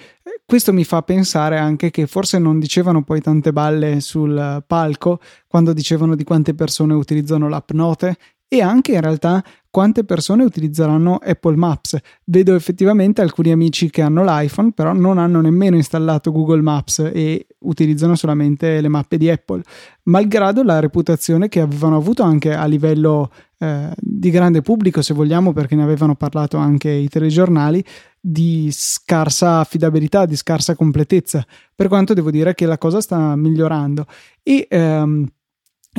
questo 0.45 0.73
mi 0.73 0.83
fa 0.83 1.01
pensare 1.01 1.57
anche 1.57 1.89
che 1.89 2.07
forse 2.07 2.37
non 2.37 2.59
dicevano 2.59 3.03
poi 3.03 3.19
tante 3.21 3.51
balle 3.51 3.99
sul 3.99 4.63
palco 4.65 5.19
quando 5.47 5.73
dicevano 5.73 6.15
di 6.15 6.23
quante 6.23 6.53
persone 6.53 6.93
utilizzano 6.93 7.49
l'app 7.49 7.71
Note 7.71 8.15
e 8.47 8.61
anche 8.61 8.93
in 8.93 9.01
realtà 9.01 9.43
quante 9.69 10.05
persone 10.05 10.43
utilizzeranno 10.43 11.15
Apple 11.15 11.57
Maps. 11.57 11.97
Vedo 12.23 12.55
effettivamente 12.55 13.21
alcuni 13.21 13.51
amici 13.51 13.89
che 13.89 14.01
hanno 14.01 14.23
l'iPhone, 14.23 14.71
però 14.71 14.93
non 14.93 15.17
hanno 15.17 15.41
nemmeno 15.41 15.75
installato 15.75 16.31
Google 16.31 16.61
Maps 16.61 16.99
e 17.13 17.47
utilizzano 17.59 18.15
solamente 18.15 18.79
le 18.79 18.87
mappe 18.87 19.17
di 19.17 19.29
Apple, 19.29 19.63
malgrado 20.03 20.63
la 20.63 20.79
reputazione 20.79 21.49
che 21.49 21.59
avevano 21.59 21.97
avuto 21.97 22.23
anche 22.23 22.53
a 22.53 22.65
livello 22.65 23.29
eh, 23.57 23.89
di 23.97 24.29
grande 24.29 24.61
pubblico, 24.61 25.01
se 25.01 25.13
vogliamo, 25.13 25.53
perché 25.53 25.75
ne 25.75 25.83
avevano 25.83 26.15
parlato 26.15 26.57
anche 26.57 26.89
i 26.89 27.07
telegiornali, 27.07 27.83
di 28.19 28.69
scarsa 28.71 29.59
affidabilità, 29.59 30.25
di 30.25 30.35
scarsa 30.35 30.75
completezza, 30.75 31.45
per 31.73 31.87
quanto 31.87 32.13
devo 32.13 32.31
dire 32.31 32.53
che 32.55 32.65
la 32.65 32.77
cosa 32.77 33.01
sta 33.01 33.35
migliorando. 33.35 34.05
E 34.41 34.67
ehm, 34.69 35.27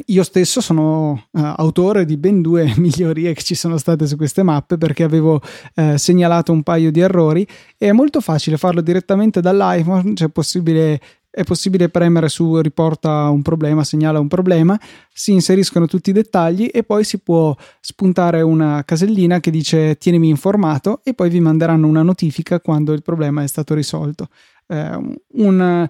io 0.07 0.23
stesso 0.23 0.61
sono 0.61 1.13
uh, 1.13 1.41
autore 1.57 2.05
di 2.05 2.17
ben 2.19 2.43
due 2.43 2.73
migliorie 2.77 3.33
che 3.33 3.43
ci 3.43 3.55
sono 3.55 3.79
state 3.79 4.07
su 4.07 4.17
queste 4.17 4.43
mappe 4.43 4.77
perché 4.77 5.05
avevo 5.05 5.41
uh, 5.77 5.97
segnalato 5.97 6.53
un 6.53 6.63
paio 6.63 6.91
di 6.91 7.01
errori 7.01 7.47
e 7.79 7.89
è 7.89 7.93
molto 7.93 8.21
facile 8.21 8.59
farlo 8.59 8.83
direttamente 8.83 9.41
dall'iPhone, 9.41 10.15
cioè 10.15 10.29
possibile, 10.29 11.01
è 11.37 11.45
possibile 11.45 11.91
premere 11.91 12.31
su 12.31 12.59
riporta 12.63 13.29
un 13.29 13.43
problema, 13.43 13.85
segnala 13.85 14.19
un 14.19 14.27
problema, 14.27 14.81
si 15.13 15.33
inseriscono 15.33 15.87
tutti 15.87 16.09
i 16.09 16.15
dettagli 16.15 16.71
e 16.73 16.83
poi 16.83 17.05
si 17.05 17.19
può 17.19 17.55
spuntare 17.79 18.41
una 18.41 18.83
casellina 18.87 19.39
che 19.39 19.51
dice 19.51 19.99
tienimi 19.99 20.31
informato 20.31 21.01
e 21.05 21.13
poi 21.13 21.29
vi 21.29 21.41
manderanno 21.41 21.89
una 21.89 22.01
notifica 22.01 22.59
quando 22.59 22.95
il 22.95 23.03
problema 23.03 23.43
è 23.43 23.47
stato 23.49 23.75
risolto. 23.75 24.29
Uh, 24.69 25.15
un 25.33 25.87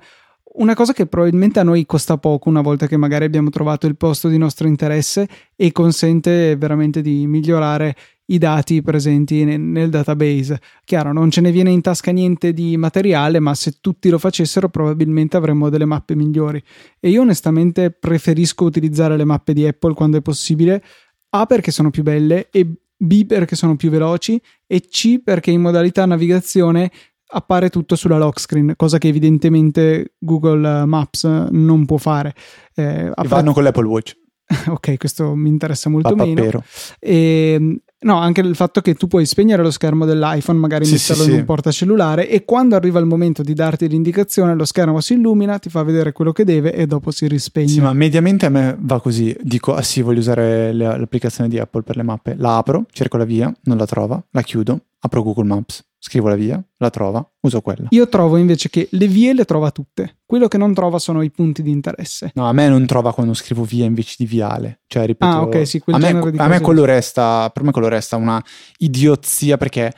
una 0.56 0.74
cosa 0.74 0.94
che 0.94 1.06
probabilmente 1.06 1.60
a 1.60 1.64
noi 1.64 1.84
costa 1.84 2.16
poco 2.16 2.48
una 2.48 2.62
volta 2.62 2.86
che 2.86 2.96
magari 2.96 3.26
abbiamo 3.26 3.50
trovato 3.50 3.86
il 3.86 3.96
posto 3.96 4.28
di 4.28 4.38
nostro 4.38 4.66
interesse 4.66 5.28
e 5.54 5.70
consente 5.70 6.56
veramente 6.56 7.02
di 7.02 7.26
migliorare 7.26 7.94
i 8.26 8.38
dati 8.38 8.82
presenti 8.82 9.44
nel, 9.44 9.88
database. 9.88 10.60
Chiaro, 10.84 11.12
non 11.12 11.30
ce 11.30 11.40
ne 11.40 11.52
viene 11.52 11.70
in 11.70 11.80
tasca 11.80 12.10
niente 12.10 12.52
di 12.52 12.76
materiale, 12.76 13.38
ma 13.40 13.54
se 13.54 13.78
tutti 13.80 14.08
lo 14.08 14.18
facessero 14.18 14.68
probabilmente 14.68 15.36
avremmo 15.36 15.68
delle 15.68 15.84
mappe 15.84 16.14
migliori. 16.14 16.62
E 16.98 17.10
io 17.10 17.20
onestamente 17.20 17.90
preferisco 17.90 18.64
utilizzare 18.64 19.16
le 19.16 19.24
mappe 19.24 19.52
di 19.52 19.66
Apple 19.66 19.94
quando 19.94 20.18
è 20.18 20.22
possibile, 20.22 20.82
A 21.30 21.46
perché 21.46 21.70
sono 21.70 21.90
più 21.90 22.02
belle 22.02 22.48
e 22.50 22.68
B 22.98 23.26
perché 23.26 23.56
sono 23.56 23.76
più 23.76 23.90
veloci 23.90 24.40
e 24.66 24.80
C 24.80 25.20
perché 25.22 25.50
in 25.50 25.60
modalità 25.60 26.06
navigazione 26.06 26.90
appare 27.28 27.70
tutto 27.70 27.96
sulla 27.96 28.18
lock 28.18 28.40
screen, 28.40 28.74
cosa 28.76 28.98
che 28.98 29.08
evidentemente 29.08 30.14
Google 30.18 30.84
Maps 30.86 31.24
non 31.24 31.84
può 31.84 31.96
fare. 31.96 32.34
Eh, 32.74 33.06
appare... 33.08 33.28
Vanno 33.28 33.52
con 33.52 33.62
l'Apple 33.62 33.86
Watch. 33.86 34.16
ok, 34.68 34.96
questo 34.96 35.34
mi 35.34 35.48
interessa 35.48 35.90
molto 35.90 36.14
Papapero. 36.14 36.40
meno. 36.40 36.64
E, 37.00 37.80
no, 38.00 38.18
anche 38.18 38.40
il 38.40 38.54
fatto 38.54 38.80
che 38.80 38.94
tu 38.94 39.06
puoi 39.06 39.26
spegnere 39.26 39.62
lo 39.62 39.70
schermo 39.70 40.04
dell'iPhone, 40.04 40.58
magari 40.58 40.84
sì, 40.84 40.92
metterlo 40.92 41.22
sì, 41.22 41.30
in 41.30 41.38
un 41.38 41.44
portacellulare 41.44 42.28
e 42.28 42.44
quando 42.44 42.76
arriva 42.76 42.98
il 42.98 43.06
momento 43.06 43.42
di 43.42 43.54
darti 43.54 43.88
l'indicazione, 43.88 44.54
lo 44.54 44.64
schermo 44.64 45.00
si 45.00 45.14
illumina, 45.14 45.58
ti 45.58 45.70
fa 45.70 45.82
vedere 45.82 46.12
quello 46.12 46.32
che 46.32 46.44
deve 46.44 46.72
e 46.72 46.86
dopo 46.86 47.10
si 47.10 47.26
rispegne. 47.26 47.68
Sì, 47.68 47.80
ma 47.80 47.92
mediamente 47.92 48.46
a 48.46 48.50
me 48.50 48.76
va 48.78 49.00
così. 49.00 49.36
Dico, 49.40 49.74
ah 49.74 49.82
sì, 49.82 50.02
voglio 50.02 50.20
usare 50.20 50.72
l'applicazione 50.72 51.48
di 51.48 51.58
Apple 51.58 51.82
per 51.82 51.96
le 51.96 52.02
mappe. 52.02 52.34
La 52.38 52.56
apro, 52.56 52.86
cerco 52.90 53.16
la 53.16 53.24
via, 53.24 53.52
non 53.64 53.76
la 53.76 53.86
trova, 53.86 54.22
la 54.30 54.42
chiudo, 54.42 54.80
apro 55.00 55.22
Google 55.22 55.44
Maps 55.44 55.84
scrivo 56.06 56.28
la 56.28 56.36
via, 56.36 56.64
la 56.76 56.90
trova, 56.90 57.28
uso 57.40 57.60
quella. 57.60 57.88
Io 57.90 58.08
trovo 58.08 58.36
invece 58.36 58.70
che 58.70 58.86
le 58.92 59.08
vie 59.08 59.34
le 59.34 59.44
trova 59.44 59.72
tutte. 59.72 60.18
Quello 60.24 60.46
che 60.46 60.56
non 60.56 60.72
trova 60.72 61.00
sono 61.00 61.20
i 61.22 61.32
punti 61.32 61.62
di 61.62 61.70
interesse. 61.72 62.30
No, 62.34 62.48
a 62.48 62.52
me 62.52 62.68
non 62.68 62.86
trova 62.86 63.12
quando 63.12 63.34
scrivo 63.34 63.64
via 63.64 63.84
invece 63.84 64.14
di 64.16 64.24
viale. 64.24 64.82
Cioè, 64.86 65.04
ripeto, 65.04 65.32
ah, 65.32 65.42
ok, 65.42 65.66
sì, 65.66 65.80
quel 65.80 65.96
a 65.96 65.98
me, 66.12 66.32
a 66.36 66.46
me 66.46 66.60
quello 66.60 66.84
resta, 66.84 67.50
per 67.52 67.64
me 67.64 67.72
quello 67.72 67.88
resta 67.88 68.14
una 68.14 68.40
idiozia 68.78 69.56
perché 69.56 69.92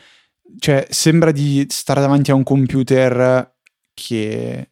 cioè, 0.59 0.87
sembra 0.89 1.31
di 1.31 1.67
stare 1.69 2.01
davanti 2.01 2.31
a 2.31 2.35
un 2.35 2.43
computer 2.43 3.57
che 3.93 4.71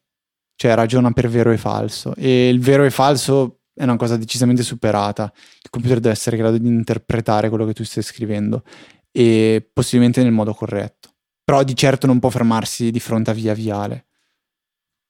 cioè, 0.55 0.74
ragiona 0.74 1.11
per 1.11 1.28
vero 1.28 1.51
e 1.51 1.59
falso. 1.59 2.14
E 2.16 2.49
il 2.49 2.61
vero 2.61 2.82
e 2.82 2.91
falso 2.91 3.59
è 3.74 3.82
una 3.82 3.97
cosa 3.97 4.16
decisamente 4.16 4.62
superata. 4.62 5.30
Il 5.62 5.68
computer 5.68 6.01
deve 6.01 6.14
essere 6.14 6.37
in 6.37 6.43
grado 6.43 6.57
di 6.57 6.66
interpretare 6.66 7.51
quello 7.51 7.66
che 7.66 7.74
tu 7.74 7.84
stai 7.84 8.03
scrivendo 8.03 8.62
e 9.12 9.68
possibilmente 9.70 10.22
nel 10.22 10.32
modo 10.32 10.55
corretto 10.55 11.11
però 11.47 11.62
di 11.62 11.76
certo 11.76 12.09
non 12.09 12.18
può 12.18 12.28
fermarsi 12.28 12.90
di 12.90 12.99
fronte 12.99 13.30
a 13.30 13.32
via 13.32 13.55
viale. 13.55 14.07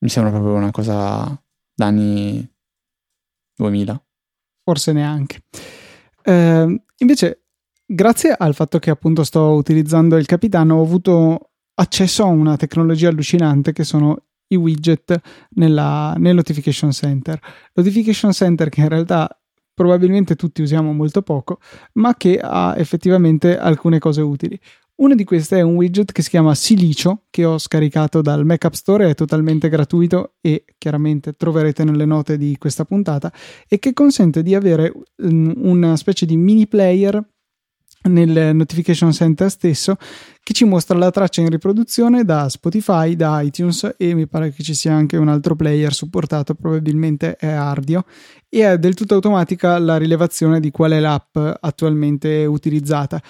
Mi 0.00 0.10
sembra 0.10 0.30
proprio 0.30 0.52
una 0.52 0.70
cosa 0.70 1.42
da 1.74 1.86
anni 1.86 2.46
2000. 3.54 4.04
Forse 4.62 4.92
neanche. 4.92 5.44
Eh, 6.22 6.82
invece, 6.98 7.44
grazie 7.86 8.34
al 8.36 8.54
fatto 8.54 8.78
che 8.78 8.90
appunto 8.90 9.24
sto 9.24 9.54
utilizzando 9.54 10.18
il 10.18 10.26
capitano, 10.26 10.74
ho 10.76 10.82
avuto 10.82 11.52
accesso 11.76 12.24
a 12.24 12.26
una 12.26 12.58
tecnologia 12.58 13.08
allucinante 13.08 13.72
che 13.72 13.84
sono 13.84 14.24
i 14.48 14.56
widget 14.56 15.18
nella, 15.52 16.12
nel 16.18 16.34
Notification 16.34 16.92
Center. 16.92 17.40
Notification 17.72 18.32
Center 18.32 18.68
che 18.68 18.82
in 18.82 18.90
realtà 18.90 19.40
probabilmente 19.72 20.36
tutti 20.36 20.60
usiamo 20.60 20.92
molto 20.92 21.22
poco, 21.22 21.60
ma 21.94 22.14
che 22.14 22.38
ha 22.42 22.74
effettivamente 22.76 23.56
alcune 23.56 23.98
cose 23.98 24.20
utili. 24.20 24.60
Una 24.98 25.14
di 25.14 25.24
queste 25.24 25.58
è 25.58 25.60
un 25.60 25.74
widget 25.74 26.10
che 26.10 26.22
si 26.22 26.30
chiama 26.30 26.54
Silicio, 26.54 27.24
che 27.28 27.44
ho 27.44 27.58
scaricato 27.58 28.22
dal 28.22 28.46
Mac 28.46 28.64
App 28.64 28.72
Store, 28.72 29.10
è 29.10 29.14
totalmente 29.14 29.68
gratuito 29.68 30.36
e 30.40 30.64
chiaramente 30.78 31.34
troverete 31.34 31.84
nelle 31.84 32.06
note 32.06 32.38
di 32.38 32.56
questa 32.58 32.86
puntata, 32.86 33.30
e 33.68 33.78
che 33.78 33.92
consente 33.92 34.42
di 34.42 34.54
avere 34.54 34.90
um, 35.16 35.52
una 35.56 35.96
specie 35.96 36.24
di 36.24 36.38
mini 36.38 36.66
player 36.66 37.22
nel 38.08 38.54
notification 38.54 39.12
center 39.12 39.50
stesso 39.50 39.96
che 40.40 40.52
ci 40.52 40.64
mostra 40.64 40.96
la 40.96 41.10
traccia 41.10 41.40
in 41.40 41.50
riproduzione 41.50 42.24
da 42.24 42.48
Spotify, 42.48 43.16
da 43.16 43.40
iTunes 43.42 43.96
e 43.98 44.14
mi 44.14 44.28
pare 44.28 44.52
che 44.52 44.62
ci 44.62 44.74
sia 44.74 44.94
anche 44.94 45.16
un 45.16 45.28
altro 45.28 45.56
player 45.56 45.92
supportato, 45.92 46.54
probabilmente 46.54 47.34
è 47.36 47.48
Ardio 47.48 48.04
e 48.48 48.64
è 48.64 48.78
del 48.78 48.94
tutto 48.94 49.14
automatica 49.14 49.76
la 49.78 49.96
rilevazione 49.96 50.60
di 50.60 50.70
qual 50.70 50.92
è 50.92 51.00
l'app 51.00 51.36
attualmente 51.36 52.46
utilizzata. 52.46 53.20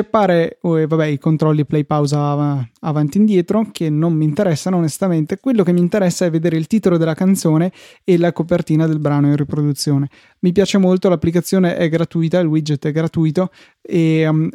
Appare, 0.00 0.58
oh, 0.62 0.86
vabbè, 0.86 1.06
i 1.06 1.18
controlli 1.18 1.66
play 1.66 1.84
pausa 1.84 2.66
avanti 2.80 3.18
e 3.18 3.20
indietro 3.20 3.68
che 3.70 3.90
non 3.90 4.14
mi 4.14 4.24
interessano 4.24 4.78
onestamente. 4.78 5.38
Quello 5.38 5.62
che 5.62 5.72
mi 5.72 5.80
interessa 5.80 6.24
è 6.24 6.30
vedere 6.30 6.56
il 6.56 6.66
titolo 6.66 6.96
della 6.96 7.14
canzone 7.14 7.72
e 8.04 8.16
la 8.16 8.32
copertina 8.32 8.86
del 8.86 8.98
brano 8.98 9.26
in 9.26 9.36
riproduzione. 9.36 10.08
Mi 10.40 10.52
piace 10.52 10.78
molto, 10.78 11.08
l'applicazione 11.08 11.76
è 11.76 11.88
gratuita, 11.88 12.38
il 12.38 12.46
widget 12.46 12.86
è 12.86 12.92
gratuito 12.92 13.50
e 13.80 14.26
um, 14.26 14.48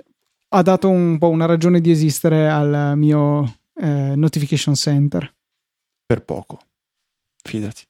ha 0.49 0.61
dato 0.61 0.89
un 0.89 1.17
po' 1.17 1.29
una 1.29 1.45
ragione 1.45 1.81
di 1.81 1.91
esistere 1.91 2.49
al 2.49 2.97
mio 2.97 3.59
eh, 3.75 4.13
notification 4.15 4.75
center. 4.75 5.33
Per 6.05 6.23
poco, 6.23 6.59
fidati. 7.43 7.83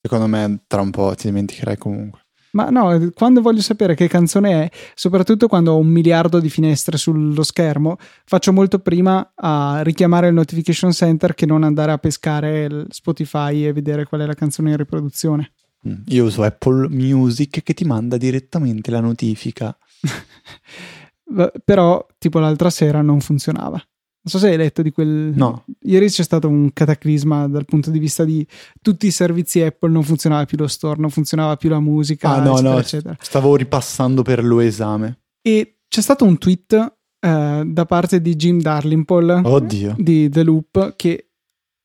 Secondo 0.00 0.26
me 0.26 0.62
tra 0.66 0.80
un 0.80 0.90
po' 0.90 1.14
ti 1.14 1.26
dimenticherai 1.26 1.76
comunque. 1.76 2.26
Ma 2.52 2.70
no, 2.70 3.10
quando 3.14 3.40
voglio 3.40 3.60
sapere 3.60 3.94
che 3.94 4.08
canzone 4.08 4.64
è, 4.64 4.70
soprattutto 4.94 5.48
quando 5.48 5.72
ho 5.72 5.78
un 5.78 5.88
miliardo 5.88 6.40
di 6.40 6.48
finestre 6.48 6.96
sullo 6.96 7.42
schermo, 7.42 7.96
faccio 8.24 8.52
molto 8.52 8.78
prima 8.78 9.32
a 9.34 9.82
richiamare 9.82 10.28
il 10.28 10.34
notification 10.34 10.92
center 10.92 11.34
che 11.34 11.46
non 11.46 11.62
andare 11.62 11.92
a 11.92 11.98
pescare 11.98 12.86
Spotify 12.88 13.66
e 13.66 13.72
vedere 13.72 14.06
qual 14.06 14.22
è 14.22 14.26
la 14.26 14.34
canzone 14.34 14.70
in 14.70 14.76
riproduzione. 14.76 15.52
Mm, 15.86 16.02
io 16.06 16.24
uso 16.24 16.42
Apple 16.42 16.88
Music 16.88 17.62
che 17.62 17.74
ti 17.74 17.84
manda 17.84 18.16
direttamente 18.16 18.90
la 18.90 19.00
notifica. 19.00 19.76
Però, 21.64 22.06
tipo 22.16 22.38
l'altra 22.38 22.70
sera 22.70 23.02
non 23.02 23.20
funzionava. 23.20 23.82
Non 24.28 24.38
so 24.38 24.46
se 24.46 24.52
hai 24.52 24.58
letto 24.58 24.82
di 24.82 24.92
quel. 24.92 25.32
No. 25.34 25.64
Ieri 25.84 26.10
c'è 26.10 26.22
stato 26.22 26.48
un 26.48 26.70
cataclisma 26.74 27.48
dal 27.48 27.64
punto 27.64 27.90
di 27.90 27.98
vista 27.98 28.24
di 28.24 28.46
tutti 28.82 29.06
i 29.06 29.10
servizi 29.10 29.62
Apple, 29.62 29.90
non 29.90 30.02
funzionava 30.02 30.44
più 30.44 30.58
lo 30.58 30.66
store, 30.66 31.00
non 31.00 31.08
funzionava 31.08 31.56
più 31.56 31.70
la 31.70 31.80
musica. 31.80 32.34
Ah, 32.34 32.42
no, 32.42 32.52
eccetera, 32.52 32.70
no. 32.70 32.78
Eccetera. 32.78 33.16
Stavo 33.18 33.56
ripassando 33.56 34.20
per 34.20 34.44
lo 34.44 34.60
esame. 34.60 35.20
E 35.40 35.78
c'è 35.88 36.02
stato 36.02 36.26
un 36.26 36.36
tweet 36.36 36.74
eh, 37.20 37.62
da 37.64 37.86
parte 37.86 38.20
di 38.20 38.36
Jim 38.36 38.60
Darlingpole 38.60 39.40
Oddio. 39.44 39.94
di 39.96 40.28
The 40.28 40.42
Loop, 40.42 40.94
che 40.96 41.30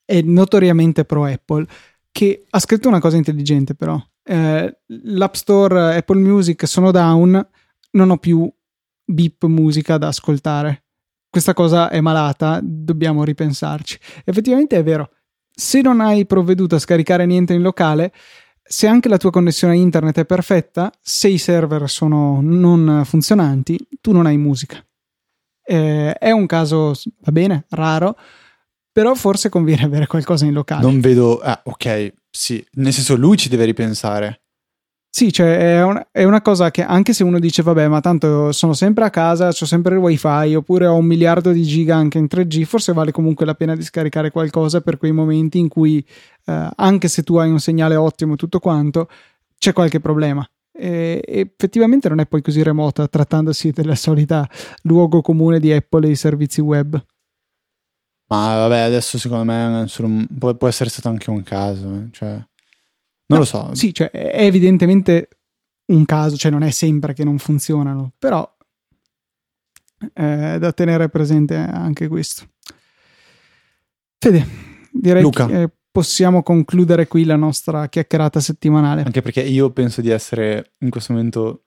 è 0.03 0.21
notoriamente 0.21 1.05
pro 1.05 1.23
Apple, 1.23 1.65
che 2.11 2.43
ha 2.49 2.59
scritto 2.59 2.89
una 2.89 2.99
cosa 2.99 3.15
intelligente, 3.15 3.73
però. 3.73 3.97
Eh, 4.21 4.79
L'App 4.85 5.33
Store, 5.35 5.95
Apple 5.95 6.19
Music 6.19 6.67
sono 6.67 6.91
down, 6.91 7.47
non 7.91 8.09
ho 8.09 8.17
più 8.17 8.51
beep 9.05 9.45
musica 9.45 9.97
da 9.97 10.07
ascoltare 10.07 10.82
questa 11.33 11.55
cosa 11.55 11.89
è 11.89 11.99
malata, 11.99 12.59
dobbiamo 12.61 13.23
ripensarci. 13.23 13.97
Effettivamente 14.23 14.77
è 14.77 14.83
vero. 14.83 15.09
Se 15.51 15.81
non 15.81 15.99
hai 15.99 16.27
provveduto 16.27 16.75
a 16.75 16.79
scaricare 16.79 17.25
niente 17.25 17.53
in 17.53 17.63
locale, 17.63 18.13
se 18.61 18.85
anche 18.85 19.09
la 19.09 19.17
tua 19.17 19.31
connessione 19.31 19.73
a 19.73 19.75
internet 19.75 20.19
è 20.19 20.25
perfetta, 20.27 20.91
se 21.01 21.29
i 21.29 21.39
server 21.39 21.89
sono 21.89 22.39
non 22.39 23.01
funzionanti, 23.03 23.79
tu 23.99 24.11
non 24.11 24.27
hai 24.27 24.37
musica. 24.37 24.77
Eh, 25.65 26.13
è 26.13 26.29
un 26.29 26.45
caso, 26.45 26.93
va 27.21 27.31
bene, 27.31 27.65
raro, 27.69 28.15
però 28.91 29.15
forse 29.15 29.49
conviene 29.49 29.85
avere 29.85 30.05
qualcosa 30.05 30.45
in 30.45 30.53
locale. 30.53 30.83
Non 30.83 30.99
vedo, 30.99 31.39
ah, 31.39 31.59
ok, 31.63 32.13
sì, 32.29 32.63
nel 32.73 32.93
senso 32.93 33.15
lui 33.15 33.37
ci 33.37 33.49
deve 33.49 33.65
ripensare. 33.65 34.42
Sì, 35.15 35.31
cioè 35.31 35.75
è, 35.75 35.83
un, 35.83 36.03
è, 36.09 36.23
una 36.23 36.41
cosa 36.41 36.71
che 36.71 36.81
anche 36.83 37.13
se 37.13 37.23
uno 37.23 37.37
dice 37.37 37.61
vabbè 37.61 37.87
ma 37.87 38.01
tanto 38.01 38.51
sono 38.51 38.73
sempre 38.73 39.05
a 39.05 39.11
casa, 39.11 39.49
ho 39.49 39.51
sempre 39.51 39.93
il 39.93 39.99
wifi 39.99 40.55
oppure 40.55 40.87
ho 40.87 40.95
un 40.95 41.05
miliardo 41.05 41.51
di 41.51 41.61
giga 41.61 41.95
anche 41.95 42.17
in 42.17 42.25
3G, 42.25 42.63
forse 42.63 42.93
vale 42.93 43.11
comunque 43.11 43.45
la 43.45 43.53
pena 43.53 43.75
di 43.75 43.83
scaricare 43.83 44.31
qualcosa 44.31 44.81
per 44.81 44.97
quei 44.97 45.11
momenti 45.11 45.59
in 45.59 45.67
cui 45.67 46.03
eh, 46.45 46.69
anche 46.75 47.07
se 47.09 47.21
tu 47.21 47.35
hai 47.35 47.51
un 47.51 47.59
segnale 47.59 47.95
ottimo 47.95 48.33
e 48.33 48.37
tutto 48.37 48.57
quanto 48.57 49.07
c'è 49.55 49.71
qualche 49.71 49.99
problema. 49.99 50.43
E, 50.75 51.21
effettivamente 51.23 52.09
non 52.09 52.19
è 52.19 52.25
poi 52.25 52.41
così 52.41 52.63
remota 52.63 53.07
trattandosi 53.07 53.69
della 53.69 53.93
solita 53.93 54.49
luogo 54.81 55.21
comune 55.21 55.59
di 55.59 55.71
Apple 55.71 56.07
e 56.07 56.11
i 56.11 56.15
servizi 56.15 56.59
web. 56.59 56.99
Ma 58.29 58.55
vabbè 58.55 58.79
adesso 58.79 59.19
secondo 59.19 59.43
me 59.43 59.85
può, 60.57 60.67
essere 60.67 60.89
stato 60.89 61.09
anche 61.09 61.29
un 61.29 61.43
caso, 61.43 61.93
eh, 61.93 62.07
cioè 62.09 62.43
non 63.35 63.45
no, 63.51 63.59
lo 63.59 63.67
so. 63.67 63.75
Sì, 63.75 63.93
cioè 63.93 64.09
è 64.11 64.45
evidentemente 64.45 65.29
un 65.87 66.05
caso, 66.05 66.37
cioè 66.37 66.51
non 66.51 66.63
è 66.63 66.71
sempre 66.71 67.13
che 67.13 67.23
non 67.23 67.37
funzionano, 67.37 68.13
però 68.17 68.49
è 70.13 70.57
da 70.59 70.71
tenere 70.73 71.09
presente 71.09 71.55
anche 71.55 72.07
questo. 72.07 72.47
Fede, 74.17 74.47
direi 74.91 75.21
Luca. 75.21 75.45
che 75.45 75.69
possiamo 75.91 76.41
concludere 76.43 77.07
qui 77.07 77.23
la 77.23 77.35
nostra 77.35 77.87
chiacchierata 77.87 78.39
settimanale. 78.39 79.03
Anche 79.03 79.21
perché 79.21 79.41
io 79.41 79.69
penso 79.71 80.01
di 80.01 80.09
essere 80.09 80.73
in 80.79 80.89
questo 80.89 81.13
momento 81.13 81.65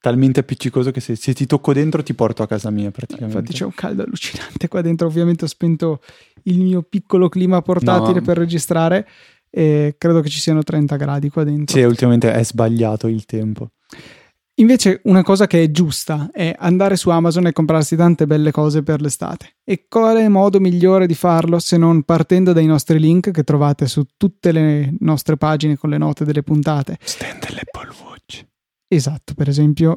talmente 0.00 0.40
appiccicoso 0.40 0.90
che 0.90 1.00
se, 1.00 1.16
se, 1.16 1.32
ti 1.32 1.46
tocco 1.46 1.72
dentro 1.72 2.02
ti 2.02 2.14
porto 2.14 2.42
a 2.42 2.46
casa 2.46 2.70
mia 2.70 2.90
praticamente. 2.90 3.36
Infatti 3.36 3.56
c'è 3.56 3.64
un 3.64 3.74
caldo 3.74 4.02
allucinante 4.02 4.68
qua 4.68 4.80
dentro, 4.80 5.06
ovviamente 5.06 5.44
ho 5.44 5.48
spento 5.48 6.00
il 6.44 6.60
mio 6.60 6.82
piccolo 6.82 7.28
clima 7.28 7.62
portatile 7.62 8.20
no. 8.20 8.24
per 8.24 8.36
registrare 8.36 9.08
e 9.50 9.96
credo 9.98 10.20
che 10.20 10.28
ci 10.28 10.40
siano 10.40 10.62
30 10.62 10.96
gradi 10.96 11.30
qua 11.30 11.44
dentro. 11.44 11.76
Sì, 11.76 11.82
ultimamente 11.84 12.32
è 12.32 12.44
sbagliato 12.44 13.06
il 13.06 13.24
tempo. 13.24 13.70
Invece 14.58 15.00
una 15.04 15.22
cosa 15.22 15.46
che 15.46 15.62
è 15.62 15.70
giusta 15.70 16.30
è 16.32 16.52
andare 16.58 16.96
su 16.96 17.10
Amazon 17.10 17.46
e 17.46 17.52
comprarsi 17.52 17.94
tante 17.94 18.26
belle 18.26 18.50
cose 18.50 18.82
per 18.82 19.00
l'estate. 19.00 19.58
E 19.62 19.86
qual 19.88 20.16
è 20.16 20.24
il 20.24 20.30
modo 20.30 20.58
migliore 20.58 21.06
di 21.06 21.14
farlo 21.14 21.60
se 21.60 21.76
non 21.76 22.02
partendo 22.02 22.52
dai 22.52 22.66
nostri 22.66 22.98
link 22.98 23.30
che 23.30 23.44
trovate 23.44 23.86
su 23.86 24.04
tutte 24.16 24.50
le 24.50 24.96
nostre 24.98 25.36
pagine 25.36 25.76
con 25.76 25.90
le 25.90 25.98
note 25.98 26.24
delle 26.24 26.42
puntate? 26.42 26.98
Stand 27.00 27.46
dell'Apple 27.46 27.92
Watch. 28.04 28.44
Esatto, 28.88 29.34
per 29.34 29.48
esempio 29.48 29.96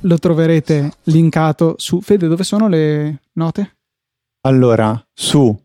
lo 0.00 0.18
troverete 0.18 0.92
linkato 1.04 1.74
su 1.78 2.02
Fede, 2.02 2.28
dove 2.28 2.44
sono 2.44 2.68
le 2.68 3.22
note? 3.32 3.78
Allora, 4.42 5.02
su 5.14 5.58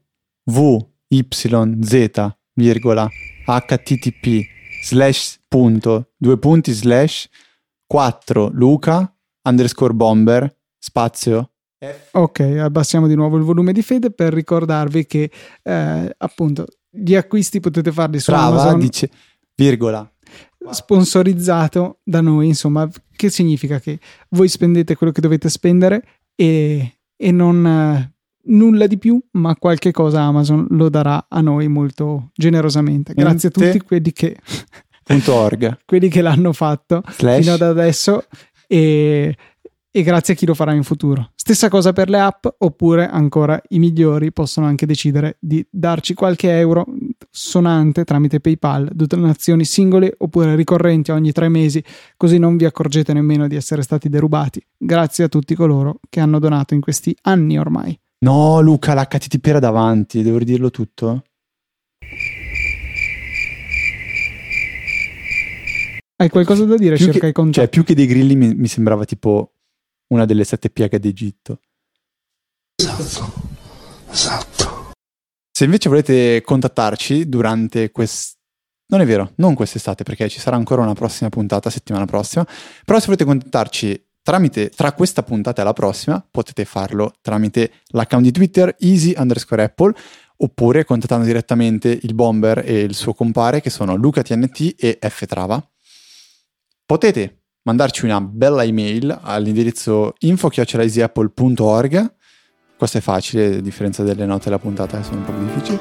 VYZ, 1.12 2.36
virgola, 2.54 3.10
http 3.46 4.48
slash 4.84 5.40
punto 5.48 6.12
due 6.18 6.38
punti 6.38 6.72
slash 6.72 7.28
4 7.86 8.50
Luca 8.54 9.14
underscore 9.44 9.94
bomber 9.94 10.56
spazio 10.78 11.52
Ok, 12.12 12.40
abbassiamo 12.40 13.08
di 13.08 13.16
nuovo 13.16 13.38
il 13.38 13.44
volume 13.44 13.74
di 13.74 13.82
Fede 13.82 14.12
per 14.12 14.32
ricordarvi 14.34 15.08
che 15.08 15.32
eh, 15.64 16.16
appunto 16.16 16.68
gli 16.88 17.16
acquisti 17.16 17.60
potete 17.60 17.92
farli 17.92 18.20
su 18.20 18.30
Brava, 18.30 18.62
Amazon. 18.62 18.80
dice 18.80 19.10
virgola. 19.56 20.08
Sponsorizzato 20.70 22.00
da 22.04 22.22
noi, 22.22 22.48
insomma, 22.48 22.88
che 23.16 23.32
significa 23.32 23.80
che 23.80 24.00
voi 24.30 24.48
spendete 24.48 24.96
quello 24.96 25.12
che 25.12 25.22
dovete 25.22 25.50
spendere 25.50 26.04
e, 26.36 27.00
e 27.16 27.32
non 27.32 27.66
eh, 27.66 28.14
nulla 28.46 28.88
di 28.88 28.98
più, 28.98 29.22
ma 29.32 29.56
qualche 29.56 29.92
cosa 29.92 30.22
Amazon 30.22 30.68
lo 30.72 30.90
darà 30.90 31.26
a 31.30 31.42
noi 31.42 31.68
molto 31.68 32.32
generosamente. 32.34 33.14
Grazie 33.14 33.50
a 33.50 33.52
tutti 33.52 33.80
quelli 33.82 34.12
che, 34.12 34.38
quelli 35.86 36.10
che 36.10 36.22
l'hanno 36.22 36.54
fatto 36.54 37.02
slash 37.08 37.42
fino 37.42 37.54
ad 37.54 37.62
adesso 37.62 38.26
e, 38.68 39.36
e 39.94 40.04
grazie 40.04 40.34
a 40.34 40.38
chi 40.38 40.46
lo 40.46 40.54
farà 40.54 40.74
in 40.74 40.84
futuro. 40.84 41.32
Stessa 41.36 41.68
cosa 41.68 41.92
per 41.92 42.10
le 42.10 42.20
app, 42.20 42.46
oppure 42.60 43.10
ancora 43.10 43.62
i 43.70 43.80
migliori 43.80 44.32
possono 44.32 44.66
anche 44.66 44.86
decidere 44.86 45.36
di 45.40 45.66
darci 45.70 46.14
qualche 46.14 46.50
euro 46.58 46.86
sonante 47.30 48.06
tramite 48.06 48.40
PayPal, 48.40 48.90
donazioni 48.94 49.66
singole 49.66 50.14
oppure 50.18 50.56
ricorrenti 50.56 51.12
ogni 51.12 51.34
tre 51.34 51.50
mesi, 51.50 51.84
così 52.16 52.38
non 52.38 52.56
vi 52.56 52.66
accorgete 52.66 53.12
nemmeno 53.12 53.48
di 53.48 53.56
essere 53.56 53.82
stati 53.82 54.08
derubati. 54.08 54.66
Grazie 54.78 55.26
a 55.26 55.28
tutti 55.28 55.56
coloro 55.56 56.00
che 56.10 56.22
hanno 56.22 56.40
donato 56.40 56.74
in 56.74 56.80
questi 56.80 57.14
anni 57.24 57.60
ormai. 57.60 58.00
No, 58.24 58.62
Luca, 58.62 58.94
l'HTTP 58.94 59.48
era 59.48 59.58
davanti, 59.58 60.22
devo 60.22 60.38
dirlo 60.40 60.70
tutto. 60.70 61.24
Hai 66.18 66.30
qualcosa 66.30 66.66
da 66.66 66.78
dire? 66.78 66.98
Più 66.98 67.06
Cerca 67.06 67.20
che, 67.22 67.28
i 67.30 67.32
contatti. 67.32 67.58
cioè, 67.58 67.68
più 67.68 67.84
che 67.84 67.96
dei 67.96 68.06
grilli 68.06 68.36
mi, 68.36 68.54
mi 68.54 68.68
sembrava 68.68 69.06
tipo 69.06 69.56
una 70.14 70.26
delle 70.26 70.44
sette 70.44 70.70
piaghe 70.70 71.00
d'Egitto. 71.00 71.62
Esatto. 74.12 74.92
Se 75.52 75.64
invece 75.64 75.90
volete 75.90 76.42
contattarci 76.44 77.28
durante 77.28 77.90
quest... 77.90 78.38
Non 78.92 79.02
è 79.02 79.06
vero, 79.06 79.32
non 79.38 79.56
quest'estate, 79.56 80.04
perché 80.04 80.30
ci 80.30 80.40
sarà 80.40 80.58
ancora 80.58 80.84
una 80.84 80.94
prossima 80.94 81.30
puntata 81.30 81.72
settimana 81.72 82.06
prossima. 82.06 82.46
Però 82.86 83.00
se 83.00 83.06
volete 83.06 83.24
contattarci 83.24 84.10
tramite, 84.22 84.70
tra 84.70 84.94
questa 84.94 85.24
puntata 85.24 85.62
e 85.62 85.66
la 85.66 85.74
prossima, 85.74 86.26
potete 86.30 86.66
farlo 86.66 87.14
tramite 87.22 87.72
l'account 87.88 88.24
di 88.24 88.32
Twitter 88.32 88.76
easy 88.80 89.14
underscore 89.18 89.64
Apple 89.64 89.94
oppure 90.38 90.86
contattando 90.86 91.26
direttamente 91.26 92.00
il 92.02 92.14
Bomber 92.14 92.64
e 92.66 92.80
il 92.80 92.96
suo 92.96 93.14
compare 93.14 93.62
che 93.62 93.70
sono 93.70 93.96
LucaTNT 93.96 94.76
e 94.78 94.98
Ftrava. 95.10 95.64
Potete 96.86 97.44
mandarci 97.64 98.06
una 98.06 98.22
bella 98.22 98.64
email 98.64 99.20
all'indirizzo 99.22 100.16
info.easyapple.org 100.20 102.20
questo 102.82 102.98
è 102.98 103.02
facile, 103.02 103.58
a 103.58 103.62
differenza 103.62 104.02
delle 104.02 104.26
note 104.26 104.46
della 104.46 104.58
puntata 104.58 104.98
che 104.98 105.04
sono 105.04 105.18
un 105.18 105.24
po' 105.24 105.34
più 105.34 105.46
difficili. 105.46 105.80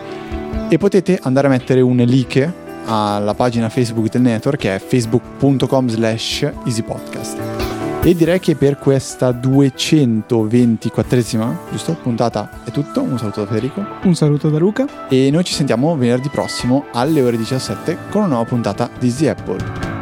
E 0.68 0.76
potete 0.76 1.18
andare 1.22 1.46
a 1.46 1.50
mettere 1.50 1.80
un 1.80 1.96
like 1.96 2.52
alla 2.84 3.32
pagina 3.32 3.70
Facebook 3.70 4.10
del 4.10 4.20
network 4.20 4.58
che 4.58 4.74
è 4.74 4.78
facebook.com 4.78 5.88
slash 5.88 6.52
easypodcast. 6.66 7.79
E 8.02 8.14
direi 8.14 8.40
che 8.40 8.56
per 8.56 8.78
questa 8.78 9.28
224esima, 9.28 11.54
giusto, 11.70 11.94
puntata 12.02 12.62
è 12.64 12.70
tutto. 12.70 13.02
Un 13.02 13.18
saluto 13.18 13.40
da 13.40 13.46
Federico. 13.48 13.84
Un 14.04 14.14
saluto 14.14 14.48
da 14.48 14.56
Luca. 14.56 14.86
E 15.10 15.28
noi 15.30 15.44
ci 15.44 15.52
sentiamo 15.52 15.94
venerdì 15.94 16.30
prossimo 16.30 16.86
alle 16.92 17.20
ore 17.20 17.36
17 17.36 17.98
con 18.08 18.22
una 18.22 18.30
nuova 18.30 18.46
puntata 18.46 18.88
di 18.98 19.08
Easy 19.08 19.26
Apple. 19.26 19.99